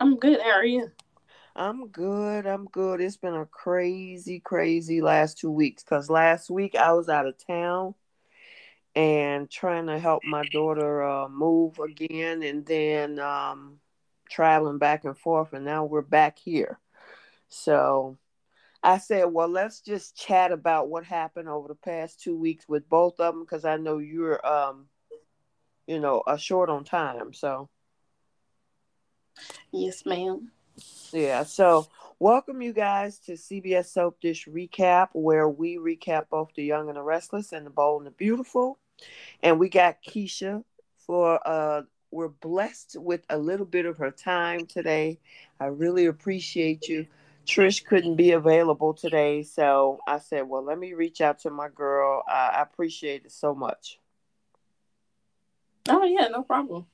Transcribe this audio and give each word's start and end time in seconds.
I'm 0.00 0.18
good. 0.18 0.40
How 0.40 0.50
are 0.50 0.64
you? 0.64 0.90
I'm 1.56 1.88
good. 1.88 2.46
I'm 2.46 2.64
good. 2.66 3.00
It's 3.00 3.16
been 3.16 3.34
a 3.34 3.46
crazy, 3.46 4.40
crazy 4.40 5.00
last 5.00 5.38
two 5.38 5.50
weeks 5.50 5.84
because 5.84 6.10
last 6.10 6.50
week 6.50 6.74
I 6.74 6.92
was 6.92 7.08
out 7.08 7.26
of 7.26 7.36
town 7.46 7.94
and 8.96 9.48
trying 9.48 9.86
to 9.86 9.98
help 9.98 10.24
my 10.24 10.44
daughter 10.50 11.02
uh, 11.02 11.28
move 11.28 11.78
again 11.78 12.42
and 12.42 12.66
then 12.66 13.18
um, 13.20 13.78
traveling 14.28 14.78
back 14.78 15.04
and 15.04 15.16
forth. 15.16 15.52
And 15.52 15.64
now 15.64 15.84
we're 15.84 16.02
back 16.02 16.38
here. 16.38 16.80
So 17.48 18.18
I 18.82 18.98
said, 18.98 19.26
well, 19.26 19.48
let's 19.48 19.80
just 19.80 20.16
chat 20.16 20.50
about 20.50 20.88
what 20.88 21.04
happened 21.04 21.48
over 21.48 21.68
the 21.68 21.74
past 21.76 22.20
two 22.20 22.36
weeks 22.36 22.68
with 22.68 22.88
both 22.88 23.20
of 23.20 23.34
them 23.34 23.44
because 23.44 23.64
I 23.64 23.76
know 23.76 23.98
you're, 23.98 24.44
um, 24.44 24.86
you 25.86 26.00
know, 26.00 26.22
short 26.36 26.68
on 26.68 26.82
time. 26.82 27.32
So. 27.32 27.68
Yes, 29.70 30.04
ma'am. 30.06 30.50
Yeah, 31.12 31.44
so 31.44 31.86
welcome 32.18 32.62
you 32.62 32.72
guys 32.72 33.18
to 33.20 33.32
CBS 33.32 33.86
Soap 33.86 34.20
Dish 34.20 34.46
Recap, 34.46 35.08
where 35.12 35.48
we 35.48 35.76
recap 35.76 36.28
both 36.30 36.50
The 36.54 36.64
Young 36.64 36.88
and 36.88 36.96
the 36.96 37.02
Restless 37.02 37.52
and 37.52 37.64
The 37.64 37.70
Bold 37.70 38.02
and 38.02 38.06
the 38.06 38.16
Beautiful. 38.16 38.78
And 39.42 39.58
we 39.58 39.68
got 39.68 40.02
Keisha 40.02 40.64
for 40.98 41.40
uh 41.46 41.82
we're 42.10 42.28
blessed 42.28 42.96
with 42.98 43.22
a 43.28 43.36
little 43.36 43.66
bit 43.66 43.86
of 43.86 43.98
her 43.98 44.10
time 44.12 44.66
today. 44.66 45.18
I 45.58 45.66
really 45.66 46.06
appreciate 46.06 46.88
you. 46.88 47.06
Trish 47.44 47.84
couldn't 47.84 48.14
be 48.14 48.30
available 48.30 48.94
today, 48.94 49.42
so 49.42 49.98
I 50.06 50.18
said, 50.18 50.48
"Well, 50.48 50.62
let 50.62 50.78
me 50.78 50.94
reach 50.94 51.20
out 51.20 51.40
to 51.40 51.50
my 51.50 51.68
girl. 51.68 52.22
I 52.26 52.62
appreciate 52.62 53.24
it 53.26 53.32
so 53.32 53.54
much." 53.54 53.98
Oh 55.88 56.04
yeah, 56.04 56.28
no 56.28 56.42
problem. 56.42 56.86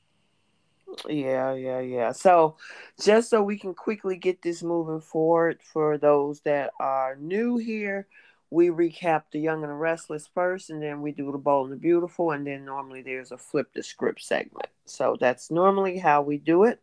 Yeah, 1.08 1.54
yeah, 1.54 1.80
yeah. 1.80 2.12
So, 2.12 2.56
just 3.00 3.30
so 3.30 3.42
we 3.42 3.58
can 3.58 3.74
quickly 3.74 4.16
get 4.16 4.42
this 4.42 4.62
moving 4.62 5.00
forward 5.00 5.60
for 5.62 5.98
those 5.98 6.40
that 6.40 6.72
are 6.80 7.16
new 7.16 7.56
here, 7.58 8.06
we 8.50 8.68
recap 8.68 9.22
the 9.32 9.38
Young 9.40 9.62
and 9.62 9.70
the 9.70 9.76
Restless 9.76 10.28
first, 10.34 10.70
and 10.70 10.82
then 10.82 11.00
we 11.00 11.12
do 11.12 11.30
the 11.30 11.38
Bold 11.38 11.70
and 11.70 11.76
the 11.78 11.80
Beautiful, 11.80 12.32
and 12.32 12.46
then 12.46 12.64
normally 12.64 13.02
there's 13.02 13.30
a 13.32 13.38
flip 13.38 13.72
the 13.72 13.82
script 13.82 14.22
segment. 14.22 14.66
So, 14.84 15.16
that's 15.18 15.50
normally 15.50 15.98
how 15.98 16.22
we 16.22 16.38
do 16.38 16.64
it. 16.64 16.80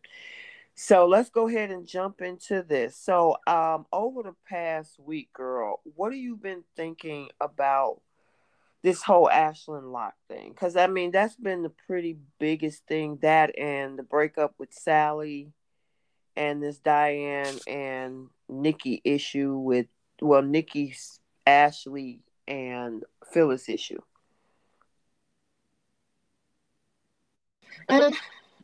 So, 0.75 1.05
let's 1.08 1.30
go 1.30 1.47
ahead 1.47 1.72
and 1.72 1.88
jump 1.88 2.22
into 2.22 2.63
this. 2.63 2.95
So, 2.97 3.38
um, 3.47 3.85
over 3.91 4.23
the 4.23 4.35
past 4.47 5.00
week, 5.00 5.33
girl, 5.33 5.81
what 5.95 6.13
have 6.13 6.22
you 6.22 6.38
been 6.38 6.63
thinking 6.75 7.30
about 7.41 8.02
this 8.83 9.02
whole 9.02 9.30
Ashland 9.30 9.92
Locke 9.92 10.16
thing. 10.28 10.52
Because 10.52 10.75
I 10.75 10.88
mean, 10.88 11.11
that's 11.11 11.36
been 11.36 11.64
the 11.64 11.73
pretty 11.88 12.17
biggest 12.39 12.86
thing. 12.88 13.19
That 13.22 13.58
and 13.58 13.97
the 13.97 14.03
breakup 14.03 14.53
with 14.58 14.73
Sally, 14.73 15.52
and 16.36 16.61
this 16.61 16.78
Diane 16.80 17.58
and 17.67 18.28
Nikki 18.47 19.02
issue 19.03 19.58
with 19.58 19.88
well, 20.22 20.42
Nikki's 20.42 21.19
Ashley 21.45 22.22
and 22.47 23.03
Phyllis 23.31 23.69
issue. 23.69 24.00
Um, 27.90 28.13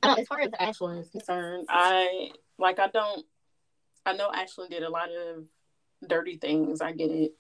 as 0.03 0.27
far 0.27 0.41
as 0.41 0.51
Ashland 0.59 0.99
is 0.99 1.09
concerned, 1.09 1.65
I 1.69 2.31
like 2.57 2.79
I 2.79 2.88
don't. 2.88 3.25
I 4.05 4.13
know 4.13 4.29
Ashland 4.33 4.71
did 4.71 4.83
a 4.83 4.89
lot 4.89 5.09
of 5.09 5.45
dirty 6.07 6.38
things. 6.38 6.81
I 6.81 6.91
get 6.91 7.11
it, 7.11 7.33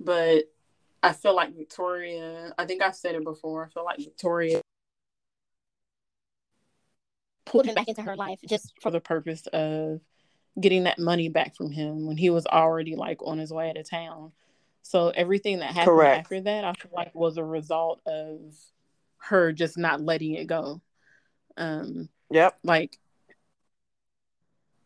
but 0.00 0.44
I 1.04 1.12
feel 1.12 1.36
like 1.36 1.54
Victoria, 1.54 2.54
I 2.56 2.64
think 2.64 2.82
I've 2.82 2.96
said 2.96 3.14
it 3.14 3.24
before, 3.24 3.66
I 3.66 3.68
feel 3.68 3.84
like 3.84 3.98
Victoria 3.98 4.60
pulled 7.44 7.66
him 7.66 7.74
back 7.74 7.88
into 7.88 8.02
her 8.02 8.16
life 8.16 8.40
just 8.48 8.72
for 8.80 8.90
the 8.90 9.00
purpose 9.00 9.46
of 9.52 10.00
getting 10.58 10.84
that 10.84 10.98
money 10.98 11.28
back 11.28 11.54
from 11.56 11.70
him 11.70 12.06
when 12.06 12.16
he 12.16 12.30
was 12.30 12.46
already 12.46 12.96
like 12.96 13.18
on 13.22 13.38
his 13.38 13.52
way 13.52 13.68
out 13.68 13.76
of 13.76 13.88
town. 13.88 14.32
So 14.82 15.10
everything 15.10 15.58
that 15.58 15.72
happened 15.72 15.86
Correct. 15.88 16.26
after 16.26 16.40
that, 16.40 16.64
I 16.64 16.72
feel 16.72 16.90
like 16.94 17.14
was 17.14 17.36
a 17.36 17.44
result 17.44 18.00
of 18.06 18.40
her 19.18 19.52
just 19.52 19.76
not 19.76 20.00
letting 20.00 20.34
it 20.34 20.46
go. 20.46 20.80
Um 21.56 22.08
Yep. 22.30 22.58
Like 22.64 22.98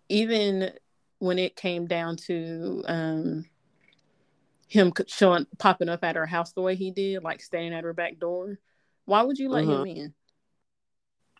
even 0.08 0.72
when 1.20 1.38
it 1.38 1.54
came 1.54 1.86
down 1.86 2.16
to 2.16 2.82
um 2.86 3.44
him 4.68 4.92
showing 5.06 5.46
popping 5.58 5.88
up 5.88 6.04
at 6.04 6.16
her 6.16 6.26
house 6.26 6.52
the 6.52 6.60
way 6.60 6.76
he 6.76 6.90
did, 6.90 7.22
like 7.24 7.40
standing 7.40 7.72
at 7.72 7.84
her 7.84 7.94
back 7.94 8.18
door. 8.18 8.58
Why 9.06 9.22
would 9.22 9.38
you 9.38 9.48
let 9.48 9.64
him 9.64 9.70
mm-hmm. 9.70 9.86
in? 9.86 10.14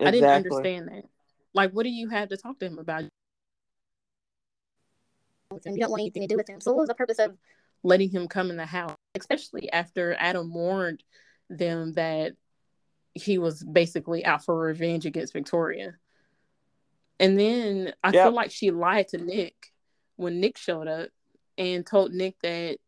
Exactly. 0.00 0.06
I 0.06 0.10
didn't 0.10 0.30
understand 0.30 0.88
that. 0.88 1.04
Like, 1.52 1.72
what 1.72 1.82
do 1.82 1.90
you 1.90 2.08
have 2.08 2.30
to 2.30 2.36
talk 2.36 2.58
to 2.60 2.66
him 2.66 2.78
about? 2.78 3.04
You 5.64 5.78
don't 5.78 5.90
want 5.90 6.00
anything 6.00 6.22
to 6.22 6.28
do 6.28 6.36
with 6.36 6.48
him. 6.48 6.60
So, 6.60 6.72
what 6.72 6.80
was 6.80 6.88
the 6.88 6.94
purpose 6.94 7.18
of 7.18 7.36
letting 7.82 8.10
him 8.10 8.28
come 8.28 8.50
in 8.50 8.56
the 8.56 8.66
house, 8.66 8.96
especially 9.14 9.70
after 9.70 10.14
Adam 10.18 10.52
warned 10.52 11.02
them 11.50 11.92
that 11.94 12.32
he 13.14 13.38
was 13.38 13.62
basically 13.62 14.24
out 14.24 14.44
for 14.44 14.58
revenge 14.58 15.04
against 15.04 15.32
Victoria? 15.32 15.94
And 17.20 17.38
then 17.38 17.92
I 18.02 18.10
yep. 18.10 18.26
feel 18.26 18.32
like 18.32 18.50
she 18.50 18.70
lied 18.70 19.08
to 19.08 19.18
Nick 19.18 19.54
when 20.16 20.40
Nick 20.40 20.56
showed 20.56 20.86
up 20.86 21.10
and 21.56 21.84
told 21.84 22.12
Nick 22.12 22.36
that 22.42 22.78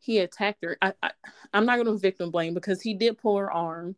he 0.00 0.18
attacked 0.18 0.64
her. 0.64 0.76
I, 0.82 0.94
I 1.02 1.10
I'm 1.52 1.66
not 1.66 1.76
going 1.76 1.86
to 1.86 1.96
victim 1.96 2.30
blame 2.30 2.54
because 2.54 2.80
he 2.80 2.94
did 2.94 3.18
pull 3.18 3.36
her 3.36 3.52
arm. 3.52 3.96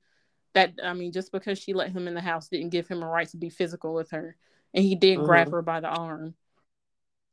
That 0.55 0.75
I 0.83 0.93
mean, 0.93 1.13
just 1.13 1.33
because 1.33 1.59
she 1.59 1.73
let 1.73 1.93
him 1.93 2.07
in 2.07 2.15
the 2.15 2.21
house 2.21 2.49
didn't 2.49 2.71
give 2.71 2.89
him 2.89 3.03
a 3.03 3.09
right 3.09 3.29
to 3.29 3.37
be 3.37 3.49
physical 3.49 3.95
with 3.95 4.11
her, 4.11 4.37
and 4.75 4.85
he 4.85 4.95
did 4.95 5.19
mm-hmm. 5.19 5.27
grab 5.27 5.51
her 5.51 5.63
by 5.63 5.81
the 5.81 5.89
arm. 5.89 6.35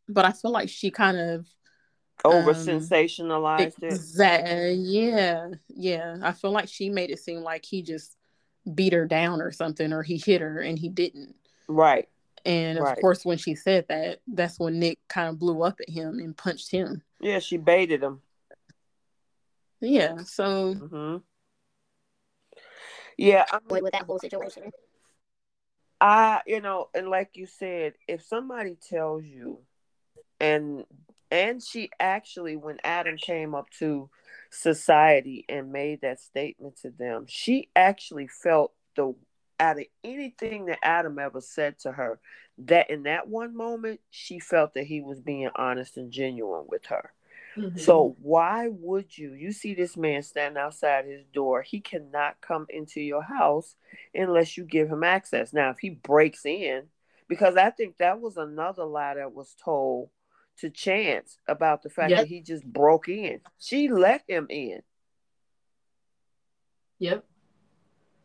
But 0.07 0.25
I 0.25 0.31
feel 0.31 0.51
like 0.51 0.69
she 0.69 0.89
kind 0.89 1.17
of 1.17 1.47
over 2.23 2.53
sensationalized 2.53 3.83
um, 3.83 3.89
it. 3.89 4.77
yeah, 4.77 5.47
yeah. 5.67 6.17
I 6.21 6.31
feel 6.31 6.51
like 6.51 6.69
she 6.69 6.89
made 6.89 7.09
it 7.09 7.19
seem 7.19 7.41
like 7.41 7.65
he 7.65 7.81
just 7.81 8.15
beat 8.73 8.93
her 8.93 9.05
down 9.05 9.41
or 9.41 9.51
something, 9.51 9.91
or 9.91 10.03
he 10.03 10.17
hit 10.17 10.41
her, 10.41 10.59
and 10.59 10.77
he 10.77 10.89
didn't. 10.89 11.35
Right. 11.67 12.07
And 12.45 12.77
of 12.77 12.85
right. 12.85 13.01
course, 13.01 13.25
when 13.25 13.37
she 13.37 13.55
said 13.55 13.85
that, 13.89 14.19
that's 14.27 14.59
when 14.59 14.79
Nick 14.79 14.99
kind 15.07 15.29
of 15.29 15.39
blew 15.39 15.61
up 15.61 15.79
at 15.81 15.89
him 15.89 16.19
and 16.19 16.35
punched 16.35 16.71
him. 16.71 17.01
Yeah, 17.19 17.39
she 17.39 17.57
baited 17.57 18.01
him. 18.01 18.21
Yeah. 19.81 20.23
So. 20.23 20.75
Mm-hmm. 20.75 21.17
Yeah. 23.17 23.45
I 23.51 23.59
mean, 23.71 23.83
with 23.83 23.93
that 23.93 24.03
whole 24.03 24.19
situation. 24.19 24.71
I, 26.01 26.41
you 26.47 26.61
know, 26.61 26.89
and 26.93 27.09
like 27.09 27.31
you 27.33 27.45
said, 27.45 27.93
if 28.07 28.23
somebody 28.23 28.77
tells 28.89 29.25
you, 29.25 29.59
and 30.39 30.85
and 31.31 31.61
she 31.61 31.91
actually, 31.99 32.55
when 32.55 32.77
Adam 32.83 33.17
came 33.17 33.53
up 33.53 33.69
to 33.79 34.09
society 34.49 35.45
and 35.49 35.71
made 35.71 36.01
that 36.01 36.19
statement 36.19 36.77
to 36.81 36.89
them, 36.89 37.25
she 37.27 37.69
actually 37.75 38.27
felt 38.27 38.71
the 38.95 39.13
out 39.59 39.77
of 39.77 39.85
anything 40.03 40.67
that 40.67 40.79
Adam 40.81 41.19
ever 41.19 41.41
said 41.41 41.77
to 41.79 41.91
her, 41.91 42.19
that 42.59 42.89
in 42.89 43.03
that 43.03 43.27
one 43.27 43.55
moment, 43.55 43.99
she 44.09 44.39
felt 44.39 44.73
that 44.73 44.85
he 44.85 45.01
was 45.01 45.19
being 45.19 45.49
honest 45.55 45.97
and 45.97 46.11
genuine 46.11 46.65
with 46.67 46.85
her. 46.85 47.11
Mm-hmm. 47.57 47.77
So 47.77 48.15
why 48.21 48.67
would 48.69 49.17
you? 49.17 49.33
You 49.33 49.51
see 49.51 49.73
this 49.73 49.97
man 49.97 50.21
standing 50.23 50.61
outside 50.61 51.05
his 51.05 51.25
door. 51.33 51.61
He 51.61 51.79
cannot 51.79 52.41
come 52.41 52.67
into 52.69 53.01
your 53.01 53.23
house 53.23 53.75
unless 54.13 54.57
you 54.57 54.63
give 54.63 54.89
him 54.89 55.03
access. 55.03 55.51
Now, 55.51 55.71
if 55.71 55.79
he 55.79 55.89
breaks 55.89 56.45
in, 56.45 56.83
because 57.27 57.57
I 57.57 57.69
think 57.69 57.97
that 57.97 58.19
was 58.21 58.37
another 58.37 58.85
lie 58.85 59.15
that 59.15 59.33
was 59.33 59.55
told 59.63 60.09
to 60.59 60.69
Chance 60.69 61.37
about 61.47 61.83
the 61.83 61.89
fact 61.89 62.11
yep. 62.11 62.19
that 62.19 62.27
he 62.27 62.41
just 62.41 62.65
broke 62.65 63.07
in. 63.07 63.39
She 63.59 63.89
let 63.89 64.23
him 64.27 64.47
in. 64.49 64.81
Yep. 66.99 67.23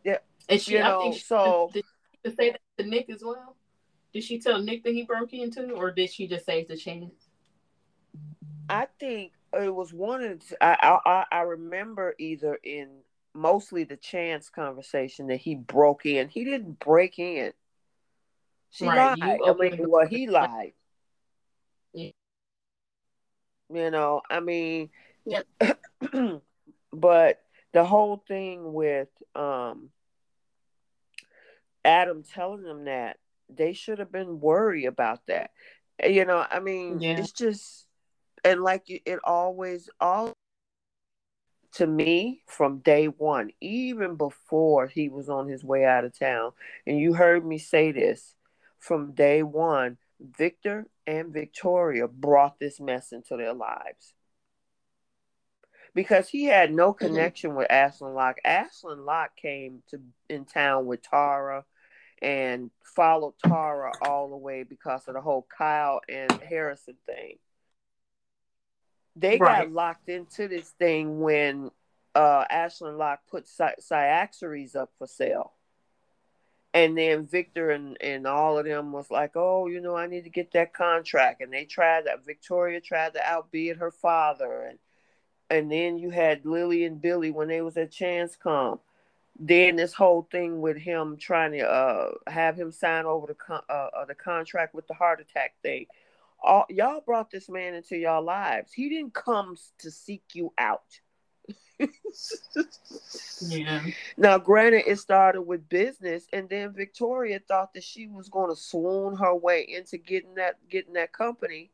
Yep. 0.05 0.27
And 0.49 0.61
she, 0.61 0.73
you 0.73 0.79
know, 0.81 0.99
I 0.99 1.03
think 1.03 1.15
she, 1.15 1.21
so 1.23 1.71
did 1.73 1.85
she 2.25 2.35
say 2.35 2.51
that 2.51 2.61
to 2.79 2.89
Nick 2.89 3.09
as 3.09 3.23
well? 3.25 3.57
Did 4.13 4.25
she 4.25 4.41
tell 4.41 4.61
Nick 4.61 4.85
that 4.85 4.93
he 4.93 5.05
broke 5.05 5.33
into, 5.33 5.71
or 5.71 5.91
did 5.91 6.11
she 6.11 6.27
just 6.27 6.45
say 6.45 6.65
to 6.65 6.77
Chance? 6.77 7.24
I 8.69 8.87
think 8.99 9.33
it 9.53 9.75
was 9.75 9.93
one 9.93 10.23
of 10.23 10.49
the, 10.49 10.65
I, 10.65 10.99
I 11.05 11.25
I 11.31 11.41
remember 11.43 12.15
either 12.19 12.59
in 12.63 12.89
mostly 13.35 13.85
the 13.85 13.97
chance 13.97 14.49
conversation 14.49 15.27
that 15.29 15.37
he 15.37 15.55
broke 15.55 16.07
in. 16.07 16.29
He 16.29 16.45
didn't 16.45 16.79
break 16.79 17.19
in. 17.19 17.53
She 18.71 18.87
right. 18.87 19.19
lied. 19.19 19.39
You 19.45 19.53
I 19.53 19.55
mean, 19.55 19.89
well, 19.89 20.07
he 20.07 20.27
lied. 20.29 20.73
Yeah. 21.93 22.11
You 23.73 23.91
know, 23.91 24.23
I 24.31 24.41
mean, 24.41 24.91
yep. 25.25 25.47
but 26.93 27.43
the 27.73 27.85
whole 27.85 28.23
thing 28.29 28.73
with 28.73 29.09
um 29.35 29.91
Adam 31.85 32.23
telling 32.23 32.63
them 32.63 32.85
that 32.85 33.19
they 33.49 33.73
should 33.73 33.99
have 33.99 34.11
been 34.11 34.41
worried 34.41 34.87
about 34.87 35.27
that. 35.27 35.51
You 36.05 36.25
know, 36.25 36.45
I 36.49 36.61
mean, 36.61 37.01
yeah. 37.01 37.19
it's 37.19 37.33
just 37.33 37.84
and 38.45 38.63
like 38.63 38.85
it 38.87 39.19
always 39.25 39.89
all 40.01 40.35
to 41.73 41.87
me 41.87 42.43
from 42.47 42.79
day 42.79 43.07
one, 43.07 43.51
even 43.61 44.15
before 44.15 44.87
he 44.87 45.09
was 45.09 45.29
on 45.29 45.49
his 45.49 45.65
way 45.65 45.85
out 45.85 46.05
of 46.05 46.17
town. 46.17 46.53
And 46.87 46.99
you 46.99 47.15
heard 47.15 47.45
me 47.45 47.59
say 47.59 47.91
this 47.91 48.35
from 48.79 49.13
day 49.13 49.43
one 49.43 49.99
Victor 50.21 50.87
and 51.07 51.33
Victoria 51.33 52.07
brought 52.07 52.59
this 52.59 52.81
mess 52.81 53.13
into 53.13 53.37
their 53.37 53.53
lives. 53.53 54.15
Because 55.95 56.29
he 56.29 56.45
had 56.45 56.73
no 56.73 56.93
mm-hmm. 56.93 57.07
connection 57.07 57.51
mm-hmm. 57.51 57.59
with 57.59 57.71
Ashland 57.71 58.15
Locke. 58.15 58.39
Ashland 58.45 59.05
Locke 59.05 59.37
came 59.37 59.83
to 59.91 60.01
in 60.29 60.45
town 60.45 60.87
with 60.87 61.03
Tara 61.03 61.65
and 62.23 62.71
followed 62.83 63.35
Tara 63.45 63.93
all 64.03 64.31
the 64.31 64.37
way 64.37 64.63
because 64.63 65.07
of 65.09 65.15
the 65.15 65.21
whole 65.21 65.47
Kyle 65.57 66.01
and 66.09 66.33
Harrison 66.33 66.97
thing. 67.07 67.39
They 69.17 69.39
right. 69.39 69.65
got 69.65 69.73
locked 69.73 70.09
into 70.09 70.49
this 70.49 70.71
thing 70.71 71.21
when 71.21 71.71
uh, 72.15 72.45
Ashland 72.49 72.99
Locke 72.99 73.21
put 73.31 73.47
Cyaxaries 73.49 74.75
up 74.75 74.91
for 74.99 75.07
sale. 75.07 75.53
And 76.73 76.99
then 76.99 77.25
Victor 77.25 77.71
and, 77.71 77.97
and 78.01 78.27
all 78.27 78.59
of 78.59 78.65
them 78.65 78.91
was 78.91 79.09
like, 79.09 79.33
oh, 79.37 79.69
you 79.69 79.81
know, 79.81 79.97
I 79.97 80.09
need 80.09 80.25
to 80.25 80.31
get 80.31 80.53
that 80.53 80.75
contract. 80.75 81.41
And 81.41 81.53
they 81.53 81.65
tried 81.65 82.07
that. 82.07 82.25
Victoria 82.25 82.81
tried 82.81 83.15
to 83.15 83.25
outbid 83.25 83.77
her 83.77 83.93
father. 83.93 84.63
And 84.63 84.79
and 85.51 85.71
then 85.71 85.99
you 85.99 86.11
had 86.11 86.45
Lily 86.45 86.85
and 86.85 87.01
Billy 87.01 87.31
when 87.31 87.49
they 87.49 87.61
was 87.61 87.77
at 87.77 87.93
Chance 87.93 88.37
Com. 88.37 88.81
Then 89.39 89.77
this 89.77 89.93
whole 89.93 90.27
thing 90.31 90.61
with 90.61 90.77
him 90.77 91.17
trying 91.17 91.53
to 91.53 91.61
uh, 91.61 92.11
have 92.27 92.57
him 92.57 92.73
sign 92.73 93.05
over 93.05 93.27
the 93.29 93.35
con- 93.35 93.63
uh, 93.69 93.89
uh, 93.97 94.05
the 94.07 94.15
contract 94.15 94.75
with 94.75 94.87
the 94.89 94.95
heart 94.95 95.21
attack 95.21 95.55
thing 95.63 95.87
all, 96.45 96.67
y'all 96.69 97.01
brought 97.01 97.31
this 97.31 97.49
man 97.49 97.75
into 97.75 97.97
your 97.97 98.21
lives. 98.21 98.73
He 98.73 98.89
didn't 98.89 99.15
come 99.15 99.57
to 99.79 99.91
seek 99.91 100.23
you 100.35 100.53
out. 100.59 101.01
yeah. 103.41 103.85
Now, 104.17 104.39
granted, 104.39 104.85
it 104.87 104.99
started 104.99 105.43
with 105.43 105.69
business, 105.69 106.27
and 106.33 106.49
then 106.49 106.73
Victoria 106.73 107.41
thought 107.47 107.75
that 107.75 107.83
she 107.83 108.07
was 108.07 108.29
going 108.29 108.51
to 108.51 108.61
swoon 108.61 109.17
her 109.17 109.35
way 109.35 109.63
into 109.63 109.99
getting 109.99 110.37
that 110.37 110.57
getting 110.69 110.95
that 110.95 111.13
company. 111.13 111.71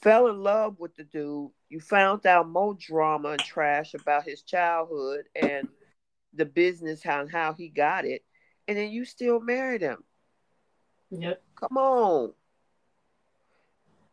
Fell 0.00 0.28
in 0.28 0.42
love 0.42 0.78
with 0.78 0.94
the 0.96 1.04
dude. 1.04 1.50
You 1.68 1.80
found 1.80 2.24
out 2.26 2.48
more 2.48 2.74
drama 2.74 3.30
and 3.30 3.40
trash 3.40 3.94
about 3.94 4.24
his 4.24 4.42
childhood 4.42 5.24
and 5.34 5.68
the 6.34 6.46
business 6.46 7.02
how 7.02 7.26
how 7.26 7.52
he 7.52 7.68
got 7.68 8.04
it, 8.04 8.24
and 8.66 8.78
then 8.78 8.90
you 8.90 9.04
still 9.04 9.40
married 9.40 9.82
him. 9.82 10.02
Yep. 11.10 11.42
Come 11.56 11.76
on 11.76 12.32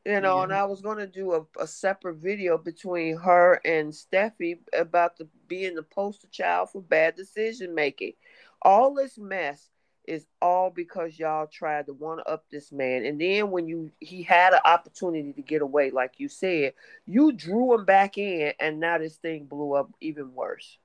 you 0.06 0.22
know, 0.22 0.36
yeah. 0.36 0.42
Uh, 0.42 0.44
and 0.44 0.54
I 0.54 0.66
was 0.66 0.82
going 0.82 1.00
to 1.00 1.08
do 1.08 1.34
a, 1.34 1.62
a 1.62 1.68
separate 1.68 2.18
video 2.18 2.58
between 2.58 3.18
her 3.18 3.60
and 3.66 3.92
Steffy 3.92 4.60
about 4.74 5.18
the 5.18 5.28
being 5.48 5.76
the 5.76 5.84
poster 5.84 6.28
child 6.28 6.70
for 6.72 6.82
bad 6.82 7.16
decision 7.16 7.74
making. 7.74 8.14
All 8.62 8.94
this 8.94 9.18
mess 9.18 9.70
is 10.08 10.28
all 10.42 10.70
because 10.70 11.18
y'all 11.18 11.48
tried 11.48 11.88
to 11.88 11.94
one 11.94 12.20
up 12.28 12.46
this 12.52 12.72
man, 12.72 13.06
and 13.06 13.20
then 13.20 13.50
when 13.50 13.68
you 13.68 13.92
he 14.00 14.22
had 14.22 14.54
an 14.54 14.60
opportunity 14.64 15.34
to 15.34 15.42
get 15.42 15.62
away, 15.62 15.90
like 15.90 16.14
you 16.18 16.30
said, 16.30 16.74
you 17.06 17.32
drew 17.32 17.74
him 17.74 17.86
back 17.86 18.18
in, 18.18 18.54
and 18.60 18.80
now 18.80 18.98
this 19.00 19.16
thing 19.16 19.46
blew 19.46 19.74
up 19.74 19.90
even 20.02 20.34
worse. 20.34 20.78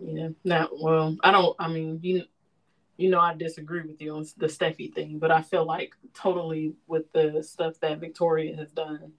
Yeah. 0.00 0.28
Now, 0.44 0.68
well, 0.72 1.16
I 1.22 1.32
don't. 1.32 1.56
I 1.58 1.68
mean, 1.68 1.98
you 2.02 2.24
you 2.96 3.10
know, 3.10 3.20
I 3.20 3.34
disagree 3.34 3.82
with 3.82 4.00
you 4.00 4.14
on 4.14 4.26
the 4.36 4.46
Steffy 4.46 4.92
thing, 4.92 5.18
but 5.18 5.30
I 5.30 5.42
feel 5.42 5.64
like 5.64 5.94
totally 6.14 6.74
with 6.86 7.10
the 7.12 7.42
stuff 7.42 7.80
that 7.80 8.00
Victoria 8.00 8.56
has 8.56 8.70
done, 8.70 9.12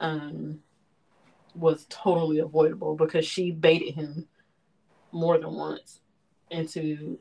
um, 0.00 0.60
was 1.54 1.86
totally 1.88 2.38
avoidable 2.38 2.94
because 2.94 3.26
she 3.26 3.50
baited 3.50 3.94
him 3.94 4.28
more 5.12 5.38
than 5.38 5.54
once 5.54 6.00
into 6.50 7.18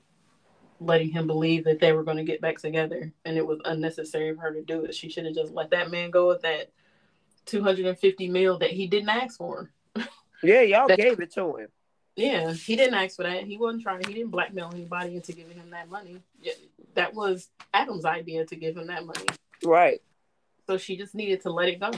letting 0.80 1.09
him 1.09 1.25
believe 1.25 1.63
that 1.63 1.80
they 1.80 1.92
were 1.92 2.04
going 2.04 2.18
to 2.18 2.24
get 2.24 2.42
back 2.42 2.59
together, 2.59 3.12
and 3.25 3.38
it 3.38 3.45
was 3.45 3.59
unnecessary 3.65 4.36
for 4.36 4.42
her 4.42 4.54
to 4.54 4.62
do 4.62 4.86
it. 4.86 4.94
She 4.94 5.09
should 5.09 5.25
have 5.25 5.33
just 5.36 5.54
let 5.54 5.71
that 5.71 5.89
man 5.89 6.12
go 6.12 6.27
with 6.27 6.42
that 6.44 6.71
250 7.45 8.30
mil 8.30 8.59
that 8.59 8.71
he 8.71 8.88
didn't 8.88 9.09
ask 9.09 9.38
for. 9.38 9.71
Yeah, 10.44 10.62
y'all 10.62 10.88
gave 10.88 11.19
it 11.19 11.33
to 11.33 11.57
him. 11.57 11.68
Yeah, 12.17 12.51
he 12.51 12.75
didn't 12.75 12.95
ask 12.95 13.15
for 13.15 13.23
that. 13.23 13.43
He 13.43 13.57
wasn't 13.57 13.83
trying. 13.83 14.03
He 14.03 14.11
didn't 14.11 14.31
blackmail 14.31 14.71
anybody 14.73 15.15
into 15.15 15.33
giving 15.33 15.55
him 15.55 15.69
that 15.69 15.87
money. 15.87 16.19
That 16.95 17.13
was 17.13 17.49
Adam's 17.75 18.05
idea 18.05 18.43
to 18.43 18.55
give 18.55 18.75
him 18.75 18.87
that 18.87 19.05
money. 19.05 19.25
Right. 19.63 20.01
So 20.65 20.79
she 20.79 20.97
just 20.97 21.13
needed 21.13 21.41
to 21.41 21.51
let 21.51 21.69
it 21.69 21.79
go. 21.79 21.91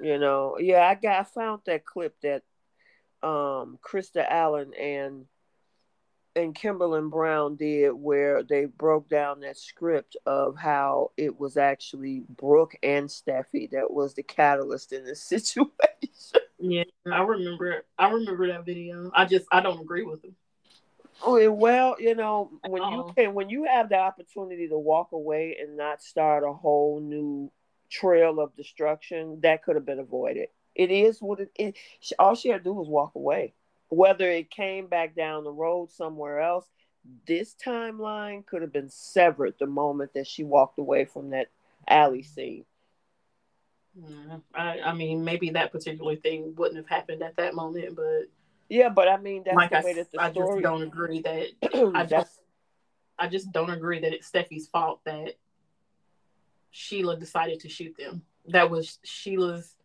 You 0.00 0.18
know, 0.18 0.56
yeah, 0.58 0.80
I 0.88 0.94
got 0.94 1.20
I 1.20 1.24
found 1.24 1.60
that 1.66 1.84
clip 1.84 2.16
that 2.22 2.42
um 3.22 3.78
Krista 3.82 4.24
Allen 4.26 4.72
and 4.72 5.26
and 6.34 6.54
Kimberlin 6.54 7.10
Brown 7.10 7.56
did 7.56 7.90
where 7.92 8.42
they 8.42 8.64
broke 8.64 9.10
down 9.10 9.40
that 9.40 9.58
script 9.58 10.16
of 10.24 10.56
how 10.56 11.10
it 11.18 11.38
was 11.38 11.58
actually 11.58 12.24
Brooke 12.30 12.76
and 12.82 13.08
Steffy 13.08 13.70
that 13.72 13.90
was 13.90 14.14
the 14.14 14.22
catalyst 14.22 14.94
in 14.94 15.04
this 15.04 15.22
situation. 15.28 16.40
Yeah, 16.66 16.84
I 17.12 17.20
remember. 17.20 17.84
I 17.98 18.10
remember 18.10 18.48
that 18.48 18.64
video. 18.64 19.10
I 19.14 19.26
just 19.26 19.44
I 19.52 19.60
don't 19.60 19.80
agree 19.80 20.02
with 20.02 20.24
him. 20.24 20.34
Oh 21.22 21.50
well, 21.50 21.96
you 21.98 22.14
know 22.14 22.50
when 22.66 22.82
you 22.82 23.04
oh. 23.04 23.12
can 23.14 23.34
when 23.34 23.50
you 23.50 23.64
have 23.64 23.90
the 23.90 23.98
opportunity 23.98 24.68
to 24.68 24.78
walk 24.78 25.12
away 25.12 25.58
and 25.60 25.76
not 25.76 26.02
start 26.02 26.42
a 26.42 26.52
whole 26.52 27.00
new 27.00 27.52
trail 27.90 28.40
of 28.40 28.56
destruction, 28.56 29.40
that 29.42 29.62
could 29.62 29.76
have 29.76 29.84
been 29.84 29.98
avoided. 29.98 30.48
It 30.74 30.90
is 30.90 31.20
what 31.20 31.40
it 31.40 31.50
is. 31.58 32.12
All 32.18 32.34
she 32.34 32.48
had 32.48 32.64
to 32.64 32.70
do 32.70 32.72
was 32.72 32.88
walk 32.88 33.14
away. 33.14 33.52
Whether 33.90 34.30
it 34.30 34.50
came 34.50 34.86
back 34.86 35.14
down 35.14 35.44
the 35.44 35.52
road 35.52 35.90
somewhere 35.90 36.40
else, 36.40 36.64
this 37.26 37.54
timeline 37.62 38.46
could 38.46 38.62
have 38.62 38.72
been 38.72 38.88
severed 38.88 39.54
the 39.60 39.66
moment 39.66 40.14
that 40.14 40.26
she 40.26 40.44
walked 40.44 40.78
away 40.78 41.04
from 41.04 41.30
that 41.30 41.48
alley 41.86 42.22
scene. 42.22 42.64
Yeah, 43.96 44.36
I, 44.54 44.80
I 44.80 44.94
mean, 44.94 45.24
maybe 45.24 45.50
that 45.50 45.72
particular 45.72 46.16
thing 46.16 46.54
wouldn't 46.56 46.76
have 46.76 46.88
happened 46.88 47.22
at 47.22 47.36
that 47.36 47.54
moment, 47.54 47.94
but 47.94 48.28
yeah, 48.68 48.88
but 48.88 49.08
I 49.08 49.18
mean, 49.18 49.42
that's 49.44 49.56
like 49.56 49.70
the 49.70 49.78
I, 49.78 49.82
way 49.82 49.94
that 49.94 50.10
the 50.10 50.20
I 50.20 50.30
story. 50.30 50.62
just 50.62 50.62
don't 50.62 50.82
agree 50.82 51.22
that 51.22 51.92
I 51.94 52.04
just 52.04 52.40
I 53.18 53.28
just 53.28 53.52
don't 53.52 53.70
agree 53.70 54.00
that 54.00 54.12
it's 54.12 54.30
Steffy's 54.30 54.66
fault 54.66 55.00
that 55.04 55.34
Sheila 56.70 57.16
decided 57.16 57.60
to 57.60 57.68
shoot 57.68 57.96
them. 57.96 58.22
That 58.48 58.68
was 58.70 58.98
Sheila's 59.04 59.76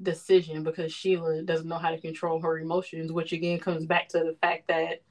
decision 0.00 0.62
because 0.62 0.92
Sheila 0.92 1.42
doesn't 1.42 1.68
know 1.68 1.78
how 1.78 1.90
to 1.90 2.00
control 2.00 2.40
her 2.40 2.58
emotions, 2.58 3.12
which 3.12 3.32
again 3.32 3.58
comes 3.58 3.84
back 3.84 4.08
to 4.10 4.18
the 4.20 4.36
fact 4.40 4.68
that 4.68 5.02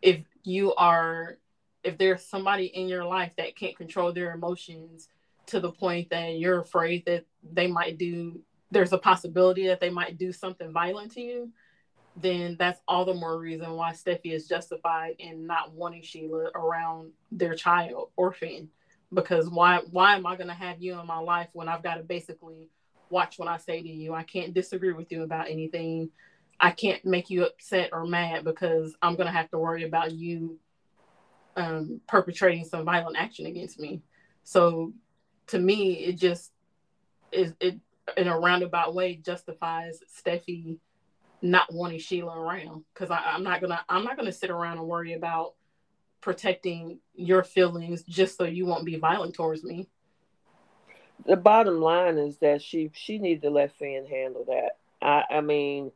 if 0.00 0.20
you 0.42 0.74
are 0.74 1.36
if 1.82 1.98
there's 1.98 2.24
somebody 2.24 2.66
in 2.66 2.88
your 2.88 3.04
life 3.04 3.32
that 3.36 3.56
can't 3.56 3.76
control 3.76 4.12
their 4.12 4.32
emotions 4.32 5.08
to 5.50 5.60
the 5.60 5.72
point 5.72 6.10
that 6.10 6.38
you're 6.38 6.60
afraid 6.60 7.04
that 7.06 7.24
they 7.52 7.66
might 7.66 7.98
do 7.98 8.40
there's 8.72 8.92
a 8.92 8.98
possibility 8.98 9.66
that 9.66 9.80
they 9.80 9.90
might 9.90 10.16
do 10.16 10.32
something 10.32 10.72
violent 10.72 11.12
to 11.12 11.20
you 11.20 11.52
then 12.16 12.56
that's 12.58 12.80
all 12.88 13.04
the 13.04 13.14
more 13.14 13.38
reason 13.38 13.70
why 13.72 13.92
Steffy 13.92 14.32
is 14.32 14.48
justified 14.48 15.14
in 15.18 15.46
not 15.46 15.72
wanting 15.72 16.02
Sheila 16.02 16.50
around 16.54 17.12
their 17.30 17.54
child 17.54 18.10
orphan. 18.16 18.68
Because 19.12 19.48
why 19.48 19.80
why 19.90 20.16
am 20.16 20.26
I 20.26 20.36
going 20.36 20.48
to 20.48 20.54
have 20.54 20.80
you 20.80 20.98
in 20.98 21.06
my 21.06 21.18
life 21.18 21.48
when 21.52 21.68
I've 21.68 21.82
got 21.82 21.96
to 21.96 22.02
basically 22.02 22.68
watch 23.08 23.38
what 23.38 23.48
I 23.48 23.56
say 23.56 23.82
to 23.82 23.88
you? 23.88 24.14
I 24.14 24.22
can't 24.22 24.54
disagree 24.54 24.92
with 24.92 25.10
you 25.10 25.22
about 25.22 25.48
anything. 25.48 26.10
I 26.60 26.70
can't 26.70 27.04
make 27.04 27.30
you 27.30 27.44
upset 27.44 27.90
or 27.92 28.06
mad 28.06 28.44
because 28.44 28.94
I'm 29.02 29.16
going 29.16 29.26
to 29.26 29.32
have 29.32 29.50
to 29.50 29.58
worry 29.58 29.84
about 29.84 30.12
you 30.12 30.58
um, 31.56 32.00
perpetrating 32.06 32.64
some 32.64 32.84
violent 32.84 33.16
action 33.16 33.46
against 33.46 33.80
me. 33.80 34.02
So 34.44 34.92
to 35.50 35.58
me, 35.58 35.94
it 36.04 36.18
just 36.18 36.52
is 37.32 37.54
it 37.60 37.78
in 38.16 38.28
a 38.28 38.38
roundabout 38.38 38.94
way 38.94 39.14
justifies 39.14 40.00
Steffy 40.18 40.78
not 41.42 41.72
wanting 41.72 41.98
Sheila 41.98 42.38
around 42.38 42.84
because 42.92 43.10
I'm 43.10 43.42
not 43.42 43.60
gonna 43.60 43.80
I'm 43.88 44.04
not 44.04 44.16
gonna 44.16 44.32
sit 44.32 44.50
around 44.50 44.78
and 44.78 44.86
worry 44.86 45.14
about 45.14 45.54
protecting 46.20 46.98
your 47.14 47.42
feelings 47.42 48.02
just 48.02 48.36
so 48.36 48.44
you 48.44 48.66
won't 48.66 48.84
be 48.84 48.96
violent 48.96 49.34
towards 49.34 49.64
me. 49.64 49.88
The 51.26 51.36
bottom 51.36 51.80
line 51.80 52.18
is 52.18 52.38
that 52.38 52.62
she 52.62 52.90
she 52.94 53.18
needs 53.18 53.42
to 53.42 53.50
let 53.50 53.76
Finn 53.76 54.06
handle 54.06 54.44
that. 54.48 54.76
I 55.00 55.36
I 55.36 55.40
mean 55.40 55.92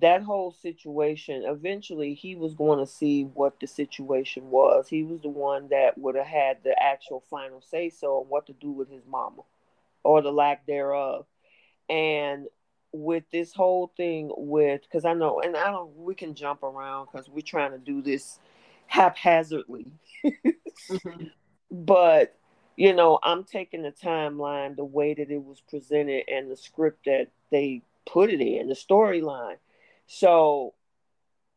that 0.00 0.22
whole 0.22 0.52
situation, 0.52 1.44
eventually 1.46 2.14
he 2.14 2.34
was 2.34 2.54
going 2.54 2.78
to 2.78 2.86
see 2.86 3.24
what 3.24 3.60
the 3.60 3.66
situation 3.66 4.50
was. 4.50 4.88
He 4.88 5.02
was 5.02 5.20
the 5.20 5.28
one 5.28 5.68
that 5.68 5.98
would 5.98 6.14
have 6.14 6.26
had 6.26 6.58
the 6.64 6.80
actual 6.82 7.24
final 7.30 7.60
say 7.60 7.90
so 7.90 8.18
on 8.18 8.26
what 8.26 8.46
to 8.46 8.52
do 8.52 8.70
with 8.70 8.90
his 8.90 9.04
mama 9.06 9.42
or 10.02 10.22
the 10.22 10.32
lack 10.32 10.66
thereof. 10.66 11.26
And 11.88 12.46
with 12.92 13.24
this 13.30 13.52
whole 13.52 13.92
thing 13.96 14.30
with 14.36 14.82
because 14.82 15.04
I 15.04 15.14
know 15.14 15.40
and 15.40 15.56
I 15.56 15.70
don't 15.70 15.96
we 15.96 16.14
can 16.14 16.34
jump 16.34 16.64
around 16.64 17.06
because 17.06 17.28
we're 17.28 17.40
trying 17.40 17.70
to 17.70 17.78
do 17.78 18.02
this 18.02 18.40
haphazardly. 18.86 19.92
mm-hmm. 20.24 21.24
But 21.72 22.36
you 22.74 22.94
know, 22.94 23.18
I'm 23.22 23.44
taking 23.44 23.82
the 23.82 23.92
timeline 23.92 24.74
the 24.74 24.84
way 24.84 25.14
that 25.14 25.30
it 25.30 25.44
was 25.44 25.60
presented 25.60 26.24
and 26.28 26.50
the 26.50 26.56
script 26.56 27.04
that 27.04 27.28
they 27.50 27.82
put 28.06 28.30
it 28.30 28.40
in, 28.40 28.68
the 28.68 28.74
storyline. 28.74 29.56
So 30.12 30.74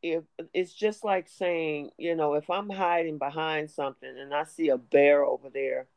if 0.03 0.25
it's 0.53 0.71
just 0.71 1.03
like 1.03 1.27
saying, 1.27 1.89
you 1.97 2.15
know, 2.15 2.35
if 2.35 2.51
I'm 2.51 2.69
hiding 2.69 3.17
behind 3.17 3.71
something 3.71 4.07
and 4.07 4.31
I 4.31 4.43
see 4.43 4.69
a 4.69 4.77
bear 4.77 5.25
over 5.25 5.49
there, 5.49 5.87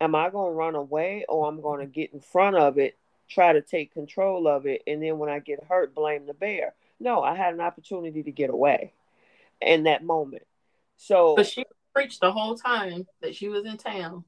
am 0.00 0.14
I 0.14 0.30
going 0.30 0.52
to 0.52 0.56
run 0.56 0.76
away 0.76 1.24
or 1.28 1.48
I'm 1.48 1.60
going 1.60 1.80
to 1.80 1.86
get 1.86 2.14
in 2.14 2.20
front 2.20 2.54
of 2.54 2.78
it, 2.78 2.96
try 3.28 3.52
to 3.52 3.60
take 3.60 3.92
control 3.92 4.46
of 4.46 4.66
it, 4.66 4.84
and 4.86 5.02
then 5.02 5.18
when 5.18 5.28
I 5.28 5.40
get 5.40 5.64
hurt, 5.64 5.96
blame 5.96 6.26
the 6.26 6.34
bear? 6.34 6.74
No, 7.00 7.24
I 7.24 7.34
had 7.34 7.54
an 7.54 7.60
opportunity 7.60 8.22
to 8.22 8.30
get 8.30 8.50
away 8.50 8.92
in 9.60 9.82
that 9.82 10.04
moment. 10.04 10.44
So, 10.96 11.34
but 11.34 11.48
she 11.48 11.64
preached 11.92 12.20
the 12.20 12.30
whole 12.30 12.54
time 12.54 13.08
that 13.20 13.34
she 13.34 13.48
was 13.48 13.64
in 13.64 13.78
town 13.78 14.22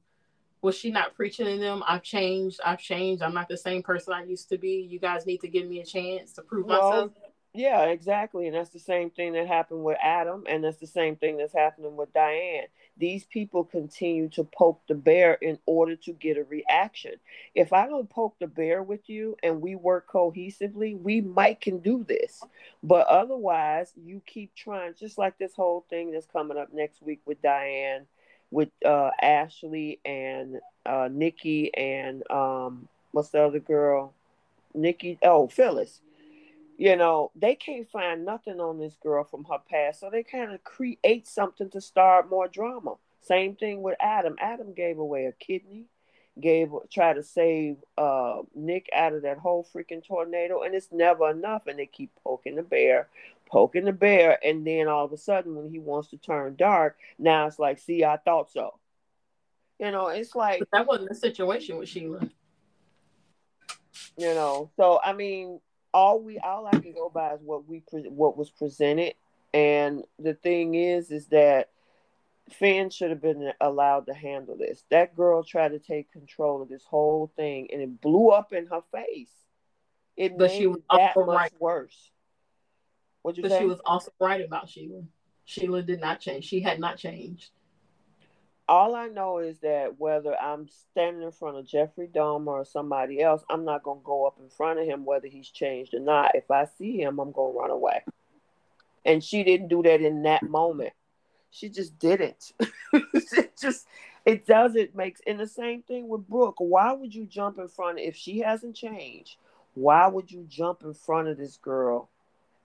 was 0.61 0.75
she 0.75 0.91
not 0.91 1.15
preaching 1.15 1.45
to 1.45 1.57
them? 1.57 1.83
I've 1.87 2.03
changed. 2.03 2.59
I've 2.65 2.79
changed. 2.79 3.23
I'm 3.23 3.33
not 3.33 3.47
the 3.47 3.57
same 3.57 3.81
person 3.81 4.13
I 4.13 4.23
used 4.23 4.49
to 4.49 4.57
be. 4.57 4.85
You 4.89 4.99
guys 4.99 5.25
need 5.25 5.41
to 5.41 5.47
give 5.47 5.67
me 5.67 5.79
a 5.79 5.85
chance 5.85 6.33
to 6.33 6.41
prove 6.41 6.65
well, 6.65 6.81
myself. 6.81 7.11
Yeah, 7.53 7.85
exactly. 7.85 8.45
And 8.47 8.55
that's 8.55 8.69
the 8.69 8.79
same 8.79 9.09
thing 9.09 9.33
that 9.33 9.47
happened 9.47 9.83
with 9.83 9.97
Adam, 10.01 10.43
and 10.47 10.63
that's 10.63 10.77
the 10.77 10.85
same 10.87 11.15
thing 11.15 11.37
that's 11.37 11.53
happening 11.53 11.95
with 11.97 12.13
Diane. 12.13 12.67
These 12.97 13.23
people 13.25 13.63
continue 13.63 14.29
to 14.29 14.43
poke 14.43 14.81
the 14.87 14.93
bear 14.93 15.33
in 15.33 15.57
order 15.65 15.95
to 15.95 16.13
get 16.13 16.37
a 16.37 16.43
reaction. 16.43 17.13
If 17.55 17.73
I 17.73 17.87
don't 17.87 18.09
poke 18.09 18.37
the 18.39 18.45
bear 18.47 18.83
with 18.83 19.09
you 19.09 19.35
and 19.41 19.61
we 19.61 19.73
work 19.75 20.07
cohesively, 20.11 20.99
we 20.99 21.21
might 21.21 21.59
can 21.59 21.79
do 21.79 22.03
this. 22.07 22.43
But 22.83 23.07
otherwise, 23.07 23.93
you 23.97 24.21
keep 24.27 24.53
trying, 24.55 24.93
just 24.99 25.17
like 25.17 25.37
this 25.39 25.55
whole 25.55 25.85
thing 25.89 26.11
that's 26.11 26.27
coming 26.27 26.57
up 26.57 26.71
next 26.71 27.01
week 27.01 27.21
with 27.25 27.41
Diane 27.41 28.05
with 28.51 28.69
uh, 28.85 29.11
Ashley 29.21 29.99
and 30.05 30.59
uh, 30.85 31.07
Nikki 31.11 31.73
and 31.75 32.29
um, 32.31 32.87
what's 33.11 33.29
the 33.29 33.43
other 33.43 33.59
girl? 33.59 34.13
Nikki. 34.73 35.17
Oh, 35.23 35.47
Phyllis. 35.47 36.01
You 36.79 36.95
know, 36.95 37.31
they 37.35 37.55
can't 37.55 37.91
find 37.91 38.23
nothing 38.23 38.61
on 38.61 38.79
this 38.79 38.95
girl 39.03 39.25
from 39.25 39.43
her 39.43 39.57
past, 39.69 39.99
so 39.99 40.09
they 40.09 40.23
kind 40.23 40.53
of 40.53 40.63
create 40.63 41.27
something 41.27 41.69
to 41.71 41.81
start 41.81 42.29
more 42.29 42.47
drama. 42.47 42.95
Same 43.19 43.57
thing 43.57 43.81
with 43.81 43.97
Adam. 43.99 44.37
Adam 44.39 44.71
gave 44.73 44.97
away 44.97 45.25
a 45.25 45.33
kidney, 45.33 45.87
gave 46.39 46.71
try 46.89 47.11
to 47.11 47.21
save 47.21 47.75
uh, 47.97 48.43
Nick 48.55 48.87
out 48.95 49.11
of 49.11 49.23
that 49.23 49.39
whole 49.39 49.67
freaking 49.75 50.01
tornado, 50.01 50.61
and 50.61 50.73
it's 50.73 50.87
never 50.89 51.29
enough. 51.29 51.67
And 51.67 51.77
they 51.77 51.85
keep 51.85 52.11
poking 52.23 52.55
the 52.55 52.63
bear, 52.63 53.09
poking 53.45 53.83
the 53.83 53.91
bear, 53.91 54.39
and 54.41 54.65
then 54.65 54.87
all 54.87 55.03
of 55.03 55.11
a 55.11 55.17
sudden, 55.17 55.57
when 55.57 55.69
he 55.69 55.79
wants 55.79 56.07
to 56.11 56.17
turn 56.17 56.55
dark, 56.55 56.95
now 57.17 57.45
it's 57.45 57.59
like, 57.59 57.79
see, 57.79 58.05
I 58.05 58.15
thought 58.15 58.53
so. 58.53 58.79
You 59.79 59.91
know, 59.91 60.07
it's 60.07 60.33
like 60.33 60.59
but 60.59 60.69
that 60.71 60.87
wasn't 60.87 61.09
the 61.09 61.15
situation 61.15 61.77
with 61.77 61.89
Sheila. 61.89 62.21
You 64.17 64.33
know, 64.33 64.71
so 64.77 65.01
I 65.03 65.11
mean, 65.11 65.59
all 65.93 66.21
we 66.21 66.39
all 66.39 66.67
I 66.67 66.71
can 66.71 66.93
go 66.93 67.09
by 67.09 67.33
is 67.33 67.41
what 67.41 67.67
we 67.67 67.81
pre- 67.81 68.09
what 68.09 68.37
was 68.37 68.49
presented, 68.49 69.15
and 69.53 70.03
the 70.17 70.33
thing 70.33 70.75
is, 70.75 71.11
is 71.11 71.27
that 71.27 71.69
Finn 72.51 72.89
should 72.89 73.09
have 73.09 73.21
been 73.21 73.51
allowed 73.61 74.05
to 74.07 74.13
handle 74.13 74.57
this. 74.57 74.83
That 74.89 75.15
girl 75.15 75.43
tried 75.43 75.69
to 75.69 75.79
take 75.79 76.11
control 76.11 76.61
of 76.61 76.69
this 76.69 76.83
whole 76.83 77.31
thing, 77.35 77.69
and 77.71 77.81
it 77.81 78.01
blew 78.01 78.29
up 78.29 78.53
in 78.53 78.67
her 78.67 78.81
face. 78.91 79.31
It 80.17 80.37
but 80.37 80.49
made 80.49 80.57
she 80.57 80.67
was 80.67 80.81
that 80.91 81.15
much 81.15 81.27
right. 81.27 81.51
worse. 81.59 82.11
What 83.21 83.37
you 83.37 83.43
but 83.43 83.51
say? 83.51 83.59
she 83.59 83.65
was 83.65 83.79
also 83.85 84.11
right 84.19 84.43
about 84.43 84.69
Sheila. 84.69 85.03
Sheila 85.45 85.81
did 85.81 85.99
not 85.99 86.19
change. 86.19 86.45
She 86.45 86.61
had 86.61 86.79
not 86.79 86.97
changed. 86.97 87.49
All 88.69 88.93
I 88.93 89.07
know 89.07 89.39
is 89.39 89.57
that 89.61 89.99
whether 89.99 90.39
I'm 90.39 90.67
standing 90.67 91.23
in 91.23 91.31
front 91.31 91.57
of 91.57 91.65
Jeffrey 91.65 92.07
Dahmer 92.07 92.49
or 92.49 92.65
somebody 92.65 93.19
else, 93.19 93.43
I'm 93.49 93.65
not 93.65 93.81
gonna 93.81 93.99
go 94.03 94.27
up 94.27 94.37
in 94.39 94.47
front 94.47 94.79
of 94.79 94.85
him 94.85 95.05
whether 95.05 95.27
he's 95.27 95.49
changed 95.49 95.95
or 95.95 95.99
not. 95.99 96.35
If 96.35 96.51
I 96.51 96.65
see 96.77 97.01
him, 97.01 97.17
I'm 97.19 97.31
gonna 97.31 97.57
run 97.57 97.71
away. 97.71 98.03
And 99.03 99.23
she 99.23 99.43
didn't 99.43 99.69
do 99.69 99.81
that 99.81 100.01
in 100.01 100.21
that 100.21 100.43
moment. 100.43 100.93
She 101.49 101.69
just 101.69 101.97
didn't. 101.97 102.53
it 102.93 103.57
just 103.59 103.87
it 104.23 104.45
doesn't 104.45 104.95
make 104.95 105.17
and 105.25 105.39
the 105.39 105.47
same 105.47 105.81
thing 105.81 106.07
with 106.07 106.27
Brooke. 106.27 106.57
Why 106.59 106.93
would 106.93 107.15
you 107.15 107.25
jump 107.25 107.57
in 107.57 107.69
front 107.69 107.97
of, 107.97 108.05
if 108.05 108.15
she 108.15 108.41
hasn't 108.41 108.75
changed? 108.75 109.37
Why 109.73 110.05
would 110.05 110.31
you 110.31 110.45
jump 110.47 110.83
in 110.83 110.93
front 110.93 111.27
of 111.27 111.39
this 111.39 111.57
girl 111.57 112.07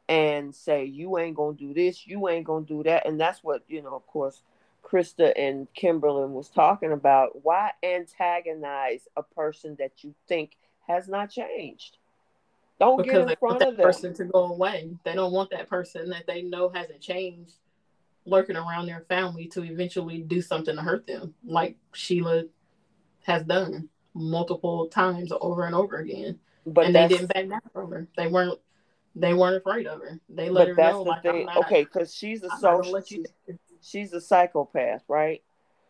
and 0.06 0.54
say 0.54 0.84
you 0.84 1.16
ain't 1.16 1.36
gonna 1.36 1.56
do 1.56 1.72
this, 1.72 2.06
you 2.06 2.28
ain't 2.28 2.44
gonna 2.44 2.66
do 2.66 2.82
that, 2.82 3.06
and 3.06 3.18
that's 3.18 3.42
what 3.42 3.62
you 3.68 3.80
know. 3.80 3.94
Of 3.94 4.06
course, 4.06 4.42
Krista 4.94 5.32
and 5.36 5.66
Kimberly 5.74 6.26
was 6.26 6.48
talking 6.48 6.92
about. 6.92 7.42
Why 7.42 7.72
antagonize 7.82 9.08
a 9.16 9.22
person 9.24 9.76
that 9.80 10.04
you 10.04 10.14
think 10.28 10.56
has 10.86 11.08
not 11.08 11.30
changed? 11.30 11.98
Don't 12.78 12.98
because 12.98 13.24
get 13.24 13.30
in 13.30 13.36
front 13.36 13.62
of 13.62 13.76
that 13.76 13.82
person 13.82 14.14
to 14.14 14.24
go 14.24 14.46
away. 14.46 14.90
They 15.04 15.14
don't 15.14 15.32
want 15.32 15.50
that 15.50 15.68
person 15.68 16.10
that 16.10 16.26
they 16.26 16.42
know 16.42 16.68
hasn't 16.68 17.00
changed 17.00 17.54
lurking 18.26 18.56
around 18.56 18.86
their 18.86 19.04
family 19.08 19.46
to 19.46 19.62
eventually 19.64 20.18
do 20.18 20.40
something 20.40 20.76
to 20.76 20.82
hurt 20.82 21.06
them, 21.06 21.34
like 21.44 21.76
Sheila 21.92 22.44
has 23.24 23.42
done 23.42 23.88
multiple 24.14 24.86
times 24.86 25.32
over 25.40 25.66
and 25.66 25.74
over 25.74 25.96
again. 25.96 26.38
But 26.66 26.86
and 26.86 26.94
they 26.94 27.08
didn't 27.08 27.34
back 27.34 27.48
down 27.48 27.60
from 27.72 27.90
her. 27.90 28.08
They 28.16 28.28
weren't 28.28 28.58
they 29.16 29.34
weren't 29.34 29.56
afraid 29.56 29.86
of 29.86 30.00
her. 30.00 30.20
They 30.28 30.50
let 30.50 30.68
her 30.68 30.74
know. 30.74 31.02
Like, 31.02 31.24
okay, 31.24 31.84
because 31.84 32.14
she's 32.14 32.42
a 32.42 32.50
social. 32.58 33.02
She's, 33.84 34.12
a 34.12 34.20
psychopath, 34.20 35.02
right? 35.08 35.42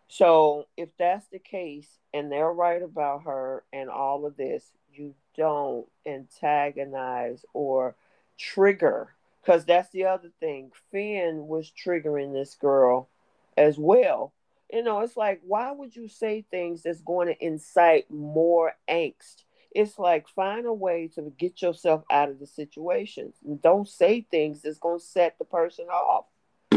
So 0.09 0.67
if 0.77 0.91
that's 0.99 1.27
the 1.29 1.39
case, 1.39 1.89
and 2.13 2.31
they're 2.31 2.53
right 2.53 2.83
about 2.83 3.25
her 3.25 3.65
and 3.73 3.89
all 3.89 4.27
of 4.27 4.37
this, 4.37 4.65
you 4.93 5.15
don't 5.37 5.87
antagonize 6.07 7.45
or 7.53 7.97
trigger, 8.39 9.15
because 9.43 9.65
that's 9.65 9.91
the 9.91 10.07
other 10.07 10.31
thing. 10.41 10.71
Finn 10.91 11.47
was 11.49 11.73
triggering 11.73 12.33
this 12.33 12.55
girl 12.55 13.09
as 13.57 13.79
well. 13.79 14.33
You 14.73 14.83
know, 14.83 15.01
it's 15.01 15.17
like, 15.17 15.41
why 15.47 15.73
would 15.73 15.95
you 15.95 16.09
say 16.09 16.45
things 16.51 16.83
that's 16.83 17.01
going 17.01 17.29
to 17.29 17.45
incite 17.45 18.11
more 18.11 18.75
angst? 18.89 19.45
it's 19.75 19.99
like 19.99 20.29
find 20.29 20.67
a 20.67 20.73
way 20.73 21.11
to 21.17 21.33
get 21.37 21.61
yourself 21.61 22.05
out 22.11 22.31
of 22.31 22.39
the 22.39 22.47
situation. 22.47 23.33
Don't 23.61 23.89
say 23.89 24.25
things 24.31 24.63
that's 24.63 24.79
going 24.79 25.01
to 25.01 25.05
set 25.05 25.37
the 25.39 25.45
person 25.45 25.87
off, 25.87 26.27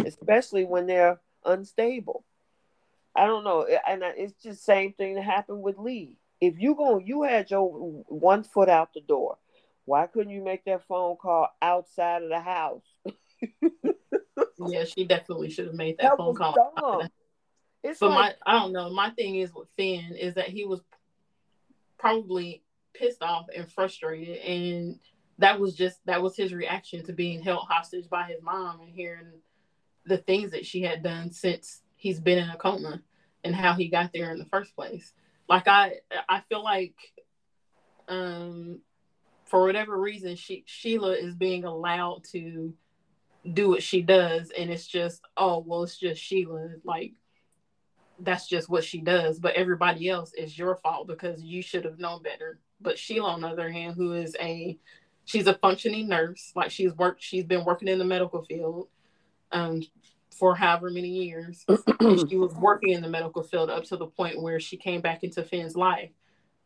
Mm-hmm. 0.08 0.22
especially 0.22 0.66
when 0.66 0.88
they're 0.88 1.20
unstable. 1.46 2.24
I 3.16 3.26
don't 3.26 3.44
know, 3.44 3.66
and 3.88 4.04
it's 4.16 4.42
just 4.44 4.64
same 4.64 4.94
thing 4.94 5.16
that 5.16 5.24
happened 5.24 5.64
with 5.64 5.78
Li. 5.80 6.18
If 6.40 6.60
you 6.60 6.76
go, 6.76 7.00
you 7.00 7.24
had 7.24 7.50
your 7.50 7.68
one 8.08 8.44
foot 8.44 8.70
out 8.70 8.94
the 8.94 9.02
door. 9.02 9.38
Why 9.86 10.06
couldn't 10.06 10.34
you 10.34 10.44
make 10.44 10.66
that 10.66 10.86
phone 10.88 11.16
call 11.20 11.48
outside 11.62 12.22
of 12.22 12.30
the 12.30 12.40
house? 12.40 12.84
yeah, 14.68 14.84
she 14.84 15.06
definitely 15.06 15.50
should 15.50 15.66
have 15.66 15.74
made 15.74 15.98
that, 15.98 16.12
that 16.12 16.18
phone 16.18 16.36
call. 16.36 17.08
It's 17.84 18.00
but 18.00 18.10
like, 18.10 18.38
my, 18.46 18.54
I 18.54 18.60
don't 18.60 18.74
know. 18.74 18.90
My 18.92 19.12
thing 19.12 19.36
is 19.36 19.54
with 19.54 19.70
Finn 19.78 20.16
is 20.16 20.36
that 20.36 20.50
he 20.50 20.66
was 20.66 20.82
probably 21.98 22.64
pissed 22.94 23.24
off 23.24 23.48
and 23.56 23.72
frustrated 23.72 24.38
and 24.40 25.00
that 25.40 25.60
was 25.60 25.76
just 25.76 26.00
that 26.06 26.22
was 26.22 26.36
his 26.36 26.54
reaction 26.54 27.04
to 27.06 27.14
being 27.14 27.42
held 27.42 27.66
hostage 27.68 28.10
by 28.10 28.24
his 28.24 28.42
mom 28.42 28.82
and 28.82 28.90
hearing 28.90 29.32
the 30.08 30.18
things 30.18 30.52
that 30.52 30.66
she 30.66 30.82
had 30.82 31.04
done 31.04 31.32
since 31.32 31.82
he's 31.96 32.20
been 32.20 32.38
in 32.38 32.50
a 32.50 32.58
coma 32.58 33.02
and 33.44 33.56
how 33.56 33.74
he 33.74 33.90
got 33.90 34.12
there 34.14 34.32
in 34.32 34.40
the 34.40 34.46
first 34.46 34.76
place. 34.76 35.14
Like 35.48 35.68
i 35.68 35.94
i 36.28 36.42
feel 36.50 36.64
like 36.64 36.96
um 38.08 38.80
for 39.46 39.66
whatever 39.66 39.98
reason 39.98 40.36
she 40.36 40.64
sheila 40.66 41.14
is 41.14 41.36
being 41.36 41.64
allowed 41.64 42.24
to 42.32 42.74
do 43.52 43.70
what 43.70 43.84
she 43.84 44.02
does. 44.02 44.52
And 44.58 44.70
it's 44.70 44.88
just 44.88 45.22
oh 45.36 45.64
well 45.66 45.84
it's 45.84 45.98
just 45.98 46.22
sheila. 46.22 46.70
Like 46.84 47.14
that's 48.20 48.48
just 48.48 48.70
what 48.70 48.84
she 48.84 49.02
does. 49.02 49.40
But 49.40 49.56
everybody 49.56 50.10
else 50.10 50.34
is 50.34 50.58
your 50.58 50.76
fault 50.78 51.08
because 51.08 51.42
you 51.44 51.62
should 51.62 51.86
have 51.86 52.00
known 52.00 52.24
better. 52.24 52.60
But 52.82 52.98
Sheila, 53.00 53.32
on 53.32 53.42
the 53.42 53.48
other 53.48 53.70
hand, 53.72 53.96
who 53.96 54.14
is 54.14 54.36
a 54.40 54.78
she's 55.26 55.48
a 55.48 55.54
functioning 55.56 56.08
nurse, 56.08 56.52
like 56.56 56.72
she's 56.72 56.94
worked, 56.94 57.22
she's 57.22 57.44
been 57.44 57.66
working 57.66 57.88
in 57.88 58.00
the 58.00 58.06
medical 58.06 58.44
field 58.44 58.88
um, 59.52 59.82
for 60.32 60.56
however 60.56 60.90
many 60.90 61.10
years. 61.10 61.66
she 62.30 62.38
was 62.38 62.54
working 62.56 62.94
in 62.94 63.02
the 63.02 63.10
medical 63.10 63.44
field 63.44 63.70
up 63.70 63.84
to 63.86 63.98
the 63.98 64.08
point 64.08 64.42
where 64.42 64.60
she 64.60 64.78
came 64.78 65.02
back 65.02 65.24
into 65.24 65.44
Finn's 65.44 65.76
life. 65.76 66.12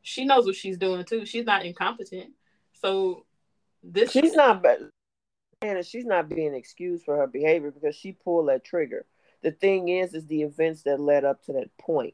She 0.02 0.26
knows 0.26 0.46
what 0.46 0.56
she's 0.56 0.78
doing 0.78 1.06
too. 1.06 1.26
She's 1.26 1.46
not 1.46 1.66
incompetent. 1.66 2.32
So 2.74 3.26
this 3.84 4.12
she's 4.12 4.34
not 4.34 4.64
bad. 4.64 4.90
is 5.62 5.88
she's 5.88 6.06
not 6.06 6.30
being 6.30 6.54
excused 6.56 7.06
for 7.06 7.18
her 7.18 7.28
behavior 7.28 7.72
because 7.72 7.96
she 7.96 8.12
pulled 8.12 8.50
that 8.50 8.64
trigger. 8.64 9.06
The 9.42 9.52
thing 9.52 9.90
is, 9.90 10.14
is 10.14 10.26
the 10.28 10.44
events 10.44 10.84
that 10.84 11.00
led 11.00 11.26
up 11.26 11.44
to 11.46 11.54
that 11.54 11.76
point. 11.78 12.14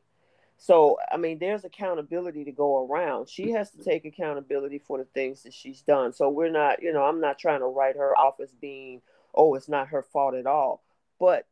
So, 0.57 0.97
I 1.11 1.17
mean, 1.17 1.37
there's 1.39 1.65
accountability 1.65 2.45
to 2.45 2.51
go 2.51 2.85
around. 2.85 3.29
She 3.29 3.51
has 3.51 3.69
to 3.71 3.83
take 3.83 4.05
accountability 4.05 4.79
for 4.79 4.97
the 4.97 5.05
things 5.05 5.43
that 5.43 5.53
she's 5.53 5.81
done. 5.81 6.13
So, 6.13 6.29
we're 6.29 6.49
not, 6.49 6.81
you 6.81 6.91
know, 6.93 7.03
I'm 7.03 7.21
not 7.21 7.37
trying 7.37 7.59
to 7.59 7.67
write 7.67 7.95
her 7.95 8.17
off 8.17 8.39
as 8.39 8.51
being, 8.53 9.01
oh, 9.37 9.55
it's 9.55 9.69
not 9.69 9.89
her 9.89 10.03
fault 10.03 10.35
at 10.35 10.45
all. 10.45 10.83
But 11.19 11.47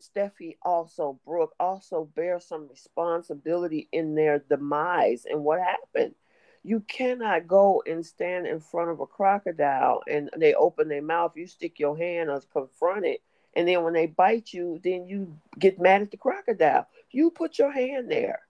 Steffy 0.00 0.56
also, 0.62 1.18
Brooke 1.26 1.54
also 1.60 2.08
bears 2.14 2.46
some 2.46 2.68
responsibility 2.68 3.88
in 3.92 4.14
their 4.14 4.38
demise 4.38 5.26
and 5.28 5.44
what 5.44 5.60
happened. 5.60 6.14
You 6.62 6.80
cannot 6.80 7.46
go 7.46 7.82
and 7.86 8.04
stand 8.04 8.46
in 8.46 8.60
front 8.60 8.90
of 8.90 9.00
a 9.00 9.06
crocodile 9.06 10.02
and 10.08 10.30
they 10.36 10.54
open 10.54 10.88
their 10.88 11.02
mouth, 11.02 11.32
you 11.36 11.46
stick 11.46 11.78
your 11.78 11.96
hand 11.96 12.30
or 12.30 12.40
confront 12.52 13.04
it 13.04 13.20
and 13.56 13.66
then 13.66 13.82
when 13.82 13.94
they 13.94 14.06
bite 14.06 14.52
you, 14.52 14.78
then 14.84 15.06
you 15.06 15.34
get 15.58 15.80
mad 15.80 16.02
at 16.02 16.10
the 16.10 16.18
crocodile. 16.18 16.86
You 17.10 17.30
put 17.30 17.58
your 17.58 17.72
hand 17.72 18.10
there. 18.10 18.40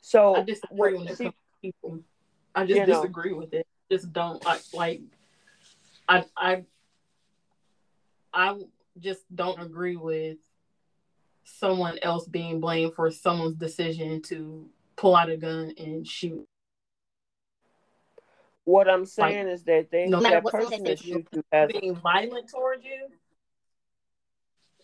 So 0.00 0.34
I 0.34 0.42
disagree 0.42 0.98
with 0.98 1.16
she, 1.16 1.32
people. 1.62 2.00
I 2.56 2.66
just 2.66 2.86
disagree 2.86 3.30
know. 3.30 3.38
with 3.38 3.54
it. 3.54 3.66
Just 3.90 4.12
don't 4.12 4.44
like 4.44 4.62
like 4.74 5.00
I 6.08 6.24
I 6.36 6.64
I 8.38 8.54
just 9.00 9.22
don't 9.34 9.60
agree 9.60 9.96
with 9.96 10.36
someone 11.42 11.98
else 12.02 12.24
being 12.28 12.60
blamed 12.60 12.94
for 12.94 13.10
someone's 13.10 13.56
decision 13.56 14.22
to 14.22 14.68
pull 14.96 15.16
out 15.16 15.28
a 15.28 15.36
gun 15.36 15.74
and 15.76 16.06
shoot. 16.06 16.46
What 18.62 18.88
I'm 18.88 19.06
saying 19.06 19.46
like, 19.46 19.54
is 19.54 19.64
that 19.64 19.90
they 19.90 20.06
no 20.06 20.20
that 20.20 20.44
person 20.44 20.84
that 20.84 21.00
shoot 21.00 21.26
you 21.32 21.42
as 21.50 21.72
being 21.72 21.96
violent 21.96 22.48
towards 22.48 22.84
you 22.84 23.08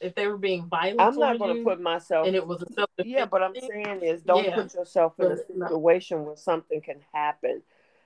if 0.01 0.17
they 0.17 0.27
were 0.27 0.39
being 0.39 0.67
violent. 0.67 1.01
I'm 1.01 1.17
not 1.17 1.39
going 1.39 1.59
to 1.59 1.63
put 1.63 1.81
myself. 1.81 2.27
And 2.27 2.35
it 2.35 2.45
was 2.45 2.61
a 2.63 2.73
self. 2.73 2.91
Yeah, 3.05 3.27
but 3.27 3.41
I'm 3.41 3.55
saying 3.55 4.01
is 4.03 4.23
don't 4.23 4.45
yeah. 4.45 4.57
put 4.57 4.75
yourself 4.75 5.13
in 5.21 5.31
a 5.31 5.37
situation 5.37 6.25
where 6.25 6.37
something 6.37 6.81
can 6.81 6.97
happen. 7.13 7.63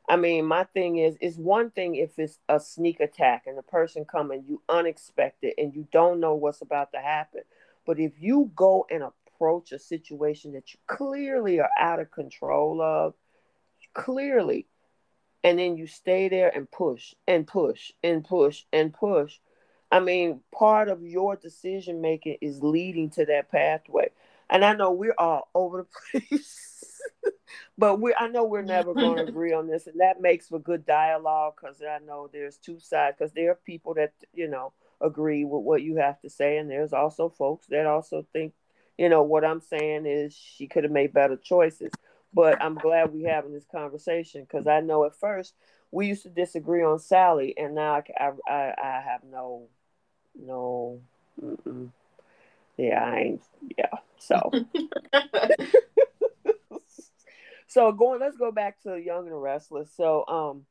I 0.09 0.17
mean, 0.17 0.47
my 0.47 0.65
thing 0.65 0.97
is, 0.97 1.19
it's 1.21 1.37
one 1.37 1.71
thing 1.71 1.95
if 1.97 2.19
it's 2.19 2.38
a 2.49 2.59
sneak 2.59 3.00
attack 3.00 3.45
and 3.47 3.59
the 3.59 3.62
person 3.62 4.07
coming 4.07 4.45
you 4.49 4.62
unexpected 4.69 5.53
and 5.59 5.75
you 5.75 5.87
don't 5.93 6.19
know 6.21 6.35
what's 6.35 6.62
about 6.62 6.93
to 6.93 6.99
happen. 6.99 7.43
But 7.87 7.99
if 8.00 8.12
you 8.19 8.50
go 8.57 8.87
and 8.91 9.03
approach 9.03 9.73
a 9.73 9.79
situation 9.79 10.53
that 10.53 10.73
you 10.73 10.81
clearly 10.87 11.61
are 11.61 11.71
out 11.79 12.00
of 12.00 12.11
control 12.11 12.81
of, 12.81 13.15
clearly, 13.93 14.67
and 15.45 15.59
then 15.59 15.77
you 15.77 15.87
stay 15.87 16.29
there 16.29 16.50
and 16.55 16.71
push 16.71 17.15
and 17.27 17.47
push 17.47 17.93
and 18.03 18.25
push 18.25 18.65
and 18.73 18.95
push, 18.95 19.38
I 19.91 20.00
mean, 20.00 20.41
part 20.53 20.88
of 20.88 21.03
your 21.03 21.37
decision 21.37 22.00
making 22.00 22.38
is 22.41 22.62
leading 22.62 23.11
to 23.11 23.27
that 23.27 23.50
pathway. 23.50 24.11
And 24.50 24.65
I 24.65 24.75
know 24.75 24.93
we're 24.93 25.15
all 25.19 25.49
over 25.55 25.87
the 26.12 26.21
place, 26.29 26.88
but 27.78 28.00
we 28.00 28.14
I 28.19 28.28
know 28.28 28.45
we're 28.45 28.62
never 28.62 28.95
going 28.95 29.17
to 29.25 29.25
agree 29.25 29.52
on 29.52 29.67
this, 29.67 29.87
and 29.87 30.00
that 30.00 30.21
makes 30.21 30.49
for 30.49 30.59
good 30.59 30.87
dialogue 30.87 31.55
because 31.61 31.81
I 31.83 31.99
know 32.05 32.28
there's 32.33 32.57
two 32.57 32.78
sides. 32.81 33.17
Because 33.19 33.33
there 33.33 33.50
are 33.50 33.59
people 33.67 33.95
that 33.95 34.12
you 34.35 34.49
know 34.49 34.73
agree 35.00 35.45
with 35.45 35.62
what 35.62 35.83
you 35.83 35.97
have 35.97 36.21
to 36.23 36.31
say, 36.31 36.59
and 36.59 36.71
there's 36.71 36.93
also 36.93 37.28
folks 37.28 37.67
that 37.69 37.87
also 37.87 38.26
think, 38.33 38.52
you 38.97 39.09
know, 39.09 39.23
what 39.23 39.45
I'm 39.45 39.61
saying 39.61 40.07
is 40.07 40.35
she 40.35 40.67
could 40.67 40.85
have 40.85 40.93
made 40.93 41.12
better 41.12 41.37
choices. 41.37 41.93
But 42.35 42.61
I'm 42.62 42.75
glad 42.75 43.12
we're 43.12 43.31
having 43.33 43.55
this 43.55 43.64
conversation 43.71 44.43
because 44.43 44.67
I 44.67 44.81
know 44.81 45.05
at 45.07 45.19
first 45.19 45.55
we 45.90 46.07
used 46.09 46.25
to 46.25 46.28
disagree 46.28 46.83
on 46.83 46.99
Sally, 46.99 47.55
and 47.57 47.75
now 47.75 48.02
I, 48.21 48.31
I, 48.47 48.75
I 48.76 49.00
have 49.00 49.23
no 49.25 49.69
no. 50.38 51.00
Mm-mm. 51.43 51.90
Yeah, 52.76 53.05
I 53.05 53.19
ain't. 53.19 53.43
Yeah. 53.76 53.99
So. 54.19 54.52
so 57.69 57.93
going. 57.93 58.21
Let's 58.21 58.37
go 58.37 58.51
back 58.51 58.83
to 58.83 58.97
Young 58.97 59.25
and 59.25 59.33
the 59.33 59.37
Restless. 59.37 59.91
So, 59.97 60.27
um, 60.27 60.66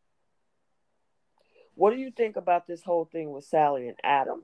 what 1.76 1.92
do 1.92 1.98
you 1.98 2.12
think 2.12 2.36
about 2.36 2.68
this 2.68 2.84
whole 2.84 3.06
thing 3.06 3.32
with 3.32 3.46
Sally 3.46 3.88
and 3.88 3.98
Adam? 4.04 4.44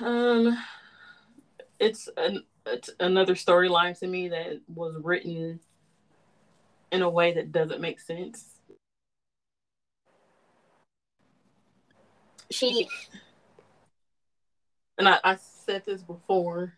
Um, 0.00 0.56
it's 1.78 2.08
an 2.16 2.44
it's 2.66 2.90
another 3.00 3.34
storyline 3.34 3.98
to 3.98 4.06
me 4.06 4.28
that 4.28 4.60
was 4.72 4.94
written 5.02 5.58
in 6.92 7.02
a 7.02 7.10
way 7.10 7.32
that 7.34 7.50
doesn't 7.50 7.80
make 7.80 7.98
sense. 7.98 8.60
she 12.50 12.88
and 14.98 15.08
I, 15.08 15.18
I 15.24 15.36
said 15.36 15.84
this 15.86 16.02
before. 16.02 16.74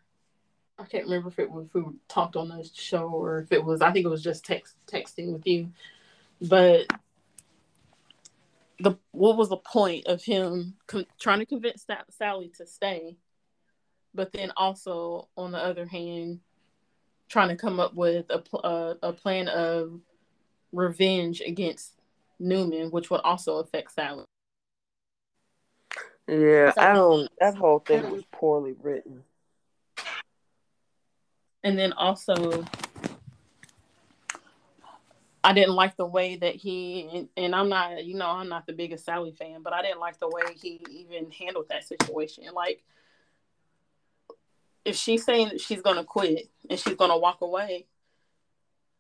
I 0.83 0.87
can't 0.87 1.05
remember 1.05 1.29
if 1.29 1.39
it 1.39 1.51
was 1.51 1.67
if 1.67 1.75
we 1.75 1.85
talked 2.09 2.37
on 2.37 2.49
the 2.49 2.69
show 2.75 3.09
or 3.09 3.39
if 3.39 3.53
it 3.53 3.65
was. 3.65 3.81
I 3.81 3.93
think 3.93 4.05
it 4.05 4.11
was 4.11 4.23
just 4.23 4.45
text 4.45 4.75
texting 4.87 5.33
with 5.33 5.47
you, 5.47 5.71
but 6.41 6.87
the 8.81 8.97
what 9.13 9.37
was 9.37 9.49
the 9.49 9.57
point 9.57 10.07
of 10.07 10.23
him 10.23 10.75
trying 11.21 11.39
to 11.39 11.47
convince 11.47 11.87
Sally 12.11 12.51
to 12.57 12.67
stay, 12.67 13.17
but 14.13 14.33
then 14.33 14.53
also 14.57 15.29
on 15.37 15.53
the 15.53 15.59
other 15.59 15.87
hand, 15.87 16.41
trying 17.29 17.49
to 17.49 17.57
come 17.57 17.79
up 17.79 17.95
with 17.95 18.27
a 18.31 18.43
a, 18.67 18.97
a 19.03 19.13
plan 19.13 19.47
of 19.49 20.01
revenge 20.73 21.41
against 21.47 21.95
Newman, 22.41 22.91
which 22.91 23.09
would 23.09 23.21
also 23.21 23.59
affect 23.59 23.93
Sally. 23.93 24.25
Yeah, 26.27 26.73
I 26.77 26.93
don't. 26.93 27.31
That 27.39 27.57
whole 27.57 27.79
thing 27.79 28.11
was 28.11 28.25
poorly 28.33 28.75
written. 28.83 29.23
And 31.65 31.79
then 31.79 31.93
also, 31.93 32.65
I 35.45 35.53
didn't 35.53 35.75
like 35.75 35.97
the 35.97 36.07
way 36.07 36.37
that 36.37 36.55
he 36.57 37.09
and, 37.13 37.29
and, 37.37 37.55
I'm 37.55 37.69
not, 37.69 38.05
you 38.05 38.17
know, 38.17 38.29
I'm 38.29 38.49
not 38.49 38.67
the 38.67 38.73
biggest 38.73 39.05
Sally 39.05 39.33
fan, 39.33 39.63
but 39.63 39.73
I 39.73 39.83
didn't 39.83 40.01
like 40.01 40.19
the 40.19 40.29
way 40.29 40.43
he 40.61 40.81
even 40.91 41.31
handled 41.31 41.67
that 41.71 41.85
situation. 41.85 42.45
Like, 42.55 42.83
if 44.85 44.97
she's 44.97 45.25
saying 45.25 45.49
that 45.49 45.61
she's 45.61 45.83
gonna 45.83 46.05
quit 46.05 46.49
and 46.69 46.79
she's 46.79 46.95
gonna 46.95 47.19
walk 47.19 47.41
away, 47.41 47.87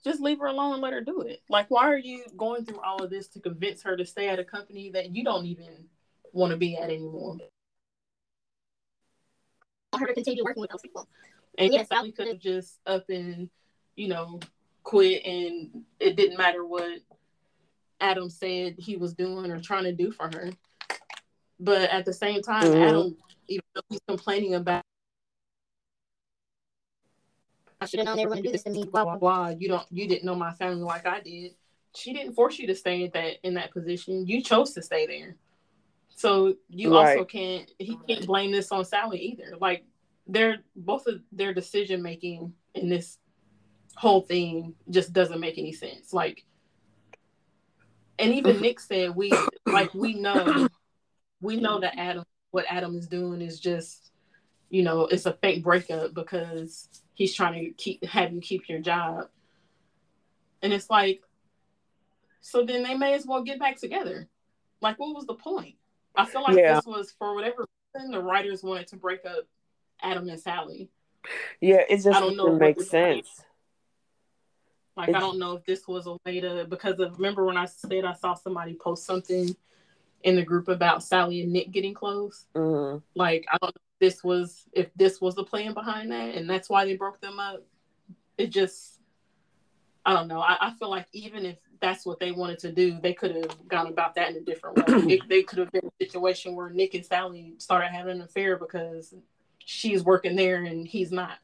just 0.04 0.20
leave 0.20 0.40
her 0.40 0.46
alone 0.46 0.74
and 0.74 0.82
let 0.82 0.92
her 0.92 1.00
do 1.00 1.22
it. 1.22 1.42
Like, 1.48 1.70
why 1.70 1.84
are 1.84 1.98
you 1.98 2.24
going 2.36 2.64
through 2.64 2.80
all 2.80 3.02
of 3.02 3.10
this 3.10 3.28
to 3.28 3.40
convince 3.40 3.82
her 3.82 3.96
to 3.96 4.04
stay 4.04 4.28
at 4.28 4.38
a 4.38 4.44
company 4.44 4.90
that 4.90 5.14
you 5.14 5.24
don't 5.24 5.46
even 5.46 5.86
want 6.32 6.50
to 6.50 6.56
be 6.56 6.76
at 6.76 6.90
anymore. 6.90 7.38
her 9.94 10.06
to 10.06 10.14
continue 10.14 10.42
working 10.44 10.60
with 10.60 10.70
those 10.70 10.80
people. 10.80 11.08
And 11.58 11.72
yes, 11.72 11.88
Sally 11.88 12.12
could 12.12 12.28
have 12.28 12.38
just 12.38 12.78
up 12.86 13.08
and, 13.08 13.50
you 13.96 14.08
know, 14.08 14.40
quit 14.82 15.24
and 15.24 15.84
it 16.00 16.16
didn't 16.16 16.38
matter 16.38 16.64
what 16.64 17.00
Adam 18.00 18.30
said 18.30 18.74
he 18.78 18.96
was 18.96 19.14
doing 19.14 19.50
or 19.50 19.60
trying 19.60 19.84
to 19.84 19.92
do 19.92 20.10
for 20.10 20.30
her. 20.32 20.50
But 21.60 21.90
at 21.90 22.04
the 22.04 22.12
same 22.12 22.42
time, 22.42 22.64
mm-hmm. 22.64 22.82
Adam, 22.82 23.16
even 23.48 23.64
though 23.74 23.82
he's 23.88 24.00
complaining 24.08 24.54
about 24.54 24.82
I 27.80 27.86
should 27.86 27.98
have 27.98 28.06
known 28.06 28.16
they 28.16 28.26
were 28.26 28.30
going 28.30 28.42
to 28.44 28.48
do 28.48 28.52
this 28.52 28.62
to 28.62 28.70
me. 28.70 28.84
Blah 28.84 29.04
blah 29.04 29.16
blah. 29.16 29.48
You 29.48 29.68
don't. 29.68 29.86
You 29.90 30.06
didn't 30.06 30.24
know 30.24 30.36
my 30.36 30.52
family 30.52 30.82
like 30.82 31.04
I 31.04 31.20
did. 31.20 31.52
She 31.96 32.12
didn't 32.12 32.34
force 32.34 32.58
you 32.58 32.68
to 32.68 32.76
stay 32.76 33.02
in 33.02 33.10
that 33.12 33.38
in 33.42 33.54
that 33.54 33.72
position. 33.72 34.26
You 34.26 34.40
chose 34.40 34.72
to 34.74 34.82
stay 34.82 35.06
there. 35.06 35.36
So 36.14 36.54
you 36.68 36.94
right. 36.94 37.16
also 37.16 37.24
can't 37.24 37.70
he 37.78 37.98
can't 38.08 38.24
blame 38.24 38.52
this 38.52 38.70
on 38.70 38.84
Sally 38.84 39.18
either. 39.18 39.56
Like 39.60 39.84
they're 40.26 40.58
both 40.76 41.06
of 41.06 41.20
their 41.32 41.52
decision 41.52 42.02
making 42.02 42.52
in 42.74 42.88
this 42.88 43.18
whole 43.96 44.22
thing 44.22 44.74
just 44.90 45.12
doesn't 45.12 45.40
make 45.40 45.58
any 45.58 45.72
sense. 45.72 46.12
Like 46.12 46.44
and 48.18 48.32
even 48.34 48.60
Nick 48.60 48.80
said 48.80 49.14
we 49.14 49.32
like 49.66 49.92
we 49.94 50.14
know 50.14 50.68
we 51.40 51.56
know 51.56 51.80
that 51.80 51.98
Adam 51.98 52.24
what 52.50 52.66
Adam 52.68 52.96
is 52.96 53.08
doing 53.08 53.42
is 53.42 53.58
just 53.58 54.12
you 54.70 54.82
know 54.82 55.06
it's 55.06 55.26
a 55.26 55.32
fake 55.34 55.62
breakup 55.62 56.14
because 56.14 56.88
he's 57.14 57.34
trying 57.34 57.64
to 57.64 57.70
keep 57.72 58.04
have 58.04 58.32
you 58.32 58.40
keep 58.40 58.68
your 58.68 58.80
job. 58.80 59.28
And 60.62 60.72
it's 60.72 60.88
like 60.88 61.22
so 62.40 62.64
then 62.64 62.82
they 62.82 62.94
may 62.94 63.14
as 63.14 63.26
well 63.26 63.42
get 63.42 63.58
back 63.58 63.76
together. 63.76 64.28
Like 64.80 64.98
what 64.98 65.14
was 65.14 65.26
the 65.26 65.34
point? 65.34 65.76
I 66.14 66.26
feel 66.26 66.42
like 66.42 66.56
yeah. 66.56 66.74
this 66.74 66.86
was 66.86 67.12
for 67.18 67.34
whatever 67.34 67.66
reason 67.94 68.10
the 68.10 68.20
writers 68.20 68.62
wanted 68.62 68.86
to 68.88 68.96
break 68.96 69.24
up 69.24 69.46
Adam 70.02 70.28
and 70.28 70.40
Sally. 70.40 70.90
Yeah, 71.60 71.82
it 71.88 71.96
just 71.96 72.08
I 72.08 72.20
don't 72.20 72.36
know 72.36 72.54
make 72.56 72.80
sense. 72.80 73.28
Like 74.96 75.08
it's... 75.08 75.16
I 75.16 75.20
don't 75.20 75.38
know 75.38 75.54
if 75.54 75.64
this 75.64 75.86
was 75.86 76.06
a 76.06 76.16
way 76.26 76.40
to 76.40 76.66
because 76.68 76.98
of 76.98 77.16
remember 77.16 77.44
when 77.44 77.56
I 77.56 77.66
said 77.66 78.04
I 78.04 78.14
saw 78.14 78.34
somebody 78.34 78.74
post 78.74 79.04
something 79.04 79.54
in 80.22 80.36
the 80.36 80.42
group 80.42 80.68
about 80.68 81.02
Sally 81.02 81.42
and 81.42 81.52
Nick 81.52 81.70
getting 81.70 81.94
close. 81.94 82.46
Mm-hmm. 82.54 82.98
Like 83.14 83.46
I 83.50 83.58
don't 83.60 83.74
know 83.74 83.82
if 84.00 84.12
this 84.12 84.24
was 84.24 84.64
if 84.72 84.88
this 84.94 85.20
was 85.20 85.34
the 85.34 85.44
plan 85.44 85.74
behind 85.74 86.10
that 86.12 86.34
and 86.34 86.48
that's 86.48 86.68
why 86.68 86.84
they 86.84 86.96
broke 86.96 87.20
them 87.20 87.38
up. 87.38 87.62
It 88.38 88.50
just 88.50 88.98
I 90.04 90.14
don't 90.14 90.28
know. 90.28 90.40
I, 90.40 90.56
I, 90.60 90.72
feel 90.72 90.90
like 90.90 91.06
even 91.12 91.46
if 91.46 91.58
that's 91.80 92.04
what 92.04 92.18
they 92.18 92.32
wanted 92.32 92.58
to 92.60 92.72
do, 92.72 92.98
they 93.00 93.12
could 93.12 93.36
have 93.36 93.68
gone 93.68 93.86
about 93.86 94.16
that 94.16 94.30
in 94.30 94.36
a 94.36 94.40
different 94.40 94.76
way. 94.76 94.84
it, 95.14 95.28
they 95.28 95.44
could 95.44 95.58
have 95.58 95.70
been 95.70 95.86
a 95.86 96.04
situation 96.04 96.56
where 96.56 96.70
Nick 96.70 96.94
and 96.94 97.06
Sally 97.06 97.54
started 97.58 97.88
having 97.88 98.16
an 98.16 98.22
affair 98.22 98.56
because 98.56 99.14
she's 99.64 100.02
working 100.04 100.36
there 100.36 100.62
and 100.62 100.86
he's 100.86 101.10
not. 101.10 101.38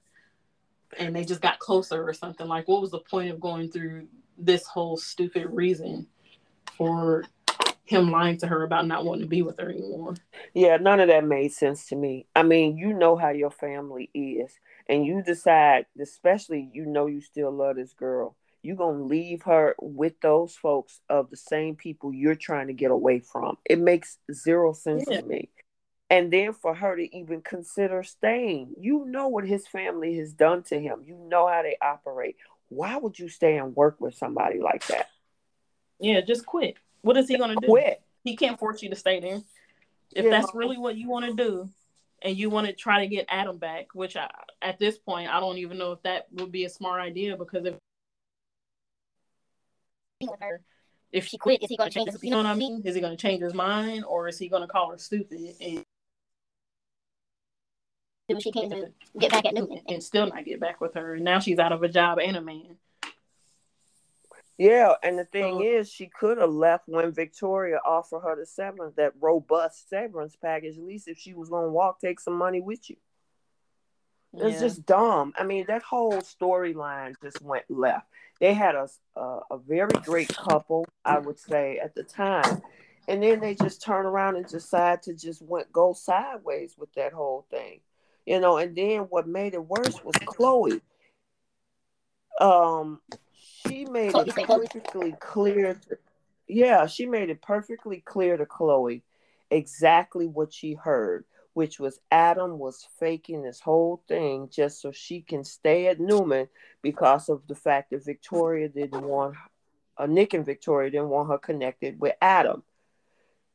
And 0.98 1.14
they 1.14 1.24
just 1.24 1.40
got 1.40 1.58
closer 1.58 2.06
or 2.06 2.12
something. 2.12 2.46
Like, 2.46 2.66
what 2.66 2.80
was 2.80 2.90
the 2.90 2.98
point 2.98 3.30
of 3.30 3.40
going 3.40 3.70
through 3.70 4.08
this 4.38 4.66
whole 4.66 4.96
stupid 4.96 5.46
reason 5.50 6.06
for 6.76 7.24
him 7.84 8.10
lying 8.10 8.38
to 8.38 8.46
her 8.46 8.64
about 8.64 8.86
not 8.86 9.04
wanting 9.04 9.22
to 9.22 9.28
be 9.28 9.42
with 9.42 9.58
her 9.58 9.68
anymore? 9.68 10.14
Yeah, 10.54 10.78
none 10.78 11.00
of 11.00 11.08
that 11.08 11.24
made 11.24 11.52
sense 11.52 11.86
to 11.88 11.96
me. 11.96 12.26
I 12.34 12.42
mean, 12.42 12.78
you 12.78 12.94
know 12.94 13.16
how 13.16 13.30
your 13.30 13.50
family 13.50 14.10
is, 14.14 14.52
and 14.88 15.04
you 15.04 15.22
decide, 15.22 15.86
especially 16.00 16.70
you 16.72 16.86
know 16.86 17.06
you 17.06 17.20
still 17.20 17.50
love 17.50 17.76
this 17.76 17.92
girl 17.92 18.34
you're 18.62 18.76
going 18.76 18.98
to 18.98 19.04
leave 19.04 19.42
her 19.42 19.74
with 19.80 20.20
those 20.20 20.54
folks 20.56 21.00
of 21.08 21.30
the 21.30 21.36
same 21.36 21.76
people 21.76 22.12
you're 22.12 22.34
trying 22.34 22.66
to 22.66 22.72
get 22.72 22.90
away 22.90 23.20
from. 23.20 23.56
It 23.64 23.78
makes 23.78 24.18
zero 24.32 24.72
sense 24.72 25.04
yeah. 25.08 25.20
to 25.20 25.26
me. 25.26 25.48
And 26.10 26.32
then 26.32 26.54
for 26.54 26.74
her 26.74 26.96
to 26.96 27.16
even 27.16 27.42
consider 27.42 28.02
staying, 28.02 28.74
you 28.80 29.04
know 29.04 29.28
what 29.28 29.46
his 29.46 29.66
family 29.66 30.16
has 30.16 30.32
done 30.32 30.62
to 30.64 30.80
him. 30.80 31.02
You 31.04 31.16
know 31.28 31.46
how 31.46 31.62
they 31.62 31.76
operate. 31.82 32.36
Why 32.70 32.96
would 32.96 33.18
you 33.18 33.28
stay 33.28 33.58
and 33.58 33.76
work 33.76 34.00
with 34.00 34.14
somebody 34.14 34.58
like 34.60 34.86
that? 34.86 35.08
Yeah, 36.00 36.22
just 36.22 36.46
quit. 36.46 36.76
What 37.02 37.18
is 37.18 37.28
he 37.28 37.36
going 37.36 37.54
to 37.54 37.60
do? 37.60 37.66
Quit. 37.66 38.00
He 38.24 38.36
can't 38.36 38.58
force 38.58 38.82
you 38.82 38.88
to 38.90 38.96
stay 38.96 39.20
there. 39.20 39.42
If 40.14 40.24
yeah. 40.24 40.30
that's 40.30 40.54
really 40.54 40.78
what 40.78 40.96
you 40.96 41.08
want 41.08 41.26
to 41.26 41.34
do, 41.34 41.68
and 42.22 42.36
you 42.36 42.50
want 42.50 42.66
to 42.66 42.72
try 42.72 43.00
to 43.00 43.06
get 43.06 43.26
Adam 43.28 43.58
back, 43.58 43.88
which 43.94 44.16
I, 44.16 44.30
at 44.62 44.78
this 44.78 44.98
point 44.98 45.30
I 45.30 45.40
don't 45.40 45.58
even 45.58 45.78
know 45.78 45.92
if 45.92 46.02
that 46.02 46.26
would 46.32 46.50
be 46.50 46.64
a 46.64 46.70
smart 46.70 47.00
idea 47.00 47.36
because 47.36 47.66
if. 47.66 47.74
If 51.10 51.26
she 51.26 51.38
quit, 51.38 51.62
is 51.62 51.70
he 51.70 51.76
going 51.76 51.90
to 51.90 51.94
change? 51.94 52.10
His, 52.12 52.22
you 52.22 52.30
know 52.30 52.38
what 52.38 52.46
I 52.46 52.54
mean? 52.54 52.82
Is 52.84 52.94
he 52.94 53.00
going 53.00 53.16
to 53.16 53.20
change 53.20 53.42
his 53.42 53.54
mind, 53.54 54.04
or 54.04 54.28
is 54.28 54.38
he 54.38 54.48
going 54.48 54.62
to 54.62 54.68
call 54.68 54.90
her 54.90 54.98
stupid 54.98 55.54
and? 55.60 55.84
She 58.40 58.52
can't 58.52 58.92
get 59.18 59.30
back 59.30 59.46
at 59.46 59.54
Newman 59.54 59.80
and 59.88 60.02
still 60.02 60.26
not 60.26 60.44
get 60.44 60.60
back 60.60 60.80
with 60.80 60.94
her. 60.94 61.14
And 61.14 61.24
now 61.24 61.38
she's 61.38 61.58
out 61.58 61.72
of 61.72 61.82
a 61.82 61.88
job 61.88 62.18
and 62.18 62.36
a 62.36 62.40
man. 62.40 62.76
Yeah, 64.58 64.94
and 65.04 65.18
the 65.18 65.24
thing 65.24 65.62
is, 65.62 65.88
she 65.90 66.06
could 66.06 66.38
have 66.38 66.50
left 66.50 66.88
when 66.88 67.12
Victoria 67.12 67.78
offered 67.86 68.20
her 68.20 68.36
the 68.36 68.44
severance, 68.44 68.96
that 68.96 69.12
robust 69.20 69.88
severance 69.88 70.34
package. 70.36 70.76
At 70.76 70.82
least 70.82 71.08
if 71.08 71.16
she 71.16 71.32
was 71.32 71.48
going 71.48 71.66
to 71.66 71.70
walk, 71.70 72.00
take 72.00 72.18
some 72.18 72.36
money 72.36 72.60
with 72.60 72.90
you. 72.90 72.96
It's 74.34 74.54
yeah. 74.54 74.60
just 74.60 74.84
dumb. 74.84 75.32
I 75.38 75.44
mean, 75.44 75.66
that 75.68 75.82
whole 75.82 76.20
storyline 76.20 77.14
just 77.22 77.40
went 77.40 77.64
left 77.70 78.06
they 78.40 78.54
had 78.54 78.74
a, 78.74 78.88
a, 79.16 79.40
a 79.50 79.58
very 79.58 79.92
great 80.04 80.34
couple, 80.36 80.86
I 81.04 81.18
would 81.18 81.38
say, 81.38 81.78
at 81.78 81.94
the 81.94 82.02
time. 82.02 82.62
And 83.08 83.22
then 83.22 83.40
they 83.40 83.54
just 83.54 83.82
turn 83.82 84.06
around 84.06 84.36
and 84.36 84.46
decide 84.46 85.02
to 85.04 85.14
just 85.14 85.42
went 85.42 85.72
go 85.72 85.92
sideways 85.92 86.74
with 86.76 86.92
that 86.94 87.12
whole 87.12 87.46
thing. 87.50 87.80
You 88.28 88.40
know, 88.40 88.58
and 88.58 88.76
then 88.76 89.00
what 89.08 89.26
made 89.26 89.54
it 89.54 89.64
worse 89.64 90.04
was 90.04 90.14
Chloe. 90.26 90.82
Um, 92.38 93.00
she 93.64 93.86
made 93.86 94.14
it 94.14 94.34
perfectly 94.46 95.14
clear. 95.18 95.80
To, 95.88 95.96
yeah, 96.46 96.86
she 96.86 97.06
made 97.06 97.30
it 97.30 97.40
perfectly 97.40 98.02
clear 98.04 98.36
to 98.36 98.44
Chloe 98.44 99.02
exactly 99.50 100.26
what 100.26 100.52
she 100.52 100.74
heard 100.74 101.24
which 101.54 101.80
was 101.80 101.98
Adam 102.12 102.56
was 102.56 102.86
faking 103.00 103.42
this 103.42 103.58
whole 103.58 104.00
thing 104.06 104.48
just 104.48 104.80
so 104.80 104.92
she 104.92 105.22
can 105.22 105.42
stay 105.42 105.88
at 105.88 105.98
Newman 105.98 106.46
because 106.82 107.28
of 107.28 107.42
the 107.48 107.54
fact 107.54 107.90
that 107.90 108.04
Victoria 108.04 108.68
didn't 108.68 109.02
want 109.02 109.34
uh, 109.96 110.06
Nick 110.06 110.34
and 110.34 110.46
Victoria 110.46 110.90
didn't 110.90 111.08
want 111.08 111.30
her 111.30 111.38
connected 111.38 111.98
with 111.98 112.14
Adam. 112.20 112.62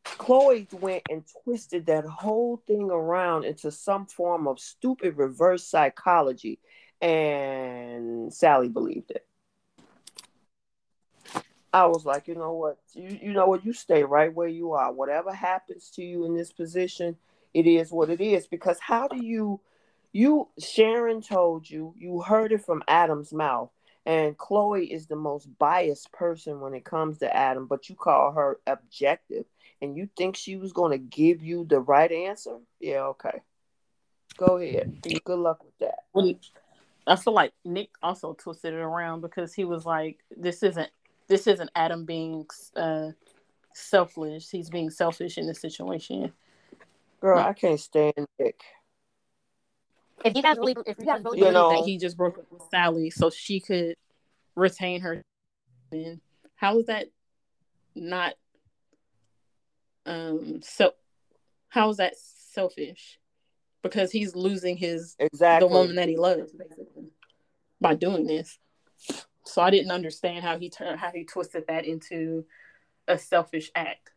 Chloe 0.04 0.68
went 0.72 1.04
and 1.10 1.24
twisted 1.44 1.86
that 1.88 2.06
whole 2.06 2.62
thing 2.68 2.90
around 2.92 3.46
into 3.46 3.72
some 3.72 4.06
form 4.06 4.48
of 4.48 4.60
stupid 4.60 5.18
reverse 5.18 5.66
psychology, 5.66 6.60
and 7.02 8.34
Sally 8.34 8.70
believed 8.70 9.12
it. 9.12 9.26
I 11.74 11.88
was 11.88 12.06
like, 12.06 12.28
you 12.28 12.36
know 12.36 12.54
what, 12.54 12.78
you 12.94 13.18
you 13.22 13.34
know 13.34 13.48
what, 13.48 13.66
you 13.66 13.74
stay 13.74 14.04
right 14.04 14.34
where 14.34 14.48
you 14.48 14.74
are. 14.74 14.92
Whatever 14.92 15.34
happens 15.34 15.90
to 15.96 16.04
you 16.04 16.26
in 16.26 16.36
this 16.36 16.52
position, 16.52 17.18
it 17.54 17.68
is 17.68 17.92
what 17.92 18.10
it 18.10 18.22
is 18.22 18.48
because 18.48 18.80
how 18.80 19.08
do 19.08 19.24
you 19.24 19.60
you 20.12 20.50
Sharon 20.60 21.22
told 21.22 21.70
you 21.70 21.94
you 21.98 22.22
heard 22.22 22.52
it 22.52 22.66
from 22.66 22.84
Adam's 22.88 23.34
mouth 23.34 23.70
and 24.06 24.38
Chloe 24.38 24.92
is 24.92 25.08
the 25.08 25.16
most 25.16 25.48
biased 25.58 26.12
person 26.12 26.60
when 26.60 26.74
it 26.74 26.86
comes 26.86 27.20
to 27.20 27.36
Adam 27.36 27.68
but 27.68 27.90
you 27.90 27.96
call 27.96 28.32
her 28.34 28.60
objective 28.68 29.46
and 29.84 29.98
you 29.98 30.08
think 30.18 30.38
she 30.38 30.56
was 30.56 30.72
going 30.72 30.92
to 30.92 30.98
give 30.98 31.44
you 31.44 31.66
the 31.66 31.80
right 31.80 32.12
answer? 32.12 32.58
Yeah 32.80 33.04
okay. 33.08 33.42
Go 34.38 34.58
ahead. 34.58 35.00
Good 35.02 35.40
luck 35.40 35.64
with 35.64 35.78
that. 35.80 36.36
I 37.06 37.16
feel 37.18 37.34
like 37.34 37.52
Nick 37.66 37.90
also 38.02 38.34
twisted 38.34 38.74
it 38.74 38.78
around 38.78 39.22
because 39.22 39.54
he 39.54 39.66
was 39.66 39.86
like 39.86 40.20
this 40.36 40.64
isn't 40.64 40.90
this 41.28 41.48
isn't 41.48 41.70
Adam 41.76 42.06
being 42.06 42.46
uh 42.76 43.10
selfish 43.74 44.50
he's 44.50 44.70
being 44.70 44.90
selfish 44.90 45.38
in 45.38 45.48
this 45.48 45.60
situation. 45.60 46.32
Girl, 47.20 47.40
I 47.40 47.54
can't 47.54 47.80
stand 47.80 48.14
Nick. 48.40 48.62
If 50.24 50.36
you 50.36 50.42
guys 50.42 50.56
believe, 50.56 50.78
if 50.86 50.98
you 50.98 51.06
guys 51.06 51.22
believe 51.22 51.44
you 51.44 51.52
know, 51.52 51.70
that 51.70 51.86
he 51.86 51.98
just 51.98 52.16
broke 52.16 52.38
up 52.38 52.46
with 52.50 52.62
Sally 52.72 53.10
so 53.10 53.30
she 53.30 53.60
could 53.60 53.96
retain 54.56 55.02
her, 55.02 55.22
how 56.56 56.80
is 56.80 56.86
that 56.86 57.08
not 57.96 58.36
um 60.06 60.62
so? 60.64 60.94
How 61.70 61.90
is 61.90 61.98
that 61.98 62.14
selfish? 62.18 63.20
Because 63.82 64.12
he's 64.12 64.36
losing 64.36 64.78
his 64.78 65.16
exactly 65.20 65.68
the 65.68 65.74
woman 65.74 65.96
that 65.96 66.08
he 66.08 66.18
loves 66.18 66.52
basically 66.52 67.10
by 67.82 67.96
doing 67.96 68.26
this. 68.26 68.58
So 69.46 69.62
I 69.62 69.70
didn't 69.70 69.92
understand 69.92 70.44
how 70.44 70.58
he 70.58 70.70
turned 70.70 71.00
how 71.00 71.12
he 71.12 71.26
twisted 71.26 71.66
that 71.68 71.86
into 71.86 72.46
a 73.08 73.18
selfish 73.18 73.72
act. 73.76 74.12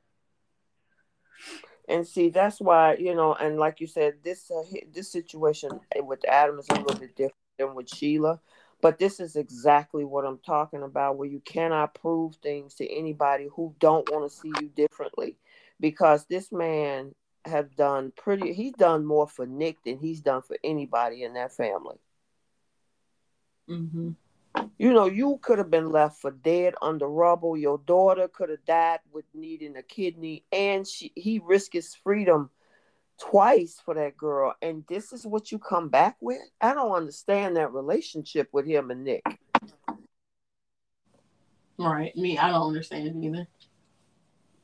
And 1.89 2.07
see, 2.07 2.31
that's 2.31 2.61
why 2.61 2.97
you 2.97 3.15
know, 3.15 3.35
and 3.35 3.59
like 3.59 3.81
you 3.81 3.87
said, 3.87 4.15
this 4.23 4.51
uh, 4.51 4.63
this 4.93 5.11
situation 5.11 5.81
with 5.97 6.25
Adam 6.29 6.59
is 6.59 6.67
a 6.71 6.75
little 6.75 6.99
bit 6.99 7.17
different 7.17 7.35
than 7.59 7.75
with 7.75 7.89
Sheila, 7.89 8.41
but 8.81 8.99
this 8.99 9.21
is 9.21 9.37
exactly 9.37 10.05
what 10.05 10.25
I'm 10.25 10.39
talking 10.39 10.83
about, 10.83 11.17
where 11.17 11.29
you 11.29 11.41
cannot 11.41 11.95
prove 11.95 12.37
things 12.37 12.75
to 12.75 12.93
anybody 12.93 13.49
who 13.55 13.75
don't 13.79 14.09
want 14.11 14.31
to 14.31 14.37
see 14.37 14.53
you 14.61 14.69
differently, 14.75 15.37
because 15.81 16.25
this 16.27 16.53
man 16.53 17.15
have 17.45 17.77
done 17.77 18.13
pretty. 18.17 18.53
He's 18.53 18.73
done 18.73 19.05
more 19.05 19.29
for 19.29 19.47
Nick 19.47 19.83
than 19.85 19.99
he's 19.99 20.21
done 20.21 20.43
for 20.43 20.57
anybody 20.65 21.23
in 21.23 21.35
that 21.35 21.53
family. 21.53 21.97
Mm-hmm. 23.69 24.11
You 24.79 24.93
know, 24.93 25.07
you 25.07 25.39
could 25.43 25.59
have 25.59 25.71
been 25.71 25.91
left 25.91 26.21
for 26.21 26.31
dead 26.31 26.75
under 26.81 27.07
rubble. 27.07 27.57
Your 27.57 27.79
daughter 27.79 28.29
could 28.29 28.49
have 28.51 28.65
died 28.65 29.01
with 29.13 29.25
needing 29.35 29.77
a 29.77 29.83
kidney, 29.83 30.45
and 30.51 30.87
she 30.87 31.13
he 31.15 31.41
risked 31.45 31.75
his 31.75 31.95
freedom 31.95 32.51
twice 33.21 33.81
for 33.85 33.95
that 33.95 34.17
girl. 34.17 34.55
And 34.63 34.85
this 34.89 35.13
is 35.13 35.27
what 35.27 35.53
you 35.53 35.59
come 35.59 35.89
back 35.89 36.17
with? 36.21 36.41
I 36.61 36.75
don't 36.75 36.93
understand 36.93 37.57
that 37.57 37.73
relationship 37.73 38.49
with 38.53 38.67
him 38.67 38.91
and 38.91 39.05
Nick. 39.05 39.25
Right. 41.79 42.17
Me, 42.17 42.39
I 42.39 42.51
don't 42.51 42.69
understand 42.69 43.23
either. 43.23 43.47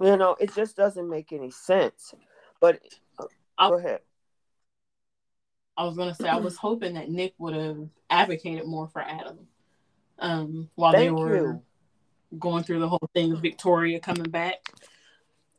You 0.00 0.16
know, 0.16 0.36
it 0.40 0.54
just 0.54 0.76
doesn't 0.76 1.08
make 1.08 1.32
any 1.32 1.50
sense. 1.50 2.14
But 2.60 2.80
uh, 3.18 3.68
go 3.68 3.78
ahead. 3.78 4.00
I 5.76 5.84
was 5.84 5.96
gonna 5.96 6.14
say 6.14 6.28
I 6.28 6.36
was 6.36 6.56
hoping 6.56 6.94
that 6.94 7.08
Nick 7.08 7.34
would 7.38 7.54
have 7.54 7.88
advocated 8.10 8.66
more 8.66 8.88
for 8.88 9.00
Adam 9.00 9.46
um, 10.18 10.68
while 10.74 10.92
Thank 10.92 11.04
they 11.04 11.10
were 11.10 11.36
you. 11.36 11.62
going 12.38 12.64
through 12.64 12.80
the 12.80 12.88
whole 12.88 13.10
thing, 13.14 13.36
Victoria 13.36 13.98
coming 14.00 14.30
back. 14.30 14.58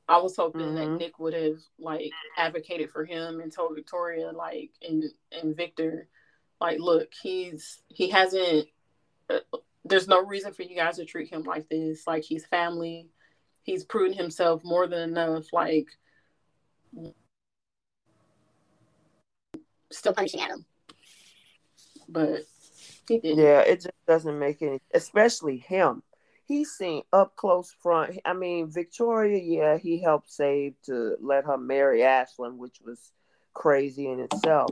I 0.08 0.17
was 0.17 0.36
hoping 0.36 0.62
mm-hmm. 0.62 0.76
that 0.76 0.98
Nick 0.98 1.19
would 1.19 1.34
have 1.34 1.60
like 1.80 2.12
advocated 2.38 2.91
for 2.91 3.06
him 3.06 3.39
and 3.39 3.52
told 3.52 3.76
Victoria 3.76 4.32
like 4.32 4.72
and 4.88 5.04
and 5.32 5.56
Victor 5.56 6.08
like 6.60 6.80
look 6.80 7.10
he's 7.22 7.82
he 7.88 8.10
hasn't 8.10 8.67
uh, 9.30 9.39
there's 9.86 10.08
no 10.08 10.26
reason 10.26 10.54
for 10.54 10.63
you 10.63 10.76
guys 10.76 10.98
to 10.98 11.06
treat 11.06 11.32
him 11.32 11.43
like 11.43 11.67
this 11.69 12.06
like 12.06 12.24
he's 12.24 12.46
family 12.46 13.10
he's 13.63 13.84
proven 13.84 14.13
himself 14.13 14.63
more 14.63 14.88
than 14.88 15.10
enough 15.10 15.45
like 15.52 15.88
still 19.91 20.13
punching 20.13 20.41
at 20.41 20.49
him 20.49 20.65
but 22.10 22.43
yeah, 23.10 23.60
it 23.60 23.76
just 23.82 24.06
doesn't 24.08 24.39
make 24.39 24.62
any, 24.62 24.80
especially 24.93 25.58
him. 25.58 26.04
He's 26.45 26.71
seen 26.71 27.04
up 27.12 27.36
close 27.36 27.73
front. 27.82 28.19
I 28.26 28.34
mean, 28.34 28.69
Victoria, 28.69 29.41
yeah, 29.41 29.78
he 29.78 30.02
helped 30.02 30.32
save 30.32 30.76
to 30.86 31.15
let 31.21 31.45
her 31.45 31.58
marry 31.58 32.04
Ashland, 32.04 32.58
which 32.60 32.80
was 32.86 33.12
crazy 33.54 34.10
in 34.10 34.19
itself. 34.19 34.71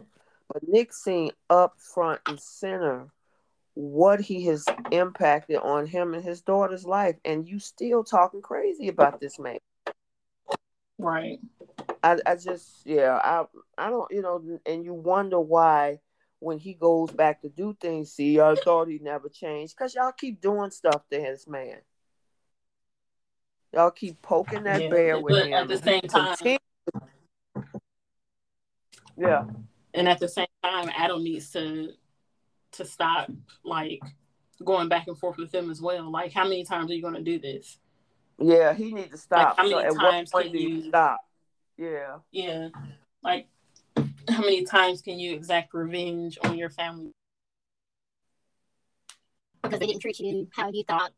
But 0.52 0.68
Nick 0.68 0.94
seen 0.94 1.32
up 1.50 1.80
front 1.80 2.22
and 2.28 2.40
center 2.40 3.08
what 3.74 4.20
he 4.20 4.46
has 4.46 4.66
impacted 4.92 5.58
on 5.58 5.86
him 5.86 6.14
and 6.14 6.24
his 6.24 6.42
daughter's 6.42 6.86
life, 6.86 7.16
and 7.26 7.48
you 7.48 7.60
still 7.60 8.04
talking 8.04 8.42
crazy 8.42 8.88
about 8.90 9.20
this 9.22 9.40
man. 9.40 9.58
Right. 10.98 11.40
I, 12.04 12.18
I 12.26 12.36
just 12.36 12.86
yeah 12.86 13.20
I 13.24 13.46
I 13.78 13.90
don't 13.90 14.12
you 14.12 14.22
know 14.22 14.60
and 14.66 14.84
you 14.84 14.94
wonder 14.94 15.40
why 15.40 16.00
when 16.40 16.58
he 16.60 16.74
goes 16.74 17.12
back 17.12 17.42
to 17.42 17.50
do 17.50 17.76
things 17.80 18.12
see 18.12 18.40
I 18.40 18.56
thought 18.56 18.88
he 18.88 19.00
never 19.00 19.30
changed 19.30 19.76
because 19.76 19.96
y'all 19.96 20.12
keep 20.12 20.42
doing 20.42 20.72
stuff 20.72 21.02
to 21.12 21.20
his 21.20 21.48
man. 21.48 21.78
Y'all 23.74 23.92
keep 23.92 24.22
poking 24.22 24.64
that 24.64 24.82
Yeah, 24.82 24.90
bear 24.90 25.20
with 25.20 25.36
but 25.36 25.46
him 25.48 25.54
at 25.54 25.68
the 25.68 25.78
same 25.78 26.02
time- 26.02 26.36
Continue- 26.36 26.58
yeah. 29.18 29.46
And 29.94 30.08
at 30.08 30.20
the 30.20 30.28
same 30.28 30.48
time, 30.64 30.90
Adam 30.96 31.24
needs 31.24 31.52
to 31.52 31.94
to 32.84 32.90
stop 32.90 33.30
like 33.64 34.02
going 34.64 34.90
back 34.90 35.08
and 35.08 35.18
forth 35.18 35.38
with 35.38 35.54
him 35.54 35.70
as 35.72 35.82
well. 35.82 36.12
Like, 36.12 36.32
how 36.34 36.44
many 36.44 36.64
times 36.64 36.92
are 36.92 36.94
you 36.94 37.02
going 37.02 37.16
to 37.16 37.22
do 37.22 37.40
this? 37.40 37.78
yeah 38.44 38.74
he 38.74 38.92
needs 38.92 39.12
to 39.12 39.18
stop 39.18 39.56
how 39.56 39.64
so 39.70 39.76
many 39.76 39.88
at 39.88 39.94
times 39.96 40.32
what 40.32 40.42
point 40.42 40.46
can 40.46 40.54
do 40.54 40.64
you 40.64 40.70
you- 40.78 40.90
stop 40.90 41.20
yeah 41.78 42.18
Yeah. 42.32 42.70
Like, 43.24 43.48
how 43.96 44.40
many 44.42 44.64
times 44.64 45.02
can 45.02 45.20
you 45.20 45.34
exact 45.34 45.74
revenge 45.74 46.40
on 46.44 46.58
your 46.58 46.70
family? 46.70 47.12
because 49.64 49.80
they 49.80 49.86
didn't 49.88 50.02
treat 50.02 50.20
you 50.20 50.48
how 50.54 50.70
you 50.72 50.84
thought. 50.84 51.12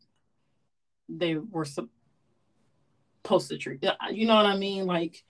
They 1.09 1.35
were 1.35 1.65
supposed 1.65 1.89
to 3.49 3.57
treat. 3.57 3.83
You 3.83 3.91
You 4.11 4.27
know 4.27 4.35
what 4.35 4.45
I 4.45 4.57
mean? 4.57 4.85
Like, 4.85 5.23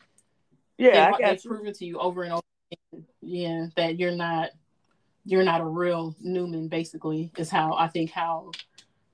yeah 0.78 0.92
they, 0.92 1.00
I 1.00 1.12
got 1.12 1.22
they've 1.22 1.44
you 1.44 1.50
proven 1.50 1.74
to 1.74 1.86
you 1.86 2.00
over 2.00 2.24
and 2.24 2.34
over 2.34 2.42
again, 2.72 3.06
yeah, 3.22 3.68
that 3.76 4.00
you're 4.00 4.12
not 4.12 4.50
you're 5.26 5.44
not 5.44 5.62
a 5.62 5.66
real 5.66 6.16
Newman. 6.22 6.68
Basically, 6.68 7.32
is 7.38 7.50
how 7.50 7.74
I 7.74 7.88
think 7.88 8.12
how 8.12 8.52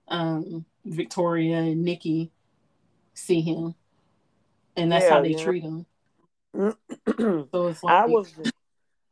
um, 0.08 0.66
Victoria 0.86 1.58
and 1.58 1.84
Nikki 1.84 2.32
see 3.14 3.42
him, 3.42 3.76
and 4.76 4.92
that's 4.92 5.06
Yeah, 5.06 5.12
how 5.12 5.22
they 5.22 5.34
yeah. 5.34 5.44
treat 5.44 5.64
him. 5.64 5.86
So 7.52 7.68
it's 7.68 7.84
like 7.84 7.96
I 7.96 8.06
was 8.06 8.28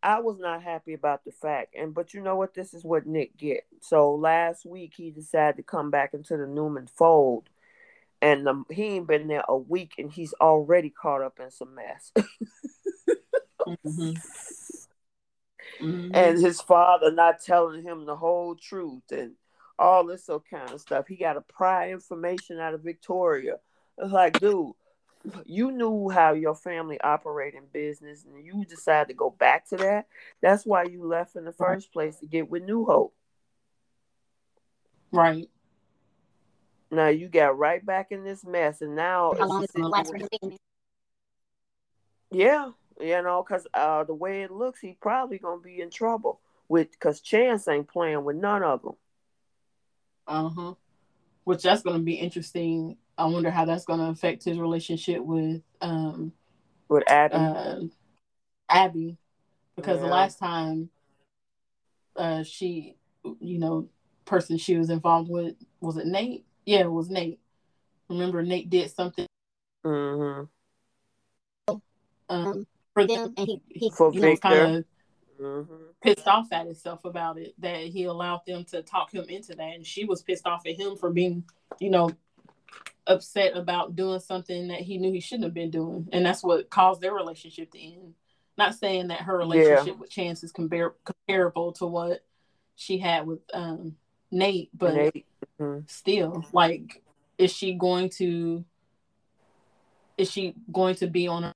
I 0.02 0.20
was 0.20 0.40
not 0.40 0.64
happy 0.64 0.94
about 0.94 1.26
the 1.26 1.32
fact, 1.32 1.76
and 1.76 1.94
but 1.94 2.14
you 2.14 2.22
know 2.22 2.36
what? 2.36 2.54
This 2.54 2.74
is 2.74 2.84
what 2.84 3.06
Nick 3.06 3.38
get. 3.38 3.66
So 3.82 4.14
last 4.14 4.66
week 4.66 4.94
he 4.96 5.12
decided 5.12 5.58
to 5.58 5.64
come 5.64 5.92
back 5.92 6.14
into 6.14 6.38
the 6.38 6.48
Newman 6.48 6.88
fold, 6.88 7.50
and 8.22 8.48
um, 8.48 8.66
he 8.72 8.84
ain't 8.84 9.08
been 9.08 9.28
there 9.28 9.44
a 9.48 9.58
week, 9.58 9.94
and 9.98 10.12
he's 10.12 10.34
already 10.40 10.90
caught 10.90 11.22
up 11.22 11.40
in 11.40 11.52
some 11.52 11.76
mess. 11.76 12.12
Mhm. 13.86 14.22
Mhm. 15.80 16.12
and 16.13 16.40
his 16.40 16.62
father 16.62 17.12
not 17.12 17.42
telling 17.42 17.84
him 17.84 18.06
the 18.06 18.16
whole 18.16 18.56
truth, 18.56 19.12
and 19.12 19.36
all 19.80 20.06
this 20.06 20.26
so 20.26 20.40
kind 20.40 20.72
of 20.72 20.82
stuff. 20.82 21.08
He 21.08 21.16
got 21.16 21.34
to 21.34 21.42
pry 21.42 21.92
information 21.92 22.60
out 22.60 22.74
of 22.74 22.82
Victoria. 22.82 23.60
It's 23.98 24.12
like, 24.12 24.40
dude. 24.40 24.74
You 25.46 25.72
knew 25.72 26.08
how 26.10 26.32
your 26.34 26.56
family 26.56 27.02
operate 27.02 27.54
in 27.54 27.66
business, 27.74 28.24
and 28.24 28.46
you 28.46 28.63
decided 28.63 29.10
to 29.10 29.13
go 29.13 29.30
back 29.30 29.68
to 29.70 29.76
that. 29.78 30.08
That's 30.40 30.66
why 30.66 30.84
you 30.84 31.04
left 31.04 31.36
in 31.36 31.44
the 31.44 31.52
first 31.52 31.92
place 31.92 32.18
to 32.20 32.28
get 32.28 32.50
with 32.50 32.63
New 32.63 32.86
Hope. 32.86 33.13
right. 35.12 35.50
Now 36.92 37.08
you 37.08 37.28
got 37.28 37.58
right 37.58 37.86
back 37.86 38.12
in 38.13 38.24
this 38.24 38.46
mess, 38.46 38.82
and 38.82 38.96
now 38.96 39.34
How 39.38 39.48
long 39.48 39.63
it's 39.63 39.76
is 39.76 39.82
a 39.82 39.88
last 39.88 40.08
situation- 40.12 40.58
yeah, 42.32 42.72
you 43.00 43.22
know, 43.22 43.44
because 43.44 43.68
uh, 43.74 44.04
the 44.04 44.14
way 44.14 44.44
it 44.44 44.52
looks, 44.52 44.80
he 44.80 44.98
probably 45.02 45.38
gonna 45.38 45.62
be 45.62 45.82
in 45.82 45.90
trouble 45.90 46.40
with 46.68 46.92
because 46.92 47.22
Chance 47.22 47.68
ain't 47.68 47.88
playing 47.88 48.24
with 48.24 48.36
none 48.36 48.64
of 48.64 48.82
them. 48.82 48.96
Uh 50.28 50.50
huh. 50.50 50.74
Which 51.44 51.64
that's 51.64 51.82
to 52.00 52.04
be 52.04 52.16
interesting. 52.16 52.98
I 53.18 53.26
wonder 53.26 53.50
how 53.50 53.66
that's 53.66 53.86
to 54.00 54.06
affect 54.10 54.44
his 54.44 54.60
relationship 54.60 55.22
with 55.24 55.62
um 55.82 56.34
With 56.90 57.04
Abby, 57.10 57.36
uh, 57.36 57.80
Abby, 58.70 59.18
because 59.76 60.00
the 60.02 60.08
last 60.08 60.40
time 60.40 60.90
uh 62.16 62.44
she, 62.44 62.96
you 63.40 63.60
know, 63.60 63.88
person 64.26 64.58
she 64.58 64.78
was 64.78 64.90
involved 64.90 65.30
with 65.30 65.56
was 65.80 65.98
it 65.98 66.08
Nate? 66.08 66.46
Yeah, 66.66 66.82
it 66.82 66.92
was 66.92 67.10
Nate. 67.10 67.40
Remember 68.10 68.42
Nate 68.44 68.70
did 68.70 68.92
something 68.92 69.26
hmm 69.84 70.44
um, 72.30 72.68
For 72.98 73.06
them, 73.06 73.34
and 73.38 73.48
he, 73.48 73.62
he 73.68 73.90
For 73.92 74.12
you 74.12 74.22
know, 74.22 74.30
Victor. 74.32 74.40
kind 74.42 74.76
of 74.78 74.86
hmm 75.40 75.74
pissed 76.02 76.28
off 76.28 76.48
at 76.52 76.66
himself 76.66 77.06
about 77.06 77.38
it 77.38 77.54
that 77.60 77.78
he 77.78 78.06
allowed 78.06 78.42
them 78.46 78.64
to 78.64 78.82
talk 78.84 79.12
him 79.14 79.26
into 79.30 79.56
that 79.56 79.74
and 79.76 79.86
she 79.86 80.06
was 80.06 80.22
pissed 80.22 80.46
off 80.46 80.62
at 80.68 80.76
him 80.76 80.96
for 80.96 81.10
being 81.10 81.44
you 81.80 81.90
know 81.90 82.10
upset 83.08 83.58
about 83.58 83.96
doing 83.96 84.20
something 84.20 84.68
that 84.68 84.80
he 84.80 84.98
knew 85.00 85.12
he 85.12 85.20
shouldn't 85.20 85.44
have 85.46 85.56
been 85.56 85.72
doing 85.72 86.08
and 86.12 86.24
that's 86.24 86.44
what 86.44 86.70
caused 86.70 87.02
their 87.02 87.14
relationship 87.14 87.72
to 87.72 87.80
end 87.80 88.14
not 88.60 88.76
saying 88.76 89.08
that 89.08 89.22
her 89.22 89.38
relationship 89.38 89.98
with 89.98 90.10
chance 90.10 90.44
is 90.44 90.54
compar- 90.54 90.94
comparable 91.04 91.72
to 91.72 91.86
what 91.88 92.24
she 92.76 93.00
had 93.00 93.26
with 93.26 93.40
um 93.54 93.96
nate 94.32 94.70
but 94.78 94.94
Nate. 94.94 95.26
Mhm. 95.60 95.90
still 95.90 96.46
like 96.52 97.02
is 97.40 97.52
she 97.52 97.74
going 97.74 98.10
to 98.10 98.64
is 100.18 100.30
she 100.32 100.54
going 100.72 100.96
to 100.96 101.08
be 101.08 101.28
on 101.28 101.44
her 101.44 101.54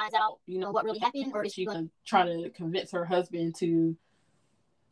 finds 0.00 0.14
out, 0.14 0.38
you 0.46 0.58
know, 0.58 0.70
what 0.70 0.84
really 0.84 0.98
happened, 0.98 1.32
or 1.34 1.40
or 1.40 1.42
is 1.44 1.48
is 1.48 1.54
she 1.54 1.62
she 1.62 1.66
going 1.66 1.76
going 1.76 1.88
to 1.88 1.92
try 2.06 2.24
to 2.24 2.50
convince 2.50 2.90
her 2.92 3.04
husband 3.04 3.54
to 3.56 3.96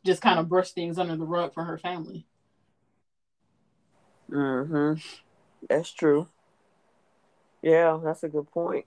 just 0.05 0.21
kind 0.21 0.39
of 0.39 0.47
brush 0.47 0.71
things 0.71 0.97
under 0.97 1.15
the 1.15 1.25
rug 1.25 1.53
for 1.53 1.63
her 1.63 1.77
family? 1.77 2.25
hmm 4.29 4.93
That's 5.67 5.91
true. 5.91 6.27
Yeah, 7.61 7.99
that's 8.03 8.23
a 8.23 8.29
good 8.29 8.49
point. 8.51 8.85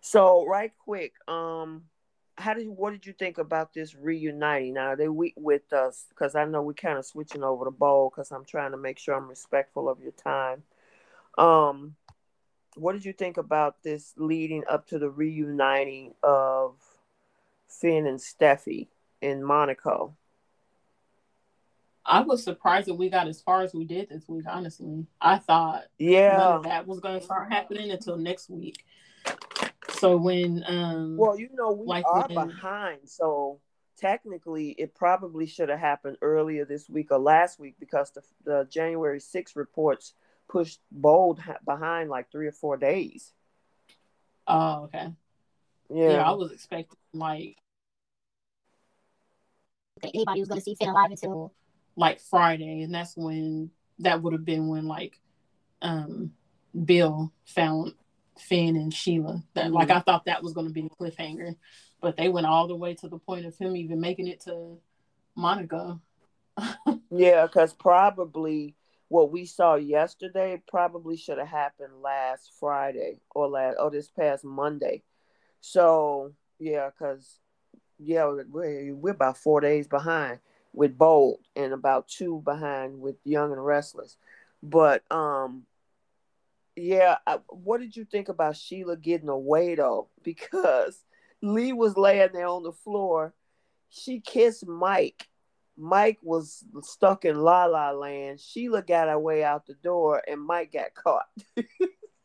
So, 0.00 0.46
right 0.46 0.72
quick, 0.78 1.14
um, 1.28 1.84
how 2.36 2.54
did 2.54 2.64
you, 2.64 2.72
what 2.72 2.92
did 2.92 3.06
you 3.06 3.12
think 3.12 3.38
about 3.38 3.74
this 3.74 3.94
reuniting? 3.94 4.74
Now 4.74 4.90
are 4.90 4.96
they 4.96 5.08
we 5.08 5.34
with 5.36 5.72
us 5.72 6.06
because 6.08 6.34
I 6.34 6.44
know 6.44 6.62
we're 6.62 6.72
kind 6.74 6.98
of 6.98 7.04
switching 7.04 7.42
over 7.42 7.64
the 7.64 7.70
bowl 7.70 8.10
because 8.10 8.30
I'm 8.30 8.44
trying 8.44 8.70
to 8.70 8.78
make 8.78 8.98
sure 8.98 9.14
I'm 9.14 9.28
respectful 9.28 9.88
of 9.88 10.00
your 10.00 10.12
time. 10.12 10.62
Um, 11.36 11.96
what 12.76 12.92
did 12.92 13.04
you 13.04 13.12
think 13.12 13.36
about 13.36 13.82
this 13.82 14.12
leading 14.16 14.64
up 14.68 14.86
to 14.88 14.98
the 14.98 15.10
reuniting 15.10 16.14
of 16.22 16.76
Finn 17.68 18.06
and 18.06 18.18
Steffy 18.18 18.88
in 19.20 19.42
Monaco? 19.42 20.16
I 22.06 22.22
was 22.22 22.42
surprised 22.42 22.88
that 22.88 22.94
we 22.94 23.08
got 23.10 23.28
as 23.28 23.40
far 23.40 23.62
as 23.62 23.74
we 23.74 23.84
did 23.84 24.08
this 24.08 24.28
week. 24.28 24.44
Honestly, 24.48 25.06
I 25.20 25.38
thought 25.38 25.82
none 25.98 26.10
Yeah. 26.10 26.54
of 26.56 26.62
that 26.64 26.86
was 26.86 26.98
going 27.00 27.18
to 27.18 27.24
start 27.24 27.52
happening 27.52 27.90
until 27.90 28.16
next 28.16 28.48
week. 28.50 28.84
So 29.90 30.16
when 30.16 30.64
um 30.66 31.16
Well, 31.16 31.38
you 31.38 31.50
know, 31.52 31.72
we 31.72 31.86
Like 31.86 32.06
are 32.06 32.26
when- 32.28 32.48
behind, 32.48 33.08
so 33.08 33.60
technically 33.98 34.70
it 34.70 34.94
probably 34.94 35.44
should 35.46 35.68
have 35.68 35.78
happened 35.78 36.16
earlier 36.22 36.64
this 36.64 36.88
week 36.88 37.08
or 37.10 37.18
last 37.18 37.58
week 37.60 37.74
because 37.78 38.10
the, 38.12 38.22
the 38.44 38.64
January 38.70 39.20
6th 39.20 39.54
reports 39.56 40.14
pushed 40.50 40.80
Bold 40.90 41.40
behind 41.64 42.10
like 42.10 42.30
three 42.30 42.46
or 42.48 42.52
four 42.52 42.76
days. 42.76 43.32
oh 44.46 44.84
okay 44.84 45.12
Yeah. 45.88 46.12
yeah. 46.12 46.30
I 46.30 46.32
was 46.32 46.52
expecting 46.52 46.98
like 47.14 47.56
anybody 50.02 50.40
was 50.40 50.48
going 50.48 50.60
to 50.60 50.64
see 50.64 50.74
Finn 50.74 50.88
alive 50.88 51.10
until 51.10 51.52
like 51.96 52.20
Friday, 52.20 52.82
and 52.82 52.94
that's 52.94 53.16
when 53.16 53.70
that 54.00 54.22
would 54.22 54.32
have 54.32 54.44
been 54.44 54.68
when 54.68 54.86
like 54.86 55.18
um 55.82 56.32
Bill 56.84 57.32
found 57.44 57.94
Finn 58.38 58.76
and 58.76 58.92
Sheila. 58.92 59.42
That 59.54 59.72
like 59.72 59.88
Mhm. 59.88 59.96
I 59.96 60.00
thought 60.00 60.24
that 60.24 60.42
was 60.42 60.52
going 60.52 60.66
to 60.66 60.72
be 60.72 60.82
the 60.82 60.90
cliffhanger, 60.90 61.56
but 62.00 62.16
they 62.16 62.28
went 62.28 62.46
all 62.46 62.66
the 62.66 62.76
way 62.76 62.94
to 62.94 63.08
the 63.08 63.18
point 63.18 63.46
of 63.46 63.56
him 63.56 63.76
even 63.76 64.00
making 64.00 64.26
it 64.28 64.40
to 64.42 64.78
Monaco. 65.36 66.00
Yeah, 67.12 67.46
because 67.46 67.74
probably 67.74 68.76
what 69.10 69.32
we 69.32 69.44
saw 69.44 69.74
yesterday 69.74 70.62
probably 70.68 71.16
should 71.16 71.38
have 71.38 71.48
happened 71.48 72.00
last 72.00 72.52
Friday 72.60 73.18
or 73.34 73.48
last 73.48 73.76
or 73.80 73.90
this 73.90 74.08
past 74.08 74.44
Monday. 74.44 75.02
So 75.60 76.32
yeah, 76.60 76.90
because 76.90 77.40
yeah, 77.98 78.32
we're, 78.48 78.94
we're 78.94 79.10
about 79.10 79.36
four 79.36 79.60
days 79.60 79.88
behind 79.88 80.38
with 80.72 80.96
Bold 80.96 81.40
and 81.56 81.72
about 81.72 82.06
two 82.06 82.40
behind 82.44 83.00
with 83.00 83.16
Young 83.24 83.50
and 83.50 83.66
Restless. 83.66 84.16
But 84.62 85.02
um, 85.10 85.64
yeah, 86.76 87.16
I, 87.26 87.40
what 87.48 87.80
did 87.80 87.96
you 87.96 88.04
think 88.04 88.28
about 88.28 88.56
Sheila 88.56 88.96
getting 88.96 89.28
away 89.28 89.74
though? 89.74 90.08
Because 90.22 91.02
Li 91.42 91.72
was 91.72 91.96
laying 91.96 92.30
there 92.32 92.46
on 92.46 92.62
the 92.62 92.72
floor. 92.72 93.34
She 93.88 94.20
kissed 94.20 94.68
Mike 94.68 95.26
Mike 95.80 96.18
was 96.22 96.62
stuck 96.82 97.24
in 97.24 97.40
La 97.40 97.64
La 97.64 97.90
Land. 97.90 98.38
Sheila 98.38 98.82
got 98.82 99.08
her 99.08 99.18
way 99.18 99.42
out 99.42 99.66
the 99.66 99.74
door, 99.74 100.22
and 100.28 100.40
Mike 100.44 100.72
got 100.72 100.94
caught. 100.94 101.26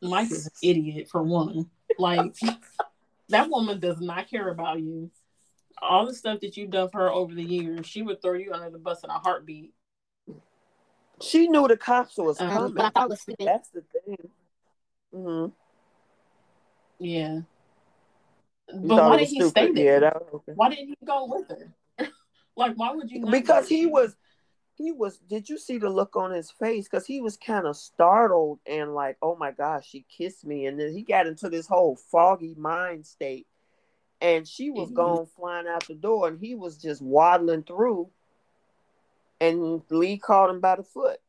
Mike 0.02 0.30
is 0.30 0.46
an 0.46 0.52
idiot 0.62 1.08
for 1.10 1.22
one. 1.22 1.70
Like 1.98 2.36
that 3.30 3.48
woman 3.48 3.80
does 3.80 4.00
not 4.00 4.28
care 4.28 4.50
about 4.50 4.78
you. 4.80 5.10
all 5.80 6.06
the 6.06 6.14
stuff 6.14 6.40
that 6.40 6.56
you've 6.56 6.70
done 6.70 6.90
for 6.90 7.00
her 7.00 7.10
over 7.10 7.34
the 7.34 7.42
years, 7.42 7.86
she 7.86 8.02
would 8.02 8.20
throw 8.20 8.34
you 8.34 8.52
under 8.52 8.68
the 8.70 8.78
bus 8.78 9.02
in 9.04 9.10
a 9.10 9.18
heartbeat. 9.18 9.72
She 11.22 11.48
knew 11.48 11.66
the 11.66 11.78
cops 11.78 12.18
was 12.18 12.38
Um, 12.40 12.52
coming. 12.52 12.74
But 12.74 12.84
I 12.84 12.90
thought 12.90 13.08
was 13.08 13.20
stupid. 13.22 13.46
That's 13.46 13.70
the 13.70 13.80
thing. 13.82 14.30
hmm 15.12 15.46
Yeah. 16.98 17.40
But 18.68 18.96
why 18.96 19.16
did 19.16 19.20
was 19.22 19.30
he 19.30 19.40
stay 19.48 19.72
there? 19.72 19.94
Yeah, 19.94 20.00
that 20.00 20.14
was 20.20 20.34
okay. 20.34 20.52
Why 20.54 20.68
didn't 20.68 20.88
he 20.88 20.96
go 21.06 21.24
with 21.26 21.48
her? 21.48 21.72
Like, 22.56 22.74
why 22.76 22.92
would 22.92 23.10
you? 23.10 23.20
Not 23.20 23.30
because 23.30 23.68
he 23.68 23.86
was 23.86 24.16
he 24.76 24.92
was 24.92 25.18
did 25.18 25.48
you 25.48 25.58
see 25.58 25.78
the 25.78 25.88
look 25.88 26.16
on 26.16 26.30
his 26.30 26.50
face 26.50 26.84
because 26.84 27.06
he 27.06 27.20
was 27.20 27.36
kind 27.36 27.66
of 27.66 27.76
startled 27.76 28.60
and 28.66 28.94
like 28.94 29.16
oh 29.22 29.34
my 29.34 29.50
gosh 29.50 29.88
she 29.88 30.04
kissed 30.08 30.44
me 30.44 30.66
and 30.66 30.78
then 30.78 30.92
he 30.92 31.02
got 31.02 31.26
into 31.26 31.48
this 31.48 31.66
whole 31.66 31.96
foggy 31.96 32.54
mind 32.58 33.06
state 33.06 33.46
and 34.20 34.46
she 34.46 34.70
was 34.70 34.90
Mhm. 34.90 34.94
gone 34.94 35.26
flying 35.26 35.66
out 35.66 35.86
the 35.86 35.94
door 35.94 36.28
and 36.28 36.38
he 36.38 36.54
was 36.54 36.76
just 36.76 37.00
waddling 37.00 37.62
through 37.62 38.10
and 39.40 39.82
Li 39.90 40.18
caught 40.18 40.50
him 40.50 40.60
by 40.60 40.76
the 40.76 40.82
foot 40.82 41.20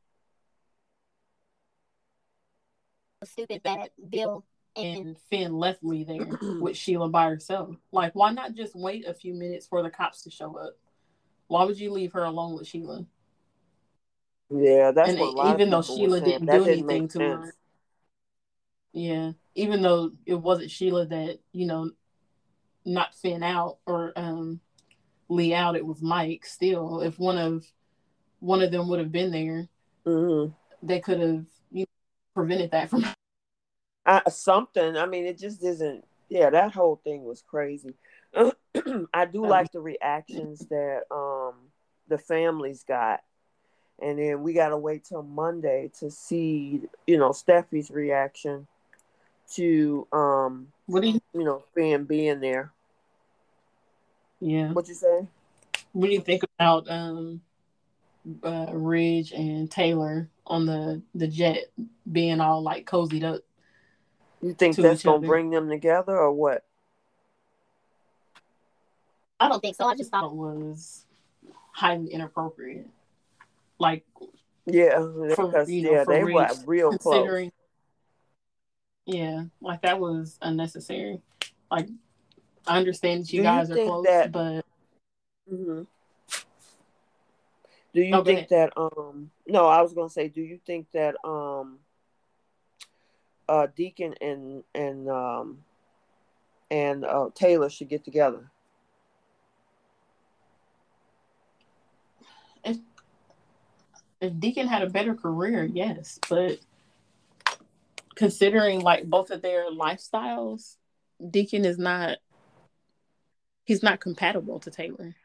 stupid 3.24 3.62
that 3.64 3.92
Bill 4.10 4.46
and 4.76 4.98
And 5.08 5.18
Finn 5.30 5.54
left 5.54 5.84
Li 5.84 6.04
there 6.04 6.38
with 6.62 6.78
Sheila 6.78 7.10
by 7.10 7.30
herself. 7.30 7.76
Like, 7.92 8.14
why 8.14 8.32
not 8.32 8.54
just 8.54 8.76
wait 8.76 9.08
a 9.08 9.14
few 9.14 9.34
minutes 9.34 9.66
for 9.66 9.82
the 9.82 9.90
cops 9.90 10.22
to 10.24 10.30
show 10.30 10.56
up? 10.58 10.78
Why 11.48 11.64
would 11.64 11.80
you 11.80 11.92
leave 11.92 12.14
her 12.14 12.24
alone 12.24 12.56
with 12.58 12.68
Sheila? 12.68 13.06
yeah 14.50 14.92
that's 14.92 15.10
And 15.10 15.20
what 15.20 15.54
even 15.54 15.70
though 15.70 15.82
Sheila 15.82 16.22
didn't 16.22 16.46
that 16.48 16.58
do 16.58 16.64
didn't 16.66 16.88
anything 16.90 17.08
to 17.10 17.20
her. 17.20 17.54
Yeah, 18.94 19.34
even 19.56 19.82
though 19.82 20.12
it 20.26 20.36
wasn't 20.36 20.72
Sheila 20.72 21.06
that 21.08 21.40
you 21.52 21.68
know 21.68 21.92
knocked 22.86 23.16
Finn 23.16 23.44
out 23.44 23.78
or 23.86 24.14
um 24.16 24.60
Li 25.30 25.54
out, 25.54 25.76
it 25.76 25.86
was 25.86 26.02
Mike. 26.02 26.46
Still, 26.46 27.02
if 27.02 27.20
one 27.20 27.38
of 27.38 27.66
one 28.40 28.62
of 28.62 28.72
them 28.72 28.88
would 28.88 29.00
have 29.00 29.12
been 29.12 29.32
there, 29.32 29.68
hmm 30.06 30.48
they 30.82 31.00
could 31.00 31.20
have 31.20 31.46
you 31.72 31.82
know, 31.82 31.86
prevented 32.34 32.72
that 32.72 32.90
from. 32.90 33.04
I, 34.06 34.22
something 34.30 34.96
i 34.96 35.06
mean 35.06 35.26
it 35.26 35.38
just 35.38 35.62
isn't 35.62 36.07
yeah 36.30 36.50
that 36.50 36.74
whole 36.74 37.00
thing 37.04 37.24
was 37.24 37.44
crazy 37.48 37.94
i 39.14 39.26
do 39.26 39.46
like 39.46 39.72
the 39.72 39.80
reactions 39.80 40.66
that 40.70 41.02
um 41.12 41.54
the 42.08 42.18
families 42.18 42.84
got 42.88 43.22
and 44.02 44.20
then 44.20 44.44
we 44.44 44.54
got 44.54 44.70
to 44.70 44.78
wait 44.78 45.04
till 45.04 45.24
monday 45.24 45.90
to 46.00 46.10
see 46.12 46.82
you 47.06 47.18
know 47.18 47.30
Steffy's 47.30 47.90
reaction 47.92 48.68
to 49.54 50.08
um 50.12 50.68
What 50.86 51.02
do 51.04 51.10
you? 51.10 51.22
you 51.34 51.44
know 51.44 51.64
Finn 51.74 52.04
being 52.04 52.40
there 52.40 52.72
Yeah. 54.40 54.72
what 54.74 54.88
you 54.88 54.94
say 54.94 55.28
What 55.94 56.08
do 56.08 56.14
you 56.14 56.22
think 56.22 56.44
about 56.60 56.90
um 56.90 57.42
uh, 58.44 58.68
Ridge 58.74 59.32
and 59.32 59.72
Taylor 59.72 60.30
on 60.46 60.66
the 60.66 61.02
the 61.16 61.28
jet 61.28 61.72
being 62.12 62.40
all 62.42 62.62
like 62.62 62.86
cozied 62.86 63.24
up? 63.24 63.42
You 64.42 64.54
think 64.54 64.76
To 64.76 64.82
that's 64.82 65.04
gonna 65.04 65.18
other. 65.18 65.28
bring 65.28 65.50
them 65.50 65.70
together 65.70 66.18
or 66.18 66.32
what 66.32 66.64
I 69.40 69.50
don't 69.50 69.60
think 69.62 69.76
so. 69.76 69.86
I 69.86 69.96
just 69.96 70.10
Thought 70.12 70.22
thought 70.22 70.32
it 70.32 70.36
was 70.36 71.06
highly 71.72 72.12
inappropriate. 72.12 72.88
Like 73.80 74.04
yeah 74.66 75.00
For- 75.36 75.48
because 75.48 75.70
you 75.70 75.84
know, 75.84 75.92
yeah 75.92 76.04
for 76.04 76.14
they 76.14 76.24
were 76.24 76.42
Ridge, 76.42 76.50
real 76.66 76.98
close 76.98 77.14
considering 77.16 77.52
yeah 79.06 79.46
like 79.62 79.82
that 79.84 79.98
was 80.00 80.38
unnecessary 80.42 81.22
like 81.72 81.88
i 82.68 82.78
understand 82.78 83.24
that 83.24 83.32
you 83.32 83.40
Do 83.40 83.44
you 83.48 83.50
guys 83.50 83.72
are 83.72 83.76
close 83.78 84.06
that- 84.06 84.32
but 84.34 84.66
hmm 85.48 85.84
Do 87.94 88.02
you 88.02 88.16
Oh, 88.16 88.24
think 88.24 88.50
that 88.50 88.74
um 88.76 89.32
no, 89.48 89.66
I 89.68 89.82
was 89.82 89.94
gonna 89.94 90.10
say, 90.10 90.28
do 90.28 90.42
you 90.42 90.60
think 90.66 90.92
that 90.92 91.16
um 91.24 91.80
uh 93.50 93.68
Deacon 93.76 94.14
and 94.22 94.64
and 94.76 95.10
um 95.10 95.64
and 96.70 97.06
uh 97.06 97.30
Taylor 97.34 97.70
should 97.70 97.90
get 97.90 98.04
together? 98.04 98.50
if 102.64 102.78
if 104.20 104.40
deacon 104.40 104.68
had 104.68 104.82
a 104.82 104.90
better 104.90 105.14
career 105.14 105.64
yes 105.64 106.20
but 106.28 106.58
considering 108.16 108.82
like 108.82 109.06
both 109.06 109.30
of 109.30 109.42
their 109.44 109.70
lifestyles 109.72 110.76
deacon 111.30 111.64
is 111.66 111.78
not 111.78 112.18
he's 113.64 113.84
not 113.84 114.00
compatible 114.00 114.60
to 114.60 114.72
taylor 114.72 115.16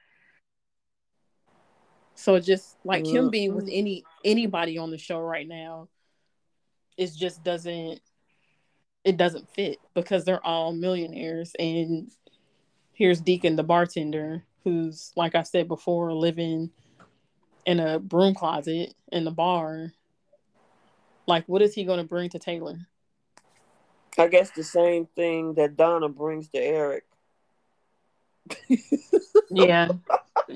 so 2.14 2.38
just 2.38 2.76
like 2.84 3.06
him 3.06 3.30
being 3.30 3.54
with 3.54 3.66
Mhm. 3.66 3.78
any 3.78 4.04
anybody 4.24 4.76
on 4.78 4.90
the 4.90 4.98
show 4.98 5.18
right 5.18 5.48
now 5.48 5.88
it 6.98 7.10
just 7.16 7.42
doesn't 7.42 8.00
it 9.04 9.16
doesn't 9.16 9.50
fit 9.50 9.78
because 9.94 10.24
they're 10.24 10.44
all 10.44 10.72
millionaires. 10.72 11.52
And 11.58 12.10
here's 12.92 13.20
deacon 13.20 13.56
the 13.56 13.62
bartender 13.62 14.44
who's 14.64 15.12
like 15.16 15.34
i 15.34 15.42
said 15.42 15.66
before 15.66 16.12
living 16.12 16.70
in 17.66 17.80
a 17.80 17.98
broom 17.98 18.34
closet 18.34 18.94
in 19.10 19.24
the 19.24 19.30
bar. 19.30 19.92
Like 21.26 21.44
what 21.46 21.62
is 21.62 21.74
he 21.74 21.84
going 21.84 21.98
to 21.98 22.04
bring 22.04 22.28
to 22.30 22.38
taylor? 22.38 22.78
I 24.18 24.28
guess 24.28 24.50
the 24.50 24.64
same 24.64 25.06
thing 25.06 25.54
that 25.54 25.76
Donna 25.76 26.08
brings 26.08 26.48
to 26.50 26.58
Eric. 26.58 27.04
yeah. 29.50 29.88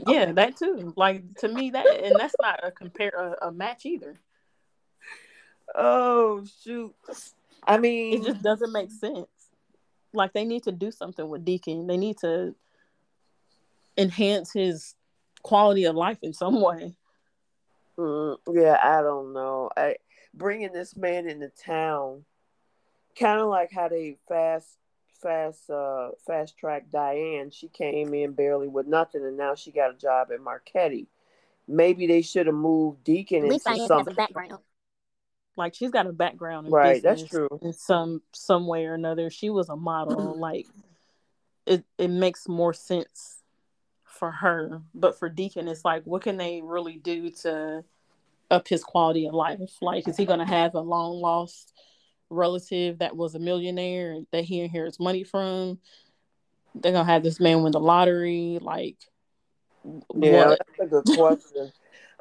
Yeah 0.06 0.32
that 0.32 0.56
too. 0.56 0.92
Like 0.96 1.36
to 1.38 1.48
me 1.48 1.70
that 1.70 1.86
and 1.86 2.16
that's 2.18 2.34
not 2.40 2.60
a 2.62 2.70
compare 2.70 3.36
a, 3.40 3.48
a 3.48 3.52
match 3.52 3.86
either. 3.86 4.20
Oh 5.74 6.44
shoot. 6.62 6.94
I 7.66 7.78
mean 7.78 8.14
it 8.14 8.24
just 8.24 8.42
doesn't 8.42 8.72
make 8.72 8.90
sense 8.90 9.28
like 10.12 10.32
they 10.32 10.44
need 10.44 10.62
to 10.64 10.72
do 10.72 10.90
something 10.90 11.28
with 11.28 11.44
deacon 11.44 11.86
they 11.86 11.96
need 11.96 12.16
to 12.18 12.54
enhance 13.98 14.52
his 14.52 14.94
quality 15.42 15.84
of 15.84 15.94
life 15.94 16.18
in 16.22 16.32
some 16.32 16.60
way 16.60 16.96
Mm, 17.98 18.36
yeah, 18.52 18.78
I 18.82 19.00
don't 19.02 19.32
know. 19.32 19.70
I 19.76 19.96
bringing 20.34 20.72
this 20.72 20.96
man 20.96 21.28
into 21.28 21.48
town, 21.48 22.24
kind 23.18 23.40
of 23.40 23.48
like 23.48 23.70
how 23.72 23.88
they 23.88 24.18
fast, 24.28 24.68
fast, 25.22 25.70
uh, 25.70 26.10
fast 26.26 26.58
track 26.58 26.86
Diane. 26.90 27.50
She 27.50 27.68
came 27.68 28.12
in 28.14 28.32
barely 28.32 28.68
with 28.68 28.86
nothing, 28.86 29.24
and 29.24 29.36
now 29.36 29.54
she 29.54 29.72
got 29.72 29.94
a 29.94 29.98
job 29.98 30.28
at 30.32 30.40
Marchetti. 30.40 31.06
Maybe 31.68 32.06
they 32.06 32.22
should 32.22 32.46
have 32.46 32.54
moved 32.54 33.02
Deacon 33.02 33.44
into 33.44 33.58
Diane 33.64 33.78
has 33.78 33.88
something. 33.88 34.14
Like 35.56 35.74
she's 35.74 35.90
got 35.90 36.06
a 36.06 36.12
background 36.12 36.66
in 36.66 36.72
Right, 36.72 37.02
that's 37.02 37.24
true. 37.24 37.48
in 37.62 37.72
some 37.72 38.22
some 38.32 38.66
way 38.66 38.86
or 38.86 38.94
another. 38.94 39.30
She 39.30 39.50
was 39.50 39.68
a 39.68 39.76
model 39.76 40.36
like 40.38 40.66
it 41.66 41.84
it 41.98 42.08
makes 42.08 42.48
more 42.48 42.72
sense 42.72 43.42
for 44.04 44.30
her. 44.30 44.82
But 44.94 45.18
for 45.18 45.28
deacon 45.28 45.68
it's 45.68 45.84
like 45.84 46.04
what 46.04 46.22
can 46.22 46.36
they 46.36 46.60
really 46.62 46.96
do 46.96 47.30
to 47.42 47.84
up 48.50 48.68
his 48.68 48.84
quality 48.84 49.26
of 49.26 49.34
life? 49.34 49.76
Like 49.80 50.06
is 50.08 50.16
he 50.16 50.26
going 50.26 50.38
to 50.38 50.44
have 50.44 50.74
a 50.74 50.80
long 50.80 51.20
lost 51.20 51.72
relative 52.28 52.98
that 52.98 53.16
was 53.16 53.34
a 53.34 53.38
millionaire 53.38 54.18
that 54.32 54.44
he 54.44 54.60
inherits 54.60 55.00
money 55.00 55.24
from? 55.24 55.78
They're 56.74 56.92
going 56.92 57.06
to 57.06 57.12
have 57.12 57.22
this 57.22 57.40
man 57.40 57.62
win 57.62 57.72
the 57.72 57.80
lottery 57.80 58.58
like 58.60 58.96
Yeah, 60.14 60.48
what? 60.48 60.60
that's 60.78 60.80
a 60.80 60.86
good 60.86 61.04
question. 61.16 61.72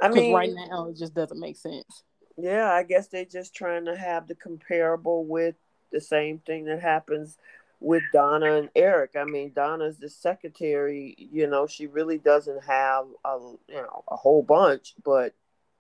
I 0.01 0.07
mean, 0.13 0.33
right 0.33 0.51
now 0.53 0.87
it 0.89 0.97
just 0.97 1.13
doesn't 1.13 1.39
make 1.39 1.57
sense 1.57 2.03
Yeah, 2.37 2.71
I 2.71 2.83
guess 2.83 3.07
they're 3.07 3.25
just 3.25 3.55
trying 3.55 3.85
to 3.85 3.95
have 3.95 4.27
the 4.27 4.35
comparable 4.35 5.25
with 5.25 5.55
the 5.91 6.01
same 6.01 6.39
thing 6.39 6.65
that 6.65 6.81
happens 6.81 7.37
with 7.79 8.03
Donna 8.11 8.55
and 8.55 8.69
Eric. 8.75 9.11
I 9.15 9.23
mean, 9.23 9.53
Donna's 9.53 9.97
the 9.97 10.09
secretary. 10.09 11.15
You 11.17 11.47
know, 11.47 11.67
she 11.67 11.87
really 11.87 12.17
doesn't 12.17 12.63
have 12.65 13.05
a 13.23 13.37
you 13.69 13.75
know 13.75 14.03
a 14.09 14.15
whole 14.15 14.43
bunch, 14.43 14.95
but 15.03 15.33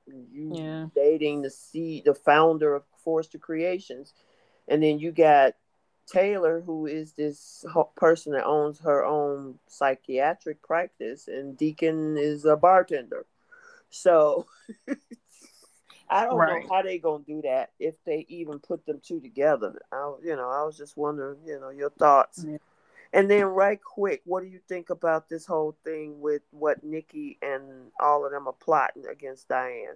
you 0.07 0.51
Yeah. 0.55 0.87
dating 0.95 1.41
the 1.41 1.49
C, 1.49 2.01
the 2.05 2.13
founder 2.13 2.75
of 2.75 2.83
Forrester 3.03 3.37
Creations, 3.37 4.13
and 4.67 4.81
then 4.81 4.99
you 4.99 5.11
got 5.11 5.55
Taylor, 6.07 6.61
who 6.61 6.85
is 6.85 7.13
this 7.13 7.65
person 7.95 8.33
that 8.33 8.45
owns 8.45 8.79
her 8.79 9.03
own 9.03 9.59
psychiatric 9.67 10.61
practice, 10.61 11.27
and 11.27 11.57
Deacon 11.57 12.17
is 12.17 12.45
a 12.45 12.55
bartender. 12.55 13.25
So 13.89 14.45
I 16.09 16.25
don't 16.25 16.37
Right. 16.37 16.63
know 16.63 16.69
how 16.75 16.81
they 16.83 16.99
gonna 16.99 17.23
do 17.23 17.41
that 17.43 17.71
if 17.79 17.95
they 18.05 18.25
even 18.29 18.59
put 18.59 18.85
them 18.85 18.99
two 19.03 19.19
together. 19.19 19.81
I, 19.91 20.13
you 20.23 20.35
know, 20.35 20.49
I 20.49 20.63
was 20.63 20.77
just 20.77 20.95
wondering, 20.97 21.39
you 21.45 21.59
know, 21.59 21.69
your 21.69 21.89
thoughts. 21.89 22.43
Yeah. 22.47 22.57
And 23.13 23.29
then, 23.31 23.45
right 23.45 23.79
quick, 23.81 24.21
what 24.25 24.41
do 24.43 24.47
you 24.49 24.59
think 24.67 24.89
about 24.89 25.29
this 25.29 25.45
whole 25.45 25.75
thing 25.85 26.19
with 26.19 26.41
what 26.51 26.83
Nikki 26.83 27.37
and 27.41 27.91
all 27.99 28.25
of 28.25 28.31
them 28.31 28.47
are 28.47 28.53
plotting 28.53 29.05
against 29.07 29.47
Diane? 29.47 29.95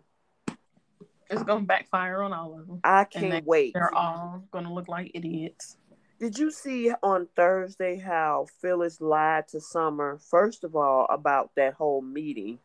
it's 1.32 1.44
going 1.44 1.62
to 1.62 1.68
backfire 1.68 2.24
on 2.24 2.34
all 2.34 2.60
of 2.60 2.66
them 2.66 2.80
I 2.84 3.04
can't 3.04 3.30
they- 3.30 3.42
wait. 3.46 3.74
they're 3.76 3.94
all 3.94 4.42
going 4.50 4.64
to 4.64 4.74
look 4.74 4.88
like 4.88 5.12
idiots 5.14 5.78
Did 6.20 6.40
you 6.40 6.50
see 6.50 6.92
on 7.04 7.28
Thursday 7.36 7.98
how 7.98 8.48
Phyllis 8.62 9.00
lied 9.00 9.48
to 9.50 9.62
Summer, 9.62 10.18
first 10.18 10.64
of 10.64 10.76
all, 10.76 11.06
about 11.10 11.52
that 11.56 11.76
whole 11.76 12.02
meeting? 12.02 12.58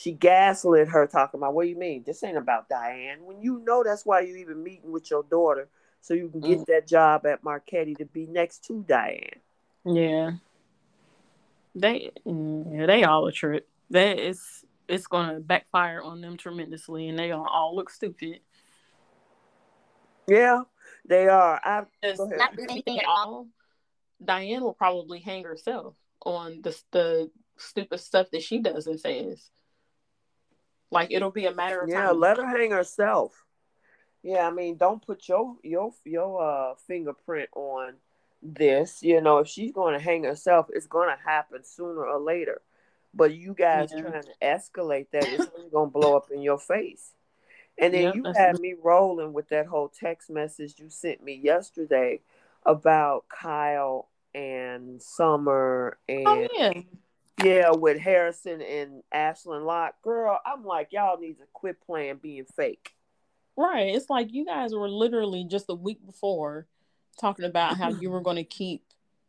She 0.00 0.12
gaslit 0.12 0.88
her, 0.88 1.06
talking 1.06 1.40
about, 1.40 1.52
what 1.52 1.64
do 1.64 1.68
you 1.68 1.76
mean? 1.76 2.04
This 2.06 2.24
ain't 2.24 2.38
about 2.38 2.70
Diane. 2.70 3.18
When 3.22 3.42
you 3.42 3.62
know 3.66 3.82
that's 3.84 4.06
why 4.06 4.20
you 4.20 4.34
even 4.36 4.62
meeting 4.62 4.90
with 4.92 5.10
your 5.10 5.24
daughter, 5.24 5.68
so 6.00 6.14
you 6.14 6.30
can 6.30 6.40
get 6.40 6.60
Mm. 6.60 6.66
that 6.68 6.86
job 6.86 7.26
at 7.26 7.44
Marchetti 7.44 7.94
to 7.96 8.06
be 8.06 8.24
next 8.24 8.64
to 8.64 8.82
Diane. 8.88 9.40
Yeah. 9.84 10.30
They 11.74 12.12
yeah, 12.24 12.86
they 12.86 13.04
all 13.04 13.26
a 13.26 13.32
trip. 13.32 13.68
That 13.90 14.18
is 14.18 14.64
it's 14.88 15.06
gonna 15.06 15.38
backfire 15.38 16.00
on 16.00 16.22
them 16.22 16.38
tremendously 16.38 17.08
and 17.10 17.18
they 17.18 17.28
gonna 17.28 17.46
all 17.46 17.76
look 17.76 17.90
stupid. 17.90 18.40
Yeah, 20.26 20.62
they 21.04 21.28
are. 21.28 21.60
I 21.62 21.84
Just 22.02 22.22
Not 22.38 22.58
anything 22.58 23.00
at 23.00 23.04
all. 23.06 23.48
Diane 24.24 24.62
will 24.62 24.72
probably 24.72 25.18
hang 25.18 25.44
herself 25.44 25.94
on 26.24 26.62
the 26.62 26.74
the 26.90 27.30
stupid 27.58 28.00
stuff 28.00 28.30
that 28.30 28.42
she 28.42 28.60
does 28.60 28.86
and 28.86 28.98
says. 28.98 29.50
Like 30.90 31.10
it'll 31.10 31.30
be 31.30 31.46
a 31.46 31.54
matter 31.54 31.80
of 31.82 31.88
time. 31.90 31.98
yeah, 31.98 32.06
time. 32.08 32.20
let 32.20 32.36
her 32.38 32.46
hang 32.48 32.70
herself. 32.72 33.44
Yeah, 34.22 34.46
I 34.46 34.50
mean, 34.50 34.76
don't 34.76 35.04
put 35.04 35.28
your 35.28 35.56
your 35.62 35.92
your 36.04 36.42
uh 36.42 36.74
fingerprint 36.86 37.48
on 37.54 37.94
this. 38.42 39.02
You 39.02 39.20
know, 39.20 39.38
if 39.38 39.48
she's 39.48 39.72
going 39.72 39.94
to 39.94 40.00
hang 40.00 40.24
herself, 40.24 40.66
it's 40.70 40.86
going 40.86 41.08
to 41.08 41.22
happen 41.22 41.64
sooner 41.64 42.04
or 42.06 42.18
later. 42.20 42.60
But 43.14 43.34
you 43.34 43.54
guys 43.54 43.90
Yeah. 43.92 44.02
trying 44.02 44.22
to 44.22 44.34
escalate 44.42 45.06
that, 45.12 45.24
it's 45.24 45.48
really 45.56 45.70
going 45.70 45.88
to 45.88 45.92
blow 45.92 46.16
up 46.16 46.30
in 46.30 46.42
your 46.42 46.58
face. 46.58 47.12
And 47.78 47.94
then 47.94 48.02
Yep, 48.04 48.14
you 48.14 48.24
had 48.36 48.60
me 48.60 48.74
rolling 48.80 49.32
with 49.32 49.48
that 49.48 49.66
whole 49.66 49.88
text 49.88 50.28
message 50.30 50.74
you 50.78 50.90
sent 50.90 51.22
me 51.22 51.34
yesterday 51.34 52.20
about 52.66 53.24
Kyle 53.28 54.08
and 54.34 55.02
Summer 55.02 55.98
and 56.08 56.26
oh 56.26 56.48
yeah. 56.58 56.72
Yeah, 57.44 57.70
with 57.70 57.98
Harrison 57.98 58.60
and 58.62 59.02
Ashland 59.12 59.64
Locke. 59.64 59.94
Girl, 60.02 60.38
I'm 60.44 60.64
like, 60.64 60.88
y'all 60.92 61.18
need 61.18 61.38
to 61.38 61.44
quit 61.52 61.80
playing 61.80 62.16
being 62.22 62.44
fake. 62.56 62.92
Right. 63.56 63.94
It's 63.94 64.08
like 64.10 64.32
you 64.32 64.44
guys 64.44 64.74
were 64.74 64.88
literally 64.88 65.44
just 65.44 65.66
a 65.68 65.74
week 65.74 66.04
before 66.06 66.66
talking 67.18 67.44
about 67.44 67.76
how 67.76 67.90
you 67.90 68.10
were 68.10 68.20
gonna 68.22 68.44
keep 68.44 68.82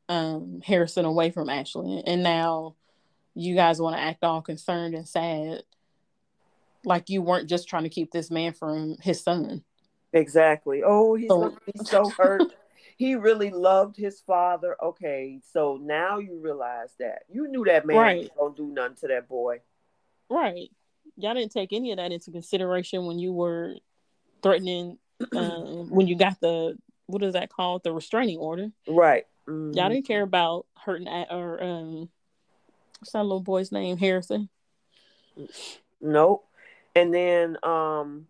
um 0.07 0.61
Harrison 0.63 1.03
away 1.05 1.31
from 1.31 1.49
Ashley 1.49 2.01
and 2.05 2.23
now 2.23 2.75
you 3.33 3.55
guys 3.55 3.81
want 3.81 3.95
to 3.95 4.01
act 4.01 4.23
all 4.23 4.41
concerned 4.41 4.93
and 4.95 5.07
sad. 5.07 5.63
Like 6.85 7.09
you 7.09 7.21
weren't 7.21 7.49
just 7.49 7.67
trying 7.67 7.83
to 7.83 7.89
keep 7.89 8.11
this 8.11 8.31
man 8.31 8.53
from 8.53 8.97
his 9.01 9.21
son. 9.21 9.63
Exactly. 10.13 10.81
Oh, 10.85 11.15
he's 11.15 11.27
So- 11.29 11.39
gonna 11.39 11.57
be 11.65 11.83
so 11.85 12.09
hurt. 12.09 12.53
he 13.01 13.15
really 13.15 13.49
loved 13.49 13.97
his 13.97 14.21
father. 14.21 14.75
Okay, 14.79 15.41
so 15.51 15.79
now 15.81 16.19
you 16.19 16.37
realize 16.39 16.93
that. 16.99 17.23
You 17.27 17.47
knew 17.47 17.63
that 17.65 17.83
man 17.83 17.97
Right. 17.97 18.31
gonna 18.37 18.53
do 18.53 18.67
nothing 18.67 18.95
to 18.97 19.07
that 19.07 19.27
boy. 19.27 19.61
Right. 20.29 20.69
Y'all 21.17 21.33
didn't 21.33 21.51
take 21.51 21.73
any 21.73 21.89
of 21.89 21.97
that 21.97 22.11
into 22.11 22.29
consideration 22.29 23.07
when 23.07 23.17
you 23.17 23.33
were 23.33 23.75
threatening 24.43 24.99
um, 25.35 25.89
when 25.89 26.05
you 26.05 26.15
got 26.15 26.39
the 26.41 26.77
what 27.07 27.23
is 27.23 27.33
that 27.33 27.49
called 27.49 27.81
the 27.83 27.91
restraining 27.91 28.37
order. 28.37 28.71
Right. 28.87 29.25
Mhm. 29.47 29.75
Y'all 29.75 29.89
didn't 29.89 30.05
care 30.05 30.21
about 30.21 30.67
hurting 30.77 31.07
at 31.07 31.31
or 31.31 31.61
um 31.63 32.07
what's 32.99 33.13
that 33.13 33.23
little 33.23 33.39
boy's 33.41 33.71
name 33.71 33.97
Harrison. 33.97 34.47
Nope. 35.99 36.47
And 36.95 37.11
then 37.11 37.57
um 37.63 38.27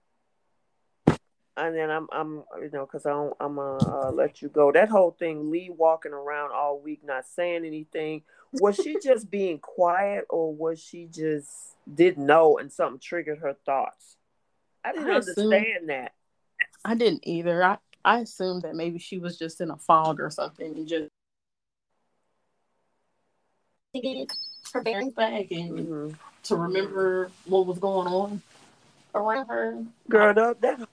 and 1.58 1.76
then 1.76 1.90
I'm 1.90 2.08
I'm 2.12 2.44
you 2.62 2.70
know 2.72 2.86
cuz 2.86 3.06
I 3.06 3.12
don't 3.12 3.34
I'm 3.40 3.56
gonna 3.56 4.08
uh, 4.08 4.12
let 4.12 4.42
you 4.42 4.50
go. 4.50 4.72
That 4.72 4.90
whole 4.90 5.12
thing 5.12 5.52
Li 5.52 5.70
walking 5.70 6.14
around 6.14 6.52
all 6.52 6.80
week 6.80 7.04
not 7.04 7.26
saying 7.28 7.66
anything, 7.66 8.24
was 8.54 8.76
she 8.76 8.98
just 9.00 9.30
being 9.30 9.60
quiet 9.60 10.26
or 10.30 10.54
was 10.54 10.80
she 10.80 11.06
just 11.12 11.76
didn't 11.94 12.26
know 12.26 12.58
and 12.58 12.72
something 12.72 13.00
triggered 13.00 13.40
her 13.40 13.54
thoughts? 13.66 14.18
I 14.84 14.94
didn't 14.94 15.10
I 15.12 15.18
assume- 15.18 15.46
understand 15.54 15.90
that. 15.90 16.14
I 16.84 16.96
didn't 16.96 17.28
either. 17.28 17.64
I 17.64 17.78
I 18.04 18.20
assumed 18.20 18.64
that 18.64 18.76
maybe 18.76 18.98
she 18.98 19.20
was 19.20 19.38
just 19.38 19.62
in 19.62 19.70
a 19.70 19.78
fog 19.78 20.20
or 20.20 20.30
something 20.30 20.76
and 20.76 20.88
just 20.88 21.10
Thinking 23.94 24.26
her 24.74 24.82
bearing 24.82 25.12
back 25.12 25.52
and 25.52 25.78
Mhm. 25.88 26.16
to 26.44 26.56
remember 26.56 27.30
what 27.46 27.66
was 27.66 27.78
going 27.78 28.08
on 28.08 28.42
around 29.14 29.48
her. 29.48 29.84
Girl, 30.08 30.34
that 30.34 30.62
that 30.62 30.88